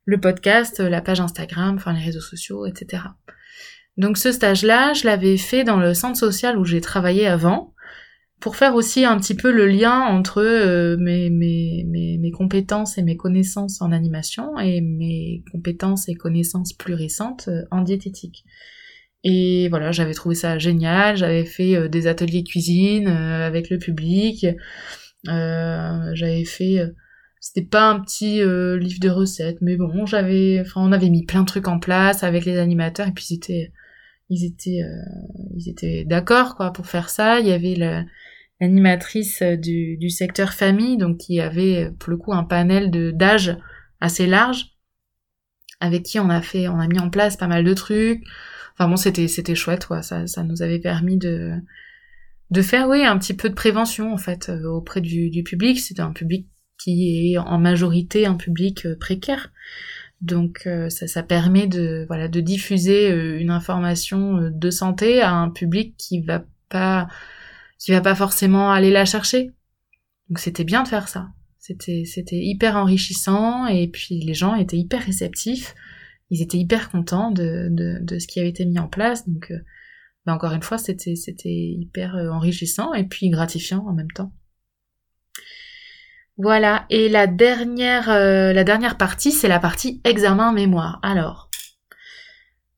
le 0.05 0.19
podcast, 0.19 0.79
la 0.79 1.01
page 1.01 1.19
Instagram, 1.19 1.75
enfin 1.75 1.93
les 1.93 2.03
réseaux 2.03 2.21
sociaux, 2.21 2.65
etc. 2.65 3.03
Donc 3.97 4.17
ce 4.17 4.31
stage-là, 4.31 4.93
je 4.93 5.05
l'avais 5.05 5.37
fait 5.37 5.63
dans 5.63 5.77
le 5.77 5.93
centre 5.93 6.17
social 6.17 6.57
où 6.57 6.65
j'ai 6.65 6.81
travaillé 6.81 7.27
avant, 7.27 7.73
pour 8.41 8.55
faire 8.55 8.73
aussi 8.75 9.05
un 9.05 9.17
petit 9.17 9.35
peu 9.35 9.51
le 9.51 9.67
lien 9.67 10.01
entre 10.01 10.41
euh, 10.41 10.97
mes, 10.97 12.31
compétences 12.35 12.97
et 12.97 13.03
mes 13.03 13.15
connaissances 13.15 13.81
en 13.81 13.91
animation 13.91 14.57
et 14.57 14.81
mes 14.81 15.43
compétences 15.51 16.09
et 16.09 16.15
connaissances 16.15 16.73
plus 16.73 16.95
récentes 16.95 17.47
euh, 17.47 17.63
en 17.69 17.81
diététique. 17.81 18.43
Et 19.23 19.69
voilà, 19.69 19.91
j'avais 19.91 20.13
trouvé 20.13 20.35
ça 20.35 20.57
génial, 20.57 21.15
j'avais 21.15 21.45
fait 21.45 21.75
euh, 21.75 21.87
des 21.87 22.07
ateliers 22.07 22.43
cuisine 22.43 23.07
avec 23.07 23.69
le 23.69 23.77
public, 23.77 24.47
j'avais 25.25 26.45
fait 26.45 26.79
c'était 27.39 27.65
pas 27.65 27.89
un 27.89 27.99
petit 27.99 28.37
livre 28.37 28.99
de 28.99 29.09
recettes 29.09 29.59
mais 29.61 29.75
bon 29.75 30.05
j'avais 30.07 30.59
enfin 30.61 30.81
on 30.83 30.91
avait 30.91 31.09
mis 31.09 31.25
plein 31.25 31.41
de 31.41 31.45
trucs 31.45 31.67
en 31.67 31.79
place 31.79 32.23
avec 32.23 32.45
les 32.45 32.57
animateurs 32.57 33.07
et 33.07 33.11
puis 33.11 33.25
c'était 33.25 33.71
ils 34.31 34.45
étaient 34.45 34.81
euh, 34.81 35.03
ils 35.55 35.69
étaient 35.69 36.05
d'accord 36.05 36.55
quoi 36.55 36.71
pour 36.71 36.87
faire 36.87 37.09
ça. 37.09 37.39
Il 37.41 37.47
y 37.47 37.51
avait 37.51 38.07
l'animatrice 38.59 39.43
du, 39.43 39.97
du 39.97 40.09
secteur 40.09 40.53
famille 40.53 40.97
donc 40.97 41.17
qui 41.17 41.41
avait 41.41 41.91
pour 41.99 42.09
le 42.09 42.17
coup 42.17 42.33
un 42.33 42.45
panel 42.45 42.89
de 42.89 43.11
d'âge 43.11 43.57
assez 43.99 44.25
large 44.25 44.77
avec 45.81 46.03
qui 46.03 46.19
on 46.19 46.29
a 46.29 46.41
fait 46.41 46.69
on 46.69 46.79
a 46.79 46.87
mis 46.87 46.99
en 46.99 47.09
place 47.09 47.35
pas 47.35 47.47
mal 47.47 47.65
de 47.65 47.73
trucs. 47.73 48.23
Enfin 48.81 48.89
bon 48.89 48.95
c'était 48.95 49.27
c'était 49.27 49.53
chouette. 49.53 49.87
Ça 50.01 50.25
ça 50.25 50.43
nous 50.43 50.63
avait 50.63 50.79
permis 50.79 51.15
de 51.15 51.53
de 52.49 52.61
faire 52.63 52.89
oui 52.89 53.05
un 53.05 53.15
petit 53.19 53.35
peu 53.35 53.47
de 53.47 53.53
prévention 53.53 54.11
en 54.11 54.17
fait 54.17 54.49
euh, 54.49 54.67
auprès 54.67 55.01
du, 55.01 55.29
du 55.29 55.43
public. 55.43 55.79
C'était 55.79 56.01
un 56.01 56.11
public 56.11 56.47
qui 56.83 57.31
est 57.31 57.37
en 57.37 57.59
majorité 57.59 58.25
un 58.25 58.33
public 58.33 58.87
euh, 58.87 58.95
précaire. 58.99 59.51
Donc 60.19 60.63
euh, 60.65 60.89
ça, 60.89 61.05
ça, 61.05 61.21
permet 61.21 61.67
de 61.67 62.05
voilà 62.07 62.27
de 62.27 62.41
diffuser 62.41 63.11
une 63.39 63.51
information 63.51 64.49
de 64.51 64.69
santé 64.71 65.21
à 65.21 65.31
un 65.31 65.51
public 65.51 65.95
qui 65.97 66.21
va 66.21 66.43
pas 66.67 67.07
qui 67.77 67.91
va 67.91 68.01
pas 68.01 68.15
forcément 68.15 68.71
aller 68.71 68.89
la 68.89 69.05
chercher. 69.05 69.51
Donc 70.29 70.39
c'était 70.39 70.63
bien 70.63 70.81
de 70.81 70.87
faire 70.87 71.07
ça. 71.07 71.27
C'était 71.59 72.03
c'était 72.05 72.39
hyper 72.39 72.77
enrichissant 72.77 73.67
et 73.67 73.87
puis 73.87 74.21
les 74.21 74.33
gens 74.33 74.55
étaient 74.55 74.77
hyper 74.77 75.05
réceptifs. 75.05 75.75
Ils 76.31 76.41
étaient 76.41 76.57
hyper 76.57 76.89
contents 76.89 77.29
de, 77.29 77.67
de, 77.69 77.99
de 78.01 78.19
ce 78.19 78.25
qui 78.25 78.39
avait 78.39 78.49
été 78.49 78.65
mis 78.65 78.79
en 78.79 78.87
place. 78.87 79.29
Donc 79.29 79.53
bah 80.25 80.33
encore 80.33 80.53
une 80.53 80.63
fois 80.63 80.77
c'était 80.79 81.15
c'était 81.15 81.49
hyper 81.49 82.15
enrichissant 82.15 82.93
et 82.93 83.03
puis 83.03 83.29
gratifiant 83.29 83.85
en 83.87 83.93
même 83.93 84.11
temps. 84.11 84.33
Voilà, 86.37 86.85
et 86.89 87.07
la 87.07 87.27
dernière, 87.27 88.09
euh, 88.09 88.51
la 88.51 88.63
dernière 88.63 88.97
partie, 88.97 89.31
c'est 89.31 89.47
la 89.47 89.59
partie 89.59 90.01
examen 90.03 90.51
mémoire. 90.53 90.99
Alors, 91.03 91.51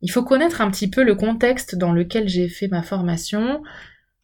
il 0.02 0.12
faut 0.12 0.24
connaître 0.24 0.60
un 0.60 0.70
petit 0.70 0.90
peu 0.90 1.04
le 1.04 1.16
contexte 1.16 1.76
dans 1.76 1.94
lequel 1.94 2.28
j'ai 2.28 2.50
fait 2.50 2.68
ma 2.68 2.84
formation. 2.84 3.64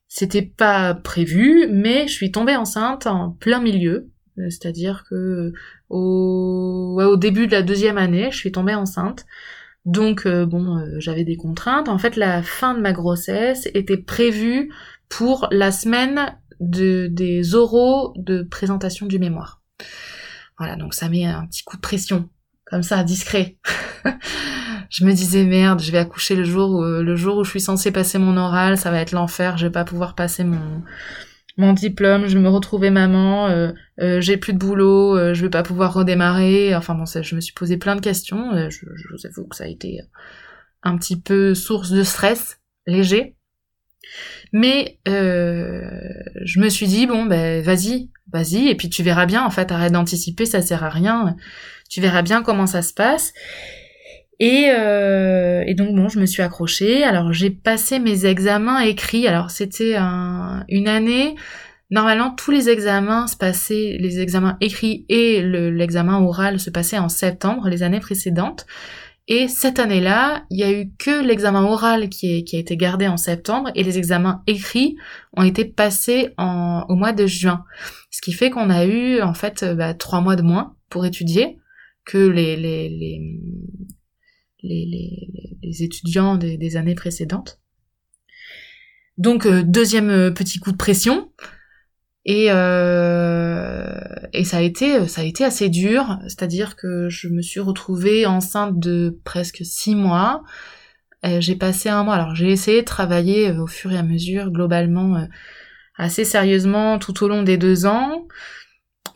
C'était 0.10 0.42
pas 0.42 0.94
prévu, 0.94 1.70
mais 1.72 2.08
je 2.08 2.14
suis 2.14 2.32
tombée 2.32 2.58
enceinte 2.58 3.08
en 3.08 3.32
plein 3.32 3.62
milieu. 3.62 4.12
C'est-à-dire 4.50 5.04
que 5.10 5.54
au, 5.90 7.00
au 7.02 7.18
début 7.18 7.48
de 7.48 7.52
la 7.52 7.62
deuxième 7.62 7.98
année, 7.98 8.30
je 8.32 8.38
suis 8.38 8.52
tombée 8.52 8.76
enceinte. 8.76 9.26
Donc 9.86 10.26
euh, 10.26 10.46
bon, 10.46 10.78
euh, 10.78 11.00
j'avais 11.00 11.24
des 11.24 11.38
contraintes. 11.38 11.90
En 11.90 11.98
fait, 11.98 12.16
la 12.16 12.44
fin 12.44 12.76
de 12.76 12.82
ma 12.82 12.94
grossesse 12.94 13.68
était 13.74 13.98
prévue 13.98 14.72
pour 15.08 15.48
la 15.52 15.72
semaine 15.72 16.38
de, 16.60 17.08
des 17.10 17.56
oraux 17.56 18.14
de 18.16 18.44
présentation 18.44 19.06
du 19.06 19.20
mémoire. 19.20 19.62
Voilà, 20.58 20.76
donc 20.76 20.94
ça 20.94 21.10
met 21.10 21.26
un 21.26 21.46
petit 21.48 21.64
coup 21.64 21.78
de 21.78 21.82
pression, 21.82 22.30
comme 22.66 22.84
ça, 22.84 23.04
discret. 23.04 23.58
je 24.90 25.06
me 25.06 25.14
disais 25.14 25.46
merde, 25.46 25.82
je 25.82 25.92
vais 25.92 25.98
accoucher 25.98 26.36
le 26.36 26.44
jour 26.44 26.72
où, 26.72 26.84
le 26.84 27.16
jour 27.16 27.38
où 27.38 27.44
je 27.46 27.50
suis 27.50 27.62
censée 27.62 27.92
passer 27.92 28.20
mon 28.20 28.36
oral, 28.36 28.78
ça 28.78 28.92
va 28.92 29.00
être 29.00 29.14
l'enfer, 29.14 29.58
je 29.58 29.68
vais 29.68 29.72
pas 29.72 29.86
pouvoir 29.86 30.16
passer 30.16 30.44
mon 30.44 30.84
mon 31.60 31.74
diplôme, 31.74 32.28
je 32.28 32.38
me 32.38 32.48
retrouver 32.48 32.90
maman, 32.90 33.48
euh, 33.48 33.74
euh, 34.00 34.22
j'ai 34.22 34.38
plus 34.38 34.54
de 34.54 34.58
boulot, 34.58 35.18
euh, 35.18 35.34
je 35.34 35.42
vais 35.42 35.50
pas 35.50 35.62
pouvoir 35.62 35.94
redémarrer. 35.94 36.74
Enfin 36.74 36.96
bon, 36.96 37.06
ça, 37.06 37.22
je 37.22 37.36
me 37.36 37.42
suis 37.42 37.54
posé 37.54 37.76
plein 37.76 37.98
de 37.98 38.02
questions. 38.02 38.70
Je, 38.70 38.86
je, 38.96 39.08
vous 39.12 39.26
avoue 39.26 39.46
que 39.46 39.58
ça 39.58 39.66
a 39.66 39.68
été 39.68 40.00
un 40.84 40.98
petit 40.98 41.20
peu 41.20 41.54
source 41.54 41.92
de 41.92 42.04
stress 42.04 42.62
léger. 42.88 43.36
Mais 44.54 45.00
je 45.06 46.60
me 46.60 46.70
suis 46.70 46.88
dit 46.88 47.06
bon 47.06 47.26
ben 47.26 47.62
vas-y, 47.62 48.10
vas-y, 48.32 48.70
et 48.70 48.76
puis 48.76 48.90
tu 48.90 49.04
verras 49.04 49.26
bien. 49.26 49.46
En 49.46 49.52
fait, 49.52 49.72
arrête 49.74 49.92
d'anticiper, 49.92 50.46
ça 50.46 50.62
sert 50.62 50.86
à 50.86 50.90
rien. 50.90 51.36
Tu 51.90 52.00
verras 52.00 52.22
bien 52.22 52.42
comment 52.42 52.68
ça 52.68 52.82
se 52.82 52.94
passe. 52.94 53.34
Et, 54.40 54.72
euh, 54.74 55.64
et, 55.68 55.74
donc 55.74 55.94
bon, 55.96 56.08
je 56.08 56.20
me 56.20 56.26
suis 56.26 56.42
accrochée. 56.42 57.04
Alors 57.04 57.34
j'ai 57.34 57.50
passé 57.50 58.00
mes 58.00 58.26
examens 58.26 58.80
écrits. 58.80 59.28
Alors 59.28 59.52
c'était 59.52 59.96
un, 59.96 60.66
une 60.70 60.88
année. 60.88 61.36
Normalement, 61.92 62.32
tous 62.32 62.52
les 62.52 62.70
examens 62.70 63.26
se 63.28 63.36
passaient, 63.36 63.98
les 64.00 64.20
examens 64.20 64.58
écrits 64.62 65.06
et 65.10 65.42
l'examen 65.42 66.20
oral 66.22 66.60
se 66.60 66.70
passaient 66.70 67.00
en 67.00 67.10
septembre, 67.10 67.68
les 67.68 67.82
années 67.82 68.00
précédentes. 68.00 68.68
Et 69.28 69.48
cette 69.48 69.80
année-là, 69.80 70.44
il 70.50 70.60
y 70.60 70.64
a 70.64 70.72
eu 70.72 70.92
que 70.98 71.24
l'examen 71.24 71.64
oral 71.64 72.10
qui, 72.10 72.44
qui, 72.44 72.58
a 72.58 72.60
été 72.60 72.78
gardé 72.78 73.08
en 73.08 73.18
septembre 73.18 73.72
et 73.76 73.84
les 73.84 73.98
examens 73.98 74.44
écrits 74.48 74.98
ont 75.36 75.44
été 75.44 75.66
passés 75.66 76.34
en, 76.38 76.86
au 76.90 76.96
mois 76.96 77.12
de 77.12 77.28
juin. 77.28 77.64
Ce 78.12 78.22
qui 78.22 78.34
fait 78.34 78.50
qu'on 78.50 78.70
a 78.70 78.86
eu 78.86 79.22
en 79.22 79.34
fait 79.34 79.64
bah, 79.66 79.94
trois 79.94 80.22
mois 80.22 80.36
de 80.36 80.42
moins 80.42 80.76
pour 80.90 81.06
étudier 81.06 81.60
que 82.06 82.18
les, 82.18 82.56
les, 82.56 82.90
les, 82.90 83.22
les, 84.64 85.30
les, 85.64 85.84
étudiants 85.84 86.36
des, 86.36 86.78
années 86.78 86.96
précédentes. 86.96 87.60
Donc 89.18 89.46
euh, 89.46 89.64
deuxième 89.64 90.10
euh, 90.10 90.32
petit 90.32 90.60
coup 90.60 90.72
de 90.72 90.78
pression 90.78 91.32
et 92.26 92.48
euh, 92.50 94.00
et 94.34 94.44
ça 94.44 94.58
a 94.58 94.62
été 94.62 95.08
ça 95.08 95.22
a 95.22 95.24
été 95.24 95.44
assez 95.44 95.70
dur, 95.70 96.20
c'est-à-dire 96.24 96.76
que 96.76 97.10
je 97.10 97.28
me 97.28 97.42
suis 97.42 97.60
retrouvée 97.60 98.26
enceinte 98.26 98.80
de 98.80 99.20
presque 99.24 99.62
six 99.64 99.96
mois. 99.96 100.44
J'ai 101.40 101.58
passé 101.58 101.90
un 101.90 102.06
mois, 102.06 102.16
alors 102.16 102.34
j'ai 102.34 102.50
essayé 102.50 102.80
de 102.80 102.86
travailler 102.86 103.52
au 103.52 103.68
fur 103.68 103.92
et 103.92 103.98
à 103.98 104.04
mesure 104.04 104.52
globalement 104.52 105.28
assez 105.98 106.24
sérieusement 106.24 106.98
tout 106.98 107.24
au 107.24 107.28
long 107.28 107.44
des 107.44 107.58
deux 107.58 107.86
ans. 107.86 108.26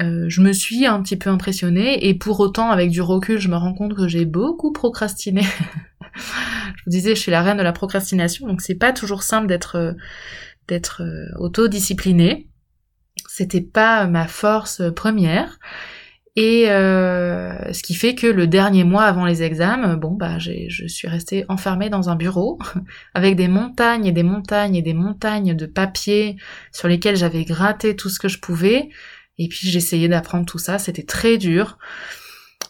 Euh, 0.01 0.25
je 0.27 0.41
me 0.41 0.53
suis 0.53 0.85
un 0.85 1.01
petit 1.01 1.17
peu 1.17 1.29
impressionnée 1.29 2.07
et 2.07 2.13
pour 2.13 2.39
autant 2.39 2.71
avec 2.71 2.89
du 2.89 3.01
recul 3.01 3.39
je 3.39 3.47
me 3.47 3.55
rends 3.55 3.73
compte 3.73 3.95
que 3.95 4.07
j'ai 4.07 4.25
beaucoup 4.25 4.71
procrastiné. 4.71 5.41
je 6.15 6.83
vous 6.85 6.91
disais 6.91 7.15
je 7.15 7.19
suis 7.19 7.31
la 7.31 7.41
reine 7.41 7.57
de 7.57 7.63
la 7.63 7.73
procrastination 7.73 8.47
donc 8.47 8.61
c'est 8.61 8.75
pas 8.75 8.93
toujours 8.93 9.23
simple 9.23 9.47
d'être 9.47 9.75
euh, 9.75 9.93
d'être 10.67 11.03
euh, 11.03 11.27
autodisciplinée. 11.39 12.49
C'était 13.27 13.61
pas 13.61 14.07
ma 14.07 14.27
force 14.27 14.81
première 14.95 15.59
et 16.35 16.65
ce 16.65 17.83
qui 17.83 17.93
fait 17.93 18.15
que 18.15 18.25
le 18.25 18.47
dernier 18.47 18.83
mois 18.83 19.03
avant 19.03 19.25
les 19.25 19.43
examens, 19.43 19.97
bon 19.97 20.11
bah 20.11 20.39
je 20.39 20.87
suis 20.87 21.07
restée 21.07 21.45
enfermée 21.47 21.91
dans 21.91 22.09
un 22.09 22.15
bureau 22.15 22.57
avec 23.13 23.35
des 23.35 23.47
montagnes 23.47 24.07
et 24.07 24.11
des 24.11 24.23
montagnes 24.23 24.75
et 24.75 24.81
des 24.81 24.95
montagnes 24.95 25.55
de 25.55 25.67
papier 25.67 26.37
sur 26.71 26.87
lesquels 26.87 27.17
j'avais 27.17 27.43
gratté 27.43 27.95
tout 27.95 28.09
ce 28.09 28.17
que 28.17 28.29
je 28.29 28.39
pouvais 28.39 28.89
et 29.37 29.47
puis 29.47 29.67
j'essayais 29.67 30.07
d'apprendre 30.07 30.45
tout 30.45 30.59
ça, 30.59 30.77
c'était 30.77 31.03
très 31.03 31.37
dur, 31.37 31.77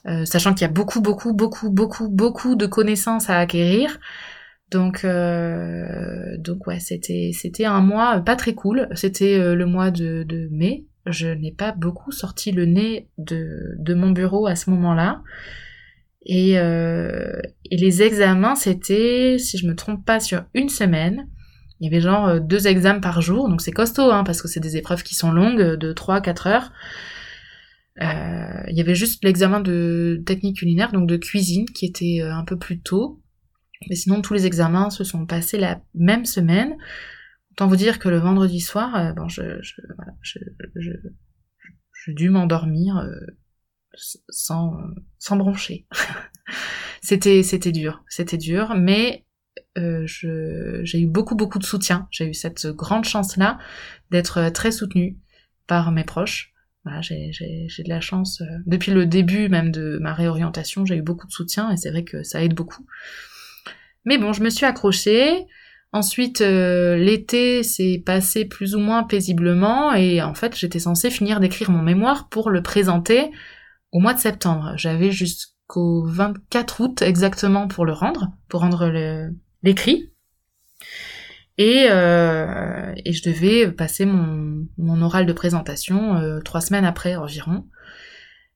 euh, 0.05 0.25
sachant 0.25 0.53
qu'il 0.53 0.61
y 0.61 0.69
a 0.69 0.73
beaucoup, 0.73 1.01
beaucoup, 1.01 1.33
beaucoup, 1.33 1.69
beaucoup, 1.69 2.09
beaucoup 2.09 2.55
de 2.55 2.65
connaissances 2.65 3.29
à 3.29 3.37
acquérir. 3.39 3.99
Donc, 4.71 5.05
euh, 5.05 6.37
donc 6.39 6.67
ouais, 6.67 6.79
c'était 6.79 7.31
c'était 7.33 7.65
un 7.65 7.81
mois 7.81 8.19
pas 8.21 8.35
très 8.35 8.53
cool. 8.53 8.89
C'était 8.95 9.39
euh, 9.39 9.55
le 9.55 9.65
mois 9.65 9.91
de, 9.91 10.49
mai. 10.51 10.85
Je 11.05 11.27
n'ai 11.27 11.51
pas 11.51 11.73
beaucoup 11.73 12.11
sorti 12.11 12.51
le 12.51 12.65
nez 12.65 13.09
de, 13.17 13.75
de 13.77 13.93
mon 13.93 14.11
bureau 14.11 14.47
à 14.47 14.55
ce 14.55 14.69
moment-là. 14.69 15.21
Et, 16.25 16.51
et 16.53 17.77
les 17.77 18.01
examens, 18.01 18.55
c'était, 18.55 19.35
si 19.37 19.57
je 19.57 19.67
me 19.67 19.75
trompe 19.75 20.05
pas, 20.05 20.21
sur 20.21 20.45
une 20.53 20.69
semaine. 20.69 21.27
Il 21.83 21.87
y 21.87 21.89
avait 21.89 21.99
genre 21.99 22.27
euh, 22.29 22.39
deux 22.39 22.67
examens 22.67 23.01
par 23.01 23.21
jour, 23.21 23.49
donc 23.49 23.61
c'est 23.61 23.73
costaud, 23.73 24.09
hein, 24.09 24.23
parce 24.23 24.41
que 24.41 24.47
c'est 24.47 24.61
des 24.61 24.77
épreuves 24.77 25.03
qui 25.03 25.15
sont 25.15 25.33
longues, 25.33 25.61
de 25.61 25.91
3-4 25.91 26.47
heures. 26.47 26.71
Euh, 28.01 28.63
il 28.69 28.77
y 28.77 28.79
avait 28.79 28.95
juste 28.95 29.21
l'examen 29.21 29.59
de 29.59 30.23
technique 30.25 30.59
culinaire, 30.59 30.93
donc 30.93 31.09
de 31.09 31.17
cuisine, 31.17 31.65
qui 31.65 31.85
était 31.85 32.21
euh, 32.21 32.33
un 32.33 32.45
peu 32.45 32.57
plus 32.57 32.79
tôt. 32.79 33.21
Mais 33.89 33.95
sinon, 33.95 34.21
tous 34.21 34.33
les 34.33 34.45
examens 34.45 34.91
se 34.91 35.03
sont 35.03 35.25
passés 35.25 35.57
la 35.57 35.81
même 35.93 36.23
semaine. 36.23 36.77
Autant 37.51 37.67
vous 37.67 37.75
dire 37.75 37.99
que 37.99 38.07
le 38.07 38.17
vendredi 38.17 38.61
soir, 38.61 39.13
bon, 39.15 39.27
je, 39.27 39.61
je, 39.61 39.81
je, 40.21 40.39
je, 40.77 40.91
je 41.91 42.11
dû 42.13 42.29
m'endormir 42.29 43.05
sans, 44.29 44.77
sans 45.19 45.35
broncher. 45.35 45.85
c'était, 47.01 47.43
c'était 47.43 47.73
dur, 47.73 48.05
c'était 48.07 48.37
dur, 48.37 48.73
mais 48.77 49.25
euh, 49.77 50.05
j'ai 50.05 50.99
eu 50.99 51.07
beaucoup 51.07 51.35
beaucoup 51.35 51.59
de 51.59 51.65
soutien. 51.65 52.07
J'ai 52.11 52.27
eu 52.27 52.33
cette 52.33 52.67
grande 52.67 53.05
chance-là 53.05 53.57
d'être 54.11 54.49
très 54.49 54.71
soutenue 54.71 55.17
par 55.67 55.91
mes 55.91 56.03
proches. 56.03 56.53
Voilà, 56.83 57.01
j'ai 57.01 57.31
de 57.31 57.89
la 57.89 58.01
chance. 58.01 58.41
Euh, 58.41 58.45
depuis 58.65 58.91
le 58.91 59.05
début 59.05 59.47
même 59.49 59.71
de 59.71 59.97
ma 60.01 60.13
réorientation, 60.13 60.85
j'ai 60.85 60.97
eu 60.97 61.01
beaucoup 61.01 61.27
de 61.27 61.31
soutien 61.31 61.71
et 61.71 61.77
c'est 61.77 61.91
vrai 61.91 62.03
que 62.03 62.23
ça 62.23 62.43
aide 62.43 62.53
beaucoup. 62.53 62.85
Mais 64.05 64.17
bon, 64.17 64.33
je 64.33 64.43
me 64.43 64.49
suis 64.49 64.65
accrochée. 64.65 65.45
Ensuite, 65.93 66.41
euh, 66.41 66.97
l'été 66.97 67.63
s'est 67.63 68.01
passé 68.05 68.45
plus 68.45 68.75
ou 68.75 68.79
moins 68.79 69.03
paisiblement 69.03 69.93
et 69.93 70.21
en 70.21 70.33
fait, 70.33 70.57
j'étais 70.57 70.79
censée 70.79 71.09
finir 71.09 71.39
d'écrire 71.39 71.71
mon 71.71 71.83
mémoire 71.83 72.27
pour 72.29 72.49
le 72.49 72.61
présenter 72.61 73.31
au 73.91 73.99
mois 73.99 74.13
de 74.13 74.19
septembre. 74.19 74.73
J'avais 74.75 75.11
jusqu'au 75.11 76.03
24 76.05 76.81
août 76.81 77.01
exactement 77.01 77.67
pour 77.67 77.85
le 77.85 77.93
rendre, 77.93 78.33
pour 78.49 78.61
rendre 78.61 78.87
le, 78.87 79.29
l'écrit. 79.63 80.13
Et, 81.57 81.85
euh, 81.89 82.93
et 83.05 83.13
je 83.13 83.23
devais 83.23 83.71
passer 83.71 84.05
mon, 84.05 84.65
mon 84.77 85.01
oral 85.01 85.25
de 85.25 85.33
présentation 85.33 86.15
euh, 86.15 86.39
trois 86.39 86.61
semaines 86.61 86.85
après 86.85 87.15
environ. 87.15 87.65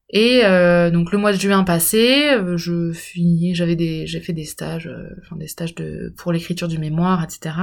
Et 0.09 0.45
euh, 0.45 0.89
donc 0.89 1.11
le 1.11 1.17
mois 1.17 1.33
de 1.33 1.37
juin 1.39 1.63
passé, 1.63 2.31
je 2.55 2.93
finis, 2.93 3.53
j'avais 3.53 3.75
des, 3.75 4.07
j'ai 4.07 4.21
fait 4.21 4.33
des 4.33 4.45
stages, 4.45 4.89
enfin 5.21 5.35
des 5.35 5.47
stages 5.47 5.75
de 5.75 6.13
pour 6.17 6.31
l'écriture 6.31 6.69
du 6.69 6.79
mémoire, 6.79 7.23
etc. 7.23 7.55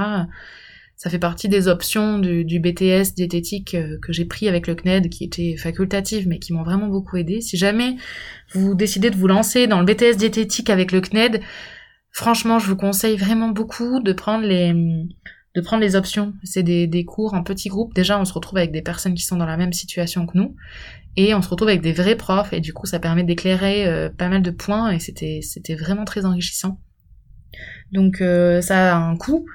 Ça 0.95 1.09
fait 1.09 1.19
partie 1.19 1.49
des 1.49 1.67
options 1.67 2.19
du, 2.19 2.59
BTS 2.59 3.15
diététique 3.15 3.75
que 4.01 4.13
j'ai 4.13 4.25
pris 4.25 4.47
avec 4.47 4.67
le 4.67 4.75
CNED, 4.75 5.09
qui 5.09 5.25
était 5.25 5.57
facultatif, 5.57 6.25
mais 6.27 6.37
qui 6.39 6.53
m'ont 6.53 6.63
vraiment 6.63 6.87
beaucoup 6.87 7.17
aidé. 7.17 7.41
Si 7.41 7.57
jamais 7.57 7.97
vous 8.53 8.75
décidez 8.75 9.09
de 9.09 9.17
vous 9.17 9.27
lancer 9.27 9.67
dans 9.67 9.81
le 9.81 9.85
BTS 9.85 10.15
diététique 10.15 10.69
avec 10.69 10.91
le 10.91 11.01
CNED, 11.01 11.41
Franchement, 12.15 12.59
je 12.59 12.67
vous 12.67 12.77
conseille 12.77 13.17
vraiment 13.17 13.49
beaucoup 13.49 13.99
de 13.99 14.13
prendre 14.13 14.45
les 14.45 14.73
de 15.53 15.61
prendre 15.61 15.81
les 15.81 15.97
options. 15.97 16.33
C'est 16.43 16.63
des, 16.63 16.87
des 16.87 17.03
cours 17.03 17.33
en 17.33 17.43
petits 17.43 17.67
groupes. 17.67 17.93
Déjà, 17.93 18.17
on 18.17 18.23
se 18.23 18.31
retrouve 18.31 18.57
avec 18.57 18.71
des 18.71 18.81
personnes 18.81 19.15
qui 19.15 19.23
sont 19.23 19.35
dans 19.35 19.45
la 19.45 19.57
même 19.57 19.73
situation 19.73 20.25
que 20.25 20.37
nous, 20.37 20.55
et 21.17 21.35
on 21.35 21.41
se 21.41 21.49
retrouve 21.49 21.67
avec 21.67 21.81
des 21.81 21.91
vrais 21.91 22.15
profs, 22.15 22.53
et 22.53 22.61
du 22.61 22.71
coup, 22.71 22.85
ça 22.85 22.99
permet 22.99 23.25
d'éclairer 23.25 23.85
euh, 23.85 24.09
pas 24.09 24.29
mal 24.29 24.41
de 24.41 24.49
points, 24.49 24.91
et 24.91 24.99
c'était 24.99 25.75
vraiment 25.75 26.05
très 26.05 26.25
enrichissant. 26.25 26.79
Donc 27.91 28.21
euh, 28.21 28.61
ça 28.61 28.95
a 28.95 28.97
un 28.97 29.17
coût, 29.17 29.45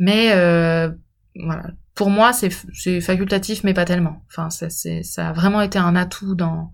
mais 0.00 0.32
euh, 0.32 0.90
voilà. 1.36 1.68
Pour 1.94 2.10
moi, 2.10 2.32
c'est 2.32 3.00
facultatif, 3.00 3.62
mais 3.62 3.74
pas 3.74 3.84
tellement. 3.84 4.24
Enfin, 4.26 4.50
ça 4.50 4.70
c'est 4.70 5.04
ça 5.04 5.28
a 5.28 5.32
vraiment 5.32 5.60
été 5.60 5.78
un 5.78 5.94
atout 5.94 6.34
dans 6.34 6.72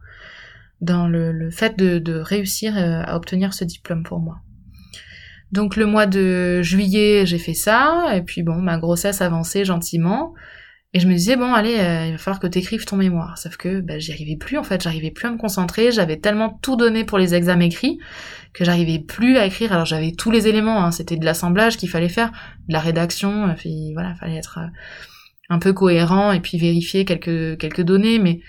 dans 0.81 1.07
le, 1.07 1.33
le 1.33 1.51
fait 1.51 1.77
de 1.77 2.19
réussir 2.19 2.79
à 2.79 3.15
obtenir 3.15 3.53
ce 3.53 3.65
diplôme 3.65 4.05
pour 4.05 4.21
moi. 4.21 4.39
Donc 5.53 5.77
le 5.77 5.87
mois 5.87 6.07
de 6.07 6.63
juillet, 6.63 7.25
j'ai 7.25 7.39
fait 7.39 7.55
ça, 7.55 8.15
et 8.15 8.23
puis 8.23 8.43
bon, 8.43 8.57
ma 8.57 8.79
grossesse 8.79 9.23
avançait 9.23 9.65
gentiment. 9.65 10.35
Et 10.95 11.01
je 11.01 11.07
me 11.07 11.13
disais, 11.13 11.37
bon, 11.37 11.53
allez, 11.53 11.79
euh, 11.79 12.07
il 12.07 12.13
va 12.13 12.19
falloir 12.19 12.41
que 12.41 12.47
tu 12.47 12.59
écrives 12.59 12.87
ton 12.87 12.97
mémoire. 12.97 13.37
Sauf 13.37 13.59
que 13.59 13.81
bah, 13.81 13.99
j'y 13.99 14.11
arrivais 14.11 14.37
plus, 14.37 14.57
en 14.57 14.63
fait, 14.63 14.83
j'arrivais 14.83 15.11
plus 15.11 15.29
à 15.29 15.31
me 15.31 15.37
concentrer. 15.37 15.93
J'avais 15.93 16.17
tellement 16.17 16.59
tout 16.63 16.77
donné 16.77 17.05
pour 17.05 17.19
les 17.19 17.35
examens 17.35 17.67
écrits 17.67 17.99
que 18.55 18.65
j'arrivais 18.65 18.99
plus 18.99 19.37
à 19.37 19.45
écrire. 19.45 19.73
Alors 19.73 19.85
j'avais 19.85 20.13
tous 20.13 20.31
les 20.31 20.49
éléments, 20.49 20.83
hein. 20.83 20.91
c'était 20.91 21.17
de 21.17 21.25
l'assemblage 21.27 21.77
qu'il 21.77 21.91
fallait 21.91 22.09
faire, 22.09 22.31
de 22.69 22.73
la 22.73 22.81
rédaction, 22.81 23.55
puis 23.57 23.93
voilà, 23.93 24.15
fallait 24.15 24.37
être 24.37 24.61
euh, 24.63 24.69
un 25.51 25.59
peu 25.59 25.75
cohérent 25.75 26.33
et 26.33 26.41
puis 26.41 26.57
vérifier 26.57 27.05
quelques, 27.05 27.59
quelques 27.59 27.83
données. 27.83 28.19
Mais 28.19 28.41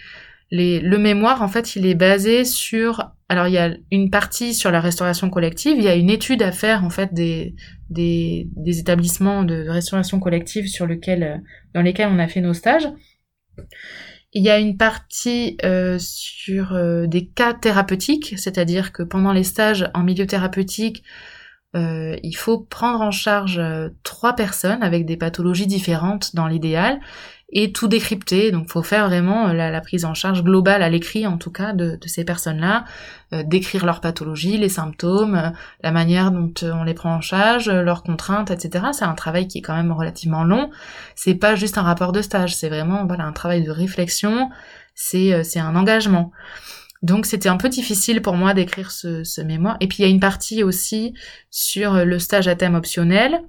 le 0.51 0.97
mémoire, 0.97 1.41
en 1.41 1.49
fait, 1.49 1.75
il 1.75 1.85
est 1.85 1.95
basé 1.95 2.45
sur... 2.45 3.11
Alors 3.31 3.47
il 3.47 3.53
y 3.53 3.59
a 3.59 3.75
une 3.91 4.09
partie 4.09 4.55
sur 4.55 4.71
la 4.71 4.81
restauration 4.81 5.29
collective, 5.29 5.77
il 5.77 5.83
y 5.83 5.87
a 5.87 5.95
une 5.95 6.09
étude 6.09 6.41
à 6.41 6.51
faire, 6.51 6.83
en 6.83 6.89
fait, 6.89 7.13
des, 7.13 7.55
des, 7.91 8.79
établissements 8.79 9.43
de, 9.43 9.67
restauration 9.69 10.19
collective 10.19 10.67
sur 10.67 10.87
lequel, 10.87 11.23
euh, 11.23 11.37
dans 11.75 11.83
lesquels 11.83 12.09
on 12.11 12.17
a 12.17 12.27
fait 12.27 12.41
nos 12.41 12.55
stages. 12.55 12.89
Il 14.33 14.43
y 14.43 14.49
a 14.49 14.57
une 14.57 14.77
partie 14.77 15.57
euh, 15.63 15.97
sur 15.99 16.73
euh, 16.73 17.05
des 17.05 17.27
cas 17.27 17.53
thérapeutiques, 17.53 18.33
c'est-à-dire 18.37 18.91
que 18.91 19.03
pendant 19.03 19.31
les 19.31 19.43
stages 19.43 19.89
en 19.93 20.03
milieu 20.03 20.25
thérapeutique, 20.25 21.03
euh, 21.75 22.17
il 22.23 22.33
faut 22.33 22.59
prendre 22.59 23.01
en 23.01 23.11
charge 23.11 23.61
trois 24.03 24.33
personnes 24.33 24.81
avec 24.81 25.05
des 25.05 25.17
pathologies 25.17 25.67
différentes 25.67 26.35
dans 26.35 26.47
l'idéal, 26.47 26.99
et 27.51 27.71
tout 27.71 27.87
décrypter. 27.87 28.51
Donc, 28.51 28.69
faut 28.69 28.83
faire 28.83 29.07
vraiment 29.07 29.49
euh, 29.49 29.53
la, 29.53 29.81
prise 29.81 30.05
en 30.05 30.13
charge 30.13 30.43
globale 30.43 30.83
à 30.83 30.89
l'écrit, 30.89 31.25
en 31.25 31.37
tout 31.37 31.51
cas, 31.51 31.73
de, 31.73 31.97
ces 32.05 32.23
personnes-là, 32.23 32.85
euh, 33.33 33.43
décrire 33.43 33.85
leur 33.85 34.01
pathologie, 34.01 34.57
les 34.57 34.69
symptômes, 34.69 35.35
euh, 35.35 35.49
la 35.81 35.91
manière 35.91 36.31
dont 36.31 36.53
on 36.63 36.83
les 36.83 36.93
prend 36.93 37.15
en 37.15 37.21
charge, 37.21 37.69
leurs 37.69 38.03
contraintes, 38.03 38.51
etc. 38.51 38.85
C'est 38.91 39.05
un 39.05 39.15
travail 39.15 39.47
qui 39.47 39.59
est 39.59 39.61
quand 39.61 39.75
même 39.75 39.91
relativement 39.91 40.43
long. 40.43 40.69
C'est 41.15 41.35
pas 41.35 41.55
juste 41.55 41.77
un 41.77 41.83
rapport 41.83 42.11
de 42.11 42.21
stage, 42.21 42.55
c'est 42.55 42.69
vraiment 42.69 43.05
voilà 43.05 43.25
un 43.25 43.33
travail 43.33 43.63
de 43.63 43.71
réflexion. 43.71 44.49
C'est 44.95 45.43
c'est 45.43 45.59
un 45.59 45.75
engagement. 45.75 46.31
Donc 47.01 47.25
c'était 47.25 47.49
un 47.49 47.57
peu 47.57 47.69
difficile 47.69 48.21
pour 48.21 48.35
moi 48.35 48.53
d'écrire 48.53 48.91
ce, 48.91 49.23
ce 49.23 49.41
mémoire. 49.41 49.77
Et 49.79 49.87
puis 49.87 49.99
il 49.99 50.01
y 50.01 50.05
a 50.05 50.09
une 50.09 50.19
partie 50.19 50.63
aussi 50.63 51.13
sur 51.49 52.05
le 52.05 52.19
stage 52.19 52.47
à 52.47 52.55
thème 52.55 52.75
optionnel 52.75 53.41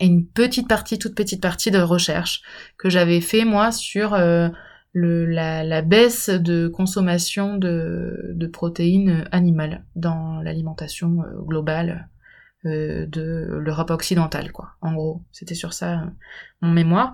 et 0.00 0.06
une 0.06 0.26
petite 0.26 0.68
partie, 0.68 0.98
toute 0.98 1.14
petite 1.14 1.42
partie 1.42 1.70
de 1.70 1.78
recherche 1.78 2.42
que 2.76 2.90
j'avais 2.90 3.20
fait 3.20 3.44
moi 3.44 3.72
sur 3.72 4.14
euh, 4.14 4.48
le, 4.92 5.26
la, 5.26 5.64
la, 5.64 5.82
baisse 5.82 6.28
de 6.28 6.68
consommation 6.68 7.56
de, 7.56 8.32
de 8.34 8.46
protéines 8.46 9.26
animales 9.32 9.84
dans 9.96 10.40
l'alimentation 10.42 11.22
euh, 11.22 11.40
globale 11.42 12.08
euh, 12.68 13.06
de 13.06 13.58
l'Europe 13.60 13.90
occidentale, 13.90 14.52
quoi. 14.52 14.70
En 14.80 14.92
gros, 14.92 15.22
c'était 15.32 15.54
sur 15.54 15.72
ça 15.72 16.04
mon 16.60 16.70
mémoire. 16.70 17.12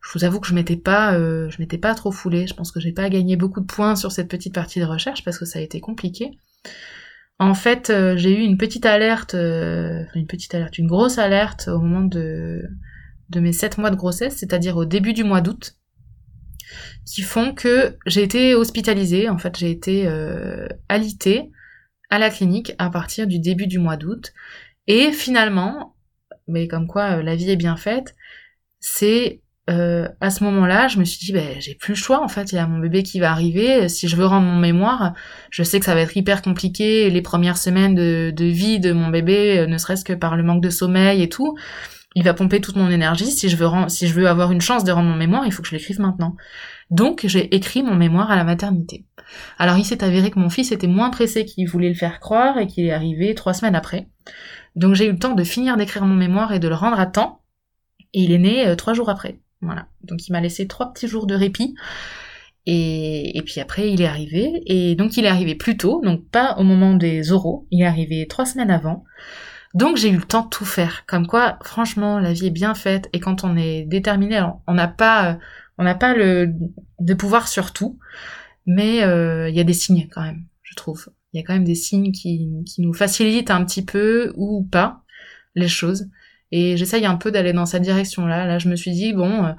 Je 0.00 0.18
vous 0.18 0.24
avoue 0.24 0.40
que 0.40 0.46
je 0.46 0.54
m'étais 0.54 0.76
pas, 0.76 1.14
je 1.14 1.56
m'étais 1.58 1.78
pas 1.78 1.94
trop 1.94 2.12
foulée. 2.12 2.46
Je 2.46 2.52
pense 2.52 2.70
que 2.70 2.78
j'ai 2.78 2.92
pas 2.92 3.08
gagné 3.08 3.36
beaucoup 3.36 3.60
de 3.60 3.66
points 3.66 3.96
sur 3.96 4.12
cette 4.12 4.28
petite 4.28 4.54
partie 4.54 4.78
de 4.78 4.84
recherche 4.84 5.24
parce 5.24 5.38
que 5.38 5.46
ça 5.46 5.58
a 5.58 5.62
été 5.62 5.80
compliqué. 5.80 6.38
En 7.38 7.54
fait, 7.54 7.90
euh, 7.90 8.16
j'ai 8.16 8.30
eu 8.30 8.42
une 8.42 8.56
petite 8.56 8.86
alerte, 8.86 9.34
euh, 9.34 10.04
une 10.14 10.26
petite 10.26 10.54
alerte, 10.54 10.78
une 10.78 10.86
grosse 10.86 11.18
alerte 11.18 11.68
au 11.68 11.80
moment 11.80 12.02
de, 12.02 12.62
de 13.30 13.40
mes 13.40 13.52
7 13.52 13.78
mois 13.78 13.90
de 13.90 13.96
grossesse, 13.96 14.36
c'est-à-dire 14.36 14.76
au 14.76 14.84
début 14.84 15.12
du 15.12 15.24
mois 15.24 15.40
d'août, 15.40 15.76
qui 17.04 17.22
font 17.22 17.52
que 17.52 17.96
j'ai 18.06 18.22
été 18.22 18.54
hospitalisée, 18.54 19.28
en 19.28 19.38
fait 19.38 19.58
j'ai 19.58 19.70
été 19.70 20.06
euh, 20.06 20.68
alitée 20.88 21.50
à 22.08 22.18
la 22.18 22.30
clinique 22.30 22.72
à 22.78 22.88
partir 22.88 23.26
du 23.26 23.40
début 23.40 23.66
du 23.66 23.78
mois 23.78 23.96
d'août. 23.96 24.32
Et 24.86 25.12
finalement, 25.12 25.96
mais 26.48 26.68
comme 26.68 26.86
quoi 26.86 27.22
la 27.22 27.36
vie 27.36 27.50
est 27.50 27.56
bien 27.56 27.76
faite, 27.76 28.14
c'est 28.80 29.40
euh, 29.70 30.08
à 30.20 30.28
ce 30.30 30.44
moment-là, 30.44 30.88
je 30.88 30.98
me 30.98 31.04
suis 31.04 31.24
dit, 31.24 31.32
ben, 31.32 31.58
j'ai 31.58 31.74
plus 31.74 31.92
le 31.92 31.98
choix, 31.98 32.22
en 32.22 32.28
fait, 32.28 32.52
il 32.52 32.56
y 32.56 32.58
a 32.58 32.66
mon 32.66 32.80
bébé 32.80 33.02
qui 33.02 33.18
va 33.18 33.30
arriver, 33.30 33.88
si 33.88 34.08
je 34.08 34.16
veux 34.16 34.26
rendre 34.26 34.46
mon 34.46 34.58
mémoire, 34.58 35.14
je 35.50 35.62
sais 35.62 35.78
que 35.78 35.86
ça 35.86 35.94
va 35.94 36.02
être 36.02 36.16
hyper 36.16 36.42
compliqué, 36.42 37.08
les 37.08 37.22
premières 37.22 37.56
semaines 37.56 37.94
de, 37.94 38.30
de 38.34 38.44
vie 38.44 38.78
de 38.78 38.92
mon 38.92 39.08
bébé, 39.08 39.60
euh, 39.60 39.66
ne 39.66 39.78
serait-ce 39.78 40.04
que 40.04 40.12
par 40.12 40.36
le 40.36 40.42
manque 40.42 40.62
de 40.62 40.68
sommeil 40.68 41.22
et 41.22 41.30
tout, 41.30 41.56
il 42.14 42.22
va 42.22 42.34
pomper 42.34 42.60
toute 42.60 42.76
mon 42.76 42.90
énergie, 42.90 43.30
si 43.30 43.48
je 43.48 43.56
veux, 43.56 43.68
si 43.88 44.06
je 44.06 44.14
veux 44.14 44.28
avoir 44.28 44.52
une 44.52 44.60
chance 44.60 44.84
de 44.84 44.92
rendre 44.92 45.08
mon 45.08 45.16
mémoire, 45.16 45.46
il 45.46 45.52
faut 45.52 45.62
que 45.62 45.68
je 45.68 45.74
l'écrive 45.74 45.98
maintenant. 45.98 46.36
Donc, 46.90 47.22
j'ai 47.24 47.54
écrit 47.54 47.82
mon 47.82 47.94
mémoire 47.94 48.30
à 48.30 48.36
la 48.36 48.44
maternité. 48.44 49.06
Alors, 49.58 49.78
il 49.78 49.84
s'est 49.84 50.04
avéré 50.04 50.30
que 50.30 50.38
mon 50.38 50.50
fils 50.50 50.70
était 50.72 50.86
moins 50.86 51.10
pressé 51.10 51.44
qu'il 51.46 51.68
voulait 51.68 51.88
le 51.88 51.94
faire 51.94 52.20
croire 52.20 52.58
et 52.58 52.66
qu'il 52.66 52.84
est 52.84 52.92
arrivé 52.92 53.34
trois 53.34 53.54
semaines 53.54 53.74
après. 53.74 54.08
Donc, 54.76 54.94
j'ai 54.94 55.06
eu 55.06 55.12
le 55.12 55.18
temps 55.18 55.34
de 55.34 55.44
finir 55.44 55.76
d'écrire 55.76 56.04
mon 56.04 56.14
mémoire 56.14 56.52
et 56.52 56.58
de 56.58 56.68
le 56.68 56.74
rendre 56.74 56.98
à 56.98 57.06
temps, 57.06 57.42
et 58.14 58.22
il 58.22 58.32
est 58.32 58.38
né 58.38 58.66
euh, 58.66 58.76
trois 58.76 58.94
jours 58.94 59.10
après. 59.10 59.38
Voilà. 59.60 59.86
Donc 60.02 60.26
il 60.26 60.32
m'a 60.32 60.40
laissé 60.40 60.66
trois 60.66 60.92
petits 60.92 61.08
jours 61.08 61.26
de 61.26 61.34
répit. 61.34 61.74
Et, 62.66 63.42
puis 63.44 63.60
après, 63.60 63.90
il 63.90 64.00
est 64.00 64.06
arrivé. 64.06 64.62
Et 64.66 64.94
donc 64.94 65.16
il 65.16 65.24
est 65.24 65.28
arrivé 65.28 65.54
plus 65.54 65.76
tôt, 65.76 66.00
donc 66.02 66.28
pas 66.30 66.56
au 66.58 66.62
moment 66.62 66.94
des 66.94 67.32
oraux. 67.32 67.66
Il 67.70 67.82
est 67.82 67.86
arrivé 67.86 68.26
trois 68.28 68.46
semaines 68.46 68.70
avant. 68.70 69.04
Donc 69.74 69.96
j'ai 69.96 70.08
eu 70.08 70.16
le 70.16 70.22
temps 70.22 70.44
de 70.44 70.48
tout 70.48 70.64
faire. 70.64 71.04
Comme 71.06 71.26
quoi, 71.26 71.58
franchement, 71.62 72.20
la 72.20 72.32
vie 72.32 72.46
est 72.46 72.50
bien 72.50 72.74
faite. 72.74 73.08
Et 73.12 73.20
quand 73.20 73.44
on 73.44 73.56
est 73.56 73.82
déterminé, 73.84 74.42
on 74.66 74.74
n'a 74.74 74.88
pas, 74.88 75.38
on 75.78 75.84
n'a 75.84 75.94
pas 75.94 76.14
le 76.14 76.54
de 77.00 77.14
pouvoir 77.14 77.48
sur 77.48 77.72
tout, 77.72 77.98
mais 78.66 79.02
euh, 79.02 79.48
il 79.50 79.56
y 79.56 79.60
a 79.60 79.64
des 79.64 79.72
signes 79.74 80.08
quand 80.10 80.22
même, 80.22 80.44
je 80.62 80.74
trouve. 80.74 81.08
Il 81.34 81.38
y 81.38 81.40
a 81.40 81.42
quand 81.42 81.52
même 81.52 81.64
des 81.64 81.74
signes 81.74 82.12
qui, 82.12 82.48
qui 82.64 82.80
nous 82.80 82.94
facilitent 82.94 83.50
un 83.50 83.64
petit 83.64 83.84
peu 83.84 84.32
ou 84.36 84.62
pas 84.70 85.02
les 85.56 85.68
choses. 85.68 86.08
Et 86.52 86.76
j'essaye 86.76 87.04
un 87.04 87.16
peu 87.16 87.32
d'aller 87.32 87.52
dans 87.52 87.66
cette 87.66 87.82
direction-là. 87.82 88.46
Là, 88.46 88.60
je 88.60 88.68
me 88.68 88.76
suis 88.76 88.92
dit, 88.92 89.12
bon, 89.12 89.44
euh, 89.44 89.52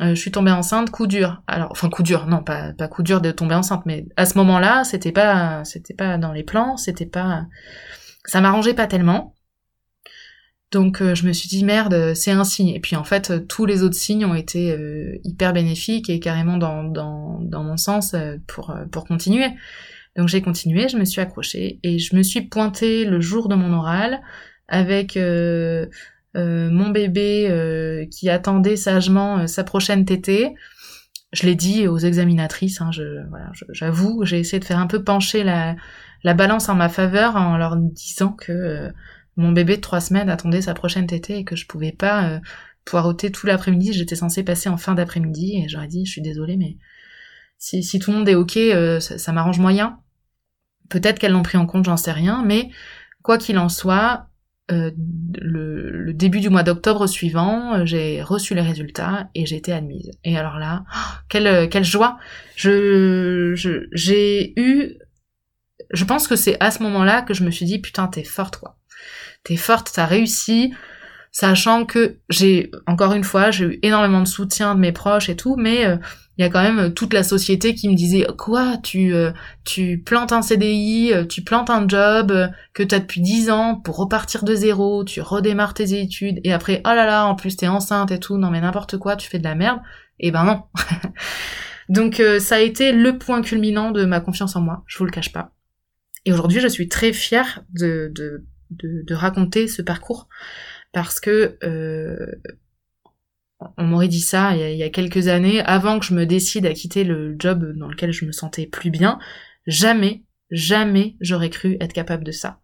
euh, 0.00 0.14
je 0.14 0.14
suis 0.14 0.30
tombée 0.30 0.50
enceinte, 0.50 0.90
coup 0.90 1.06
dur. 1.06 1.42
Alors, 1.46 1.68
enfin, 1.70 1.90
coup 1.90 2.02
dur, 2.02 2.26
non, 2.26 2.42
pas, 2.42 2.72
pas 2.72 2.88
coup 2.88 3.02
dur 3.02 3.20
de 3.20 3.30
tomber 3.30 3.54
enceinte, 3.54 3.82
mais 3.84 4.06
à 4.16 4.24
ce 4.24 4.38
moment-là, 4.38 4.84
c'était 4.84 5.12
pas, 5.12 5.62
c'était 5.64 5.92
pas 5.92 6.16
dans 6.16 6.32
les 6.32 6.42
plans, 6.44 6.78
c'était 6.78 7.04
pas, 7.04 7.44
ça 8.24 8.40
m'arrangeait 8.40 8.72
pas 8.72 8.86
tellement. 8.86 9.34
Donc 10.70 11.02
euh, 11.02 11.14
je 11.14 11.26
me 11.26 11.34
suis 11.34 11.50
dit 11.50 11.62
merde, 11.62 12.14
c'est 12.14 12.30
un 12.30 12.44
signe. 12.44 12.70
Et 12.70 12.80
puis 12.80 12.96
en 12.96 13.04
fait, 13.04 13.46
tous 13.46 13.66
les 13.66 13.82
autres 13.82 13.94
signes 13.94 14.24
ont 14.24 14.34
été 14.34 14.74
hyper 15.24 15.52
bénéfiques 15.52 16.08
et 16.08 16.18
carrément 16.18 16.56
dans, 16.56 16.84
dans, 16.84 17.40
dans 17.42 17.62
mon 17.62 17.76
sens 17.76 18.16
pour, 18.46 18.74
pour 18.90 19.04
continuer. 19.04 19.48
Donc 20.16 20.28
j'ai 20.28 20.42
continué, 20.42 20.88
je 20.88 20.96
me 20.96 21.04
suis 21.04 21.20
accrochée 21.20 21.80
et 21.82 21.98
je 21.98 22.14
me 22.14 22.22
suis 22.22 22.42
pointée 22.42 23.04
le 23.04 23.20
jour 23.20 23.48
de 23.48 23.54
mon 23.54 23.72
oral 23.72 24.20
avec 24.68 25.16
euh, 26.34 26.70
mon 26.70 26.88
bébé 26.90 27.46
euh, 27.50 28.06
qui 28.10 28.30
attendait 28.30 28.76
sagement 28.76 29.40
euh, 29.40 29.46
sa 29.46 29.64
prochaine 29.64 30.04
tétée. 30.06 30.54
Je 31.32 31.46
l'ai 31.46 31.54
dit 31.54 31.88
aux 31.88 31.98
examinatrices, 31.98 32.80
hein, 32.80 32.90
j'avoue, 33.70 34.24
j'ai 34.24 34.38
essayé 34.38 34.60
de 34.60 34.64
faire 34.66 34.78
un 34.78 34.86
peu 34.86 35.02
pencher 35.02 35.44
la, 35.44 35.76
la, 36.24 36.34
balance 36.34 36.68
en 36.68 36.74
ma 36.74 36.90
faveur 36.90 37.36
en 37.36 37.56
leur 37.56 37.76
disant 37.76 38.32
que 38.32 38.90
mon 39.36 39.52
bébé 39.52 39.76
de 39.76 39.80
trois 39.80 40.02
semaines 40.02 40.28
attendait 40.28 40.60
sa 40.60 40.74
prochaine 40.74 41.06
tétée 41.06 41.38
et 41.38 41.44
que 41.44 41.56
je 41.56 41.66
pouvais 41.66 41.92
pas 41.92 42.38
poireauter 42.84 43.32
tout 43.32 43.46
l'après-midi. 43.46 43.94
J'étais 43.94 44.14
censée 44.14 44.42
passer 44.42 44.68
en 44.68 44.76
fin 44.76 44.92
d'après-midi 44.92 45.62
et 45.64 45.68
j'aurais 45.70 45.88
dit, 45.88 46.04
je 46.04 46.12
suis 46.12 46.20
désolée, 46.20 46.58
mais 46.58 46.76
si, 47.62 47.84
si 47.84 48.00
tout 48.00 48.10
le 48.10 48.18
monde 48.18 48.28
est 48.28 48.34
ok, 48.34 48.58
ça, 49.00 49.18
ça 49.18 49.32
m'arrange 49.32 49.60
moyen. 49.60 50.00
Peut-être 50.90 51.20
qu'elles 51.20 51.32
l'ont 51.32 51.44
pris 51.44 51.58
en 51.58 51.66
compte, 51.66 51.84
j'en 51.84 51.96
sais 51.96 52.10
rien, 52.10 52.42
mais 52.44 52.70
quoi 53.22 53.38
qu'il 53.38 53.56
en 53.56 53.68
soit, 53.68 54.26
euh, 54.72 54.90
le, 55.40 56.12
début 56.12 56.40
du 56.40 56.50
mois 56.50 56.64
d'octobre 56.64 57.06
suivant, 57.06 57.74
euh, 57.74 57.86
j'ai 57.86 58.20
reçu 58.20 58.56
les 58.56 58.62
résultats 58.62 59.28
et 59.36 59.46
j'ai 59.46 59.56
été 59.56 59.72
admise. 59.72 60.10
Et 60.24 60.36
alors 60.36 60.58
là, 60.58 60.84
oh, 60.92 61.18
quelle, 61.28 61.46
euh, 61.46 61.66
quelle 61.68 61.84
joie 61.84 62.18
Je 62.56 63.54
j'ai 63.92 64.58
eu, 64.60 64.98
je 65.92 66.04
pense 66.04 66.26
que 66.26 66.36
c'est 66.36 66.56
à 66.60 66.72
ce 66.72 66.82
moment-là 66.82 67.22
que 67.22 67.32
je 67.32 67.44
me 67.44 67.50
suis 67.52 67.64
dit 67.64 67.78
putain 67.78 68.08
t'es 68.08 68.24
forte 68.24 68.56
quoi, 68.56 68.76
t'es 69.44 69.56
forte, 69.56 69.92
t'as 69.94 70.06
réussi, 70.06 70.74
sachant 71.32 71.84
que 71.84 72.18
j'ai 72.28 72.70
encore 72.86 73.12
une 73.14 73.24
fois 73.24 73.50
j'ai 73.50 73.64
eu 73.64 73.78
énormément 73.82 74.20
de 74.20 74.28
soutien 74.28 74.74
de 74.74 74.80
mes 74.80 74.92
proches 74.92 75.28
et 75.28 75.36
tout, 75.36 75.56
mais 75.56 75.98
il 76.38 76.42
y 76.42 76.44
a 76.44 76.50
quand 76.50 76.62
même 76.62 76.78
euh, 76.78 76.90
toute 76.90 77.12
la 77.12 77.22
société 77.22 77.74
qui 77.74 77.88
me 77.88 77.94
disait 77.94 78.26
quoi 78.38 78.78
tu 78.82 79.12
euh, 79.14 79.32
tu 79.64 79.98
plantes 79.98 80.32
un 80.32 80.40
CDI, 80.40 81.12
euh, 81.12 81.24
tu 81.26 81.42
plantes 81.42 81.68
un 81.68 81.86
job 81.86 82.32
que 82.72 82.82
tu 82.82 82.94
as 82.94 83.00
depuis 83.00 83.20
10 83.20 83.50
ans 83.50 83.76
pour 83.76 83.96
repartir 83.96 84.44
de 84.44 84.54
zéro, 84.54 85.04
tu 85.04 85.20
redémarres 85.20 85.74
tes 85.74 86.00
études 86.00 86.40
et 86.44 86.52
après 86.52 86.80
oh 86.86 86.88
là 86.88 87.04
là 87.04 87.26
en 87.26 87.34
plus 87.34 87.56
t'es 87.56 87.68
enceinte 87.68 88.10
et 88.10 88.18
tout 88.18 88.38
non 88.38 88.50
mais 88.50 88.60
n'importe 88.60 88.96
quoi 88.96 89.16
tu 89.16 89.28
fais 89.28 89.38
de 89.38 89.44
la 89.44 89.54
merde 89.54 89.80
et 90.18 90.28
eh 90.28 90.30
ben 90.30 90.44
non. 90.44 90.62
Donc 91.88 92.22
ça 92.38 92.56
a 92.56 92.60
été 92.60 92.92
le 92.92 93.18
point 93.18 93.42
culminant 93.42 93.90
de 93.90 94.04
ma 94.04 94.20
confiance 94.20 94.56
en 94.56 94.60
moi 94.60 94.84
je 94.86 94.98
vous 94.98 95.04
le 95.04 95.10
cache 95.10 95.32
pas. 95.32 95.52
Et 96.24 96.32
aujourd'hui 96.32 96.60
je 96.60 96.68
suis 96.68 96.88
très 96.88 97.12
fière 97.12 97.62
de, 97.74 98.10
de, 98.14 98.44
de 98.70 99.14
raconter 99.14 99.68
ce 99.68 99.82
parcours 99.82 100.28
parce 100.92 101.20
que 101.20 101.58
on 103.76 103.84
m'aurait 103.84 104.08
dit 104.08 104.20
ça 104.20 104.56
il 104.56 104.76
y, 104.76 104.82
a, 104.82 104.90
quelques 104.90 105.28
années, 105.28 105.60
avant 105.60 105.98
que 105.98 106.06
je 106.06 106.14
me 106.14 106.26
décide 106.26 106.66
à 106.66 106.72
quitter 106.72 107.04
le 107.04 107.36
job 107.38 107.76
dans 107.76 107.88
lequel 107.88 108.12
je 108.12 108.24
me 108.24 108.32
sentais 108.32 108.66
plus 108.66 108.90
bien, 108.90 109.18
jamais, 109.66 110.24
jamais 110.50 111.16
j'aurais 111.20 111.50
cru 111.50 111.76
être 111.80 111.92
capable 111.92 112.24
de 112.24 112.32
ça. 112.32 112.60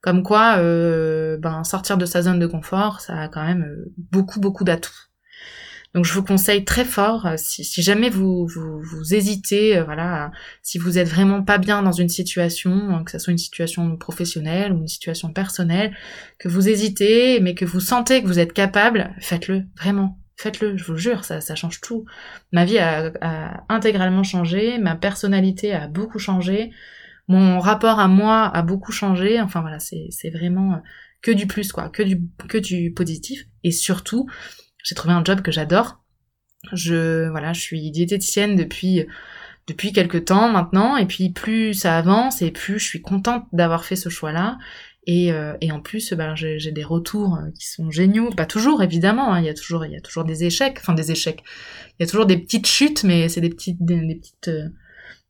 Comme 0.00 0.22
quoi, 0.24 0.56
euh, 0.58 1.36
ben 1.38 1.62
sortir 1.64 1.96
de 1.96 2.06
sa 2.06 2.22
zone 2.22 2.40
de 2.40 2.46
confort, 2.46 3.00
ça 3.00 3.20
a 3.20 3.28
quand 3.28 3.44
même 3.44 3.62
euh, 3.62 3.92
beaucoup 3.96 4.40
beaucoup 4.40 4.64
d'atouts. 4.64 5.11
Donc 5.94 6.06
je 6.06 6.12
vous 6.14 6.22
conseille 6.22 6.64
très 6.64 6.86
fort, 6.86 7.26
euh, 7.26 7.34
si, 7.36 7.82
jamais 7.82 8.08
vous, 8.08 8.46
vous, 8.46 9.14
hésitez, 9.14 9.76
euh, 9.76 9.84
voilà, 9.84 10.30
si 10.62 10.78
vous 10.78 10.98
êtes 10.98 11.08
vraiment 11.08 11.42
pas 11.42 11.58
bien 11.58 11.82
dans 11.82 11.92
une 11.92 12.08
situation, 12.08 13.04
que 13.04 13.10
ce 13.10 13.18
soit 13.18 13.32
une 13.32 13.38
situation 13.38 13.96
professionnelle 13.96 14.72
ou 14.72 14.78
une 14.78 14.88
situation 14.88 15.32
personnelle, 15.32 15.94
que 16.38 16.48
vous 16.48 16.68
hésitez, 16.68 17.40
mais 17.40 17.54
que 17.54 17.66
vous 17.66 17.80
sentez 17.80 18.22
que 18.22 18.26
vous 18.26 18.38
êtes 18.38 18.54
capable, 18.54 19.14
faites-le, 19.20 19.64
vraiment. 19.76 20.18
Faites-le, 20.36 20.76
je 20.78 20.84
vous 20.84 20.96
jure, 20.96 21.24
ça, 21.24 21.40
ça 21.42 21.54
change 21.54 21.80
tout. 21.82 22.06
Ma 22.52 22.64
vie 22.64 22.78
a, 22.78 23.12
a 23.20 23.64
intégralement 23.68 24.24
changé, 24.24 24.78
ma 24.78 24.96
personnalité 24.96 25.72
a 25.74 25.88
beaucoup 25.88 26.18
changé, 26.18 26.72
mon 27.28 27.60
rapport 27.60 28.00
à 28.00 28.08
moi 28.08 28.44
a 28.46 28.62
beaucoup 28.62 28.92
changé. 28.92 29.40
Enfin 29.40 29.60
voilà, 29.60 29.78
c'est 29.78 30.30
vraiment 30.30 30.82
que 31.20 31.30
du 31.30 31.46
plus, 31.46 31.72
quoi, 31.72 31.88
que 31.88 32.02
du, 32.02 32.22
que 32.48 32.58
du 32.58 32.92
positif. 32.92 33.44
Et 33.62 33.70
surtout, 33.70 34.28
j'ai 34.82 34.94
trouvé 34.94 35.14
un 35.14 35.24
job 35.24 35.42
que 35.42 35.52
j'adore. 35.52 36.02
Je, 36.72 37.28
voilà, 37.30 37.52
je 37.52 37.60
suis 37.60 37.90
diététicienne 37.90 38.54
depuis, 38.56 39.04
depuis 39.66 39.92
quelques 39.92 40.26
temps 40.26 40.50
maintenant, 40.50 40.96
et 40.96 41.06
puis 41.06 41.30
plus 41.30 41.74
ça 41.74 41.98
avance, 41.98 42.42
et 42.42 42.50
plus 42.50 42.78
je 42.78 42.84
suis 42.84 43.02
contente 43.02 43.46
d'avoir 43.52 43.84
fait 43.84 43.96
ce 43.96 44.08
choix-là. 44.08 44.58
Et, 45.08 45.32
euh, 45.32 45.54
et 45.60 45.72
en 45.72 45.80
plus, 45.80 46.12
ben, 46.12 46.36
j'ai 46.36 46.70
des 46.70 46.84
retours 46.84 47.36
euh, 47.36 47.50
qui 47.58 47.66
sont 47.68 47.90
géniaux. 47.90 48.30
Pas 48.30 48.46
toujours, 48.46 48.84
évidemment. 48.84 49.32
Hein. 49.32 49.40
Il 49.40 49.46
y 49.46 49.48
a 49.48 49.54
toujours, 49.54 49.84
il 49.84 49.90
y 49.90 49.96
a 49.96 50.00
toujours 50.00 50.24
des 50.24 50.44
échecs. 50.44 50.78
Enfin, 50.78 50.94
des 50.94 51.10
échecs. 51.10 51.42
Il 51.98 52.04
y 52.04 52.04
a 52.04 52.06
toujours 52.06 52.26
des 52.26 52.38
petites 52.38 52.68
chutes, 52.68 53.02
mais 53.02 53.28
c'est 53.28 53.40
des 53.40 53.48
petites, 53.48 53.84
des, 53.84 54.14
petites, 54.14 54.46
euh, 54.46 54.68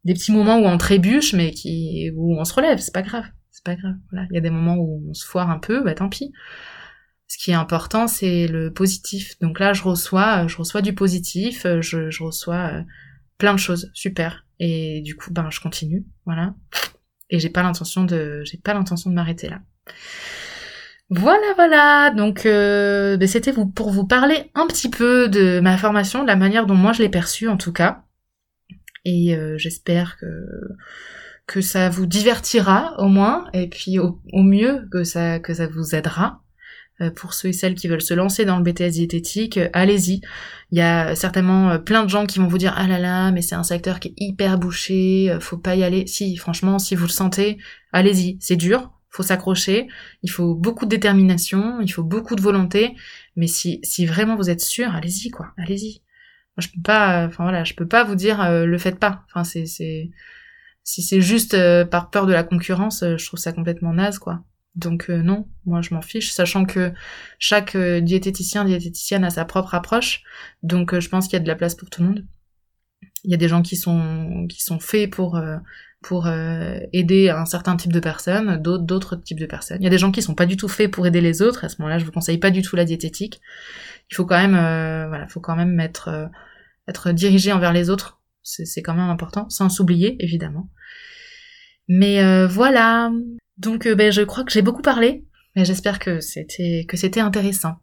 des 0.05 0.13
petits 0.13 0.33
moments 0.33 0.59
où 0.59 0.67
on 0.67 0.77
trébuche, 0.77 1.33
mais 1.33 1.53
qui, 1.53 2.11
où 2.15 2.39
on 2.39 2.45
se 2.45 2.53
relève. 2.53 2.81
C'est 2.81 2.93
pas 2.93 3.01
grave 3.01 3.25
c'est 3.53 3.65
pas 3.65 3.81
grave. 3.81 3.95
Voilà, 4.11 4.27
il 4.31 4.35
y 4.35 4.39
a 4.39 4.41
des 4.41 4.51
moments 4.51 4.77
où 4.77 5.03
on 5.09 5.15
se 5.15 5.25
foire 5.25 5.51
un 5.51 5.59
peu, 5.59 5.83
bah 5.83 5.95
tant 5.95 6.09
pis. 6.09 6.33
Ce 7.33 7.39
qui 7.39 7.51
est 7.51 7.55
important, 7.55 8.09
c'est 8.09 8.47
le 8.47 8.71
positif. 8.71 9.39
Donc 9.41 9.59
là, 9.59 9.73
je 9.73 9.83
reçois, 9.85 10.47
je 10.49 10.59
reçois 10.59 10.83
du 10.83 10.95
positif, 10.95 11.67
je, 11.81 12.11
je 12.11 12.23
reçois 12.23 12.71
euh, 12.75 12.83
plein 13.39 13.55
de 13.55 13.59
choses, 13.59 13.91
super. 13.95 14.45
Et 14.61 15.01
du 15.01 15.17
coup, 15.17 15.33
ben 15.33 15.49
je 15.49 15.59
continue, 15.59 16.05
voilà. 16.27 16.55
Et 17.31 17.39
j'ai 17.39 17.49
pas 17.49 17.63
l'intention 17.63 18.05
de, 18.05 18.43
j'ai 18.45 18.59
pas 18.59 18.75
l'intention 18.75 19.09
de 19.09 19.15
m'arrêter 19.15 19.49
là. 19.49 19.61
Voilà, 21.09 21.55
voilà. 21.57 22.11
Donc, 22.11 22.45
euh, 22.45 23.17
ben, 23.17 23.27
c'était 23.27 23.55
pour 23.55 23.91
vous 23.91 24.07
parler 24.07 24.51
un 24.55 24.67
petit 24.67 24.91
peu 24.91 25.27
de 25.31 25.59
ma 25.61 25.79
formation, 25.79 26.21
de 26.21 26.27
la 26.27 26.37
manière 26.37 26.67
dont 26.67 26.75
moi 26.75 26.93
je 26.93 27.01
l'ai 27.01 27.09
perçue 27.09 27.49
en 27.49 27.57
tout 27.57 27.73
cas. 27.73 28.05
Et 29.07 29.35
euh, 29.35 29.57
j'espère 29.57 30.19
que 30.19 30.27
que 31.47 31.63
ça 31.63 31.89
vous 31.89 32.05
divertira 32.05 32.95
au 32.99 33.09
moins, 33.09 33.47
et 33.55 33.69
puis 33.69 33.99
au, 33.99 34.21
mieux 34.35 34.87
que 34.93 35.03
ça, 35.03 35.39
que 35.39 35.55
ça 35.55 35.67
vous 35.67 35.95
aidera. 35.95 36.42
Euh, 37.01 37.11
pour 37.11 37.33
ceux 37.33 37.49
et 37.49 37.53
celles 37.53 37.75
qui 37.75 37.89
veulent 37.89 38.03
se 38.03 38.13
lancer 38.13 38.45
dans 38.45 38.59
le 38.59 38.63
BTS 38.63 38.91
diététique, 38.91 39.57
euh, 39.57 39.69
allez-y. 39.73 40.21
Il 40.71 40.79
y 40.79 40.83
a 40.83 41.15
certainement 41.15 41.71
euh, 41.71 41.79
plein 41.79 42.05
de 42.05 42.11
gens 42.11 42.27
qui 42.27 42.39
vont 42.39 42.49
vous 42.49 42.59
dire 42.59 42.75
ah 42.77 42.87
là 42.87 42.99
là, 42.99 43.31
mais 43.33 43.41
c'est 43.41 43.55
un 43.55 43.63
secteur 43.63 43.99
qui 43.99 44.09
est 44.09 44.15
hyper 44.19 44.59
bouché, 44.59 45.37
faut 45.41 45.59
pas 45.59 45.75
y 45.75 45.85
aller. 45.85 46.07
Si, 46.07 46.37
franchement, 46.37 46.79
si 46.79 46.95
vous 46.95 47.07
le 47.07 47.11
sentez, 47.11 47.59
allez-y. 47.93 48.37
C'est 48.41 48.57
dur, 48.57 48.93
faut 49.11 49.23
s'accrocher, 49.23 49.89
il 50.23 50.31
faut 50.31 50.55
beaucoup 50.55 50.85
de 50.85 50.91
détermination, 50.91 51.81
il 51.81 51.89
faut 51.89 52.05
beaucoup 52.05 52.37
de 52.37 52.43
volonté, 52.43 52.95
mais 53.37 53.47
si, 53.47 53.81
si 53.83 54.05
vraiment 54.07 54.37
vous 54.37 54.51
êtes 54.51 54.61
sûr, 54.61 54.95
allez-y 54.95 55.31
quoi, 55.31 55.49
allez-y. 55.57 56.03
Moi, 56.57 56.63
je 56.63 56.69
peux 56.69 56.83
pas, 56.83 57.27
enfin 57.27 57.45
voilà, 57.45 57.65
je 57.65 57.75
peux 57.75 57.89
pas 57.89 58.05
vous 58.05 58.17
dire 58.17 58.47
le 58.51 58.79
faites 58.79 58.99
pas. 58.99 59.25
Enfin 59.29 59.45
c'est 59.45 59.65
c'est 59.65 60.11
si 60.85 61.03
c'est 61.03 61.21
juste 61.21 61.55
euh, 61.55 61.85
par 61.85 62.11
peur 62.11 62.27
de 62.27 62.33
la 62.33 62.43
concurrence, 62.43 63.03
euh, 63.03 63.17
je 63.17 63.27
trouve 63.27 63.39
ça 63.39 63.53
complètement 63.53 63.93
naze, 63.93 64.19
quoi. 64.19 64.43
Donc 64.75 65.11
euh, 65.11 65.23
non, 65.23 65.49
moi 65.67 65.83
je 65.83 65.95
m'en 65.95 66.01
fiche, 66.01 66.33
sachant 66.33 66.65
que 66.65 66.93
chaque 67.39 67.77
diététicien, 67.77 68.65
diététicienne 68.65 69.25
a 69.25 69.31
sa 69.31 69.45
propre 69.45 69.75
approche, 69.75 70.23
donc 70.63 70.99
je 70.99 71.09
pense 71.09 71.27
qu'il 71.27 71.35
y 71.35 71.37
a 71.37 71.43
de 71.43 71.49
la 71.49 71.57
place 71.57 71.75
pour 71.75 71.91
tout 71.91 72.03
le 72.03 72.09
monde. 72.09 72.27
Il 73.25 73.31
y 73.31 73.35
a 73.35 73.37
des 73.37 73.49
gens 73.49 73.63
qui 73.63 73.77
sont 73.77 74.47
qui 74.49 74.63
sont 74.63 74.81
faits 74.81 75.11
pour 75.11 75.41
pour 76.01 76.27
aider 76.27 77.29
un 77.29 77.45
certain 77.45 77.77
type 77.77 77.93
de 77.93 78.01
personnes, 78.01 78.57
d'autres 78.63 78.85
d'autres 78.85 79.17
types 79.17 79.39
de 79.39 79.47
personnes. 79.47 79.79
Il 79.81 79.85
y 79.85 79.87
a 79.87 79.91
des 79.91 79.99
gens 79.99 80.11
qui 80.11 80.23
sont 80.23 80.35
pas 80.35 80.47
du 80.47 80.57
tout 80.57 80.69
faits 80.69 80.91
pour 80.91 81.07
aider 81.07 81.21
les 81.21 81.43
autres. 81.43 81.65
À 81.65 81.69
ce 81.69 81.77
moment-là, 81.81 81.99
je 81.99 82.05
vous 82.05 82.13
conseille 82.13 82.39
pas 82.39 82.51
du 82.51 82.63
tout 82.63 82.75
la 82.75 82.85
diététique. 82.85 83.41
Il 84.11 84.15
faut 84.17 84.25
quand 84.25 84.41
même 84.41 84.57
voilà, 85.09 85.29
faut 85.29 85.41
quand 85.41 85.57
même 85.57 85.79
être 85.81 86.31
être 86.89 87.13
dirigé 87.13 87.53
envers 87.53 87.73
les 87.73 87.91
autres 87.91 88.23
c'est 88.43 88.83
quand 88.83 88.95
même 88.95 89.11
important, 89.11 89.49
sans 89.49 89.69
s'oublier 89.69 90.17
évidemment. 90.21 90.69
Mais 91.89 92.23
euh, 92.23 92.47
voilà, 92.47 93.11
donc 93.63 93.87
euh, 93.87 93.95
ben, 93.95 94.13
je 94.13 94.21
crois 94.23 94.45
que 94.45 94.53
j'ai 94.53 94.61
beaucoup 94.63 94.83
parlé, 94.83 95.25
mais 95.57 95.65
j'espère 95.65 95.99
que 95.99 96.21
c'était 96.21 97.21
intéressant. 97.21 97.77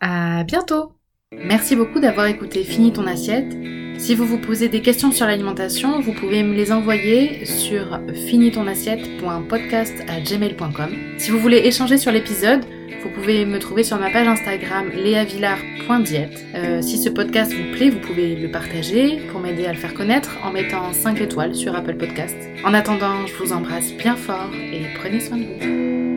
À 0.00 0.44
bientôt. 0.44 0.92
Merci 1.32 1.74
beaucoup 1.76 2.00
d'avoir 2.00 2.26
écouté 2.26 2.64
Fini 2.64 2.92
ton 2.92 3.06
assiette. 3.06 3.56
Si 3.98 4.14
vous 4.14 4.26
vous 4.26 4.38
posez 4.38 4.68
des 4.68 4.82
questions 4.82 5.10
sur 5.12 5.26
l'alimentation, 5.26 6.00
vous 6.00 6.12
pouvez 6.12 6.42
me 6.42 6.54
les 6.54 6.72
envoyer 6.72 7.44
sur 7.44 8.00
finitonassiette.podcast@gmail.com. 8.28 10.90
Si 11.18 11.30
vous 11.30 11.38
voulez 11.38 11.58
échanger 11.58 11.98
sur 11.98 12.10
l'épisode, 12.10 12.64
vous 13.02 13.10
pouvez 13.10 13.44
me 13.44 13.58
trouver 13.58 13.82
sur 13.82 13.98
ma 13.98 14.10
page 14.10 14.26
Instagram 14.26 14.90
léavillard.diète. 14.94 16.44
Euh, 16.54 16.82
si 16.82 16.98
ce 16.98 17.08
podcast 17.08 17.52
vous 17.52 17.72
plaît, 17.72 17.90
vous 17.90 18.00
pouvez 18.00 18.36
le 18.36 18.50
partager 18.50 19.20
pour 19.30 19.40
m'aider 19.40 19.66
à 19.66 19.72
le 19.72 19.78
faire 19.78 19.94
connaître 19.94 20.38
en 20.44 20.50
mettant 20.52 20.92
5 20.92 21.20
étoiles 21.20 21.54
sur 21.54 21.74
Apple 21.74 21.96
Podcast. 21.96 22.36
En 22.64 22.74
attendant, 22.74 23.26
je 23.26 23.34
vous 23.34 23.52
embrasse 23.52 23.92
bien 23.94 24.16
fort 24.16 24.50
et 24.54 24.82
prenez 24.98 25.20
soin 25.20 25.38
de 25.38 25.44
vous. 25.44 26.09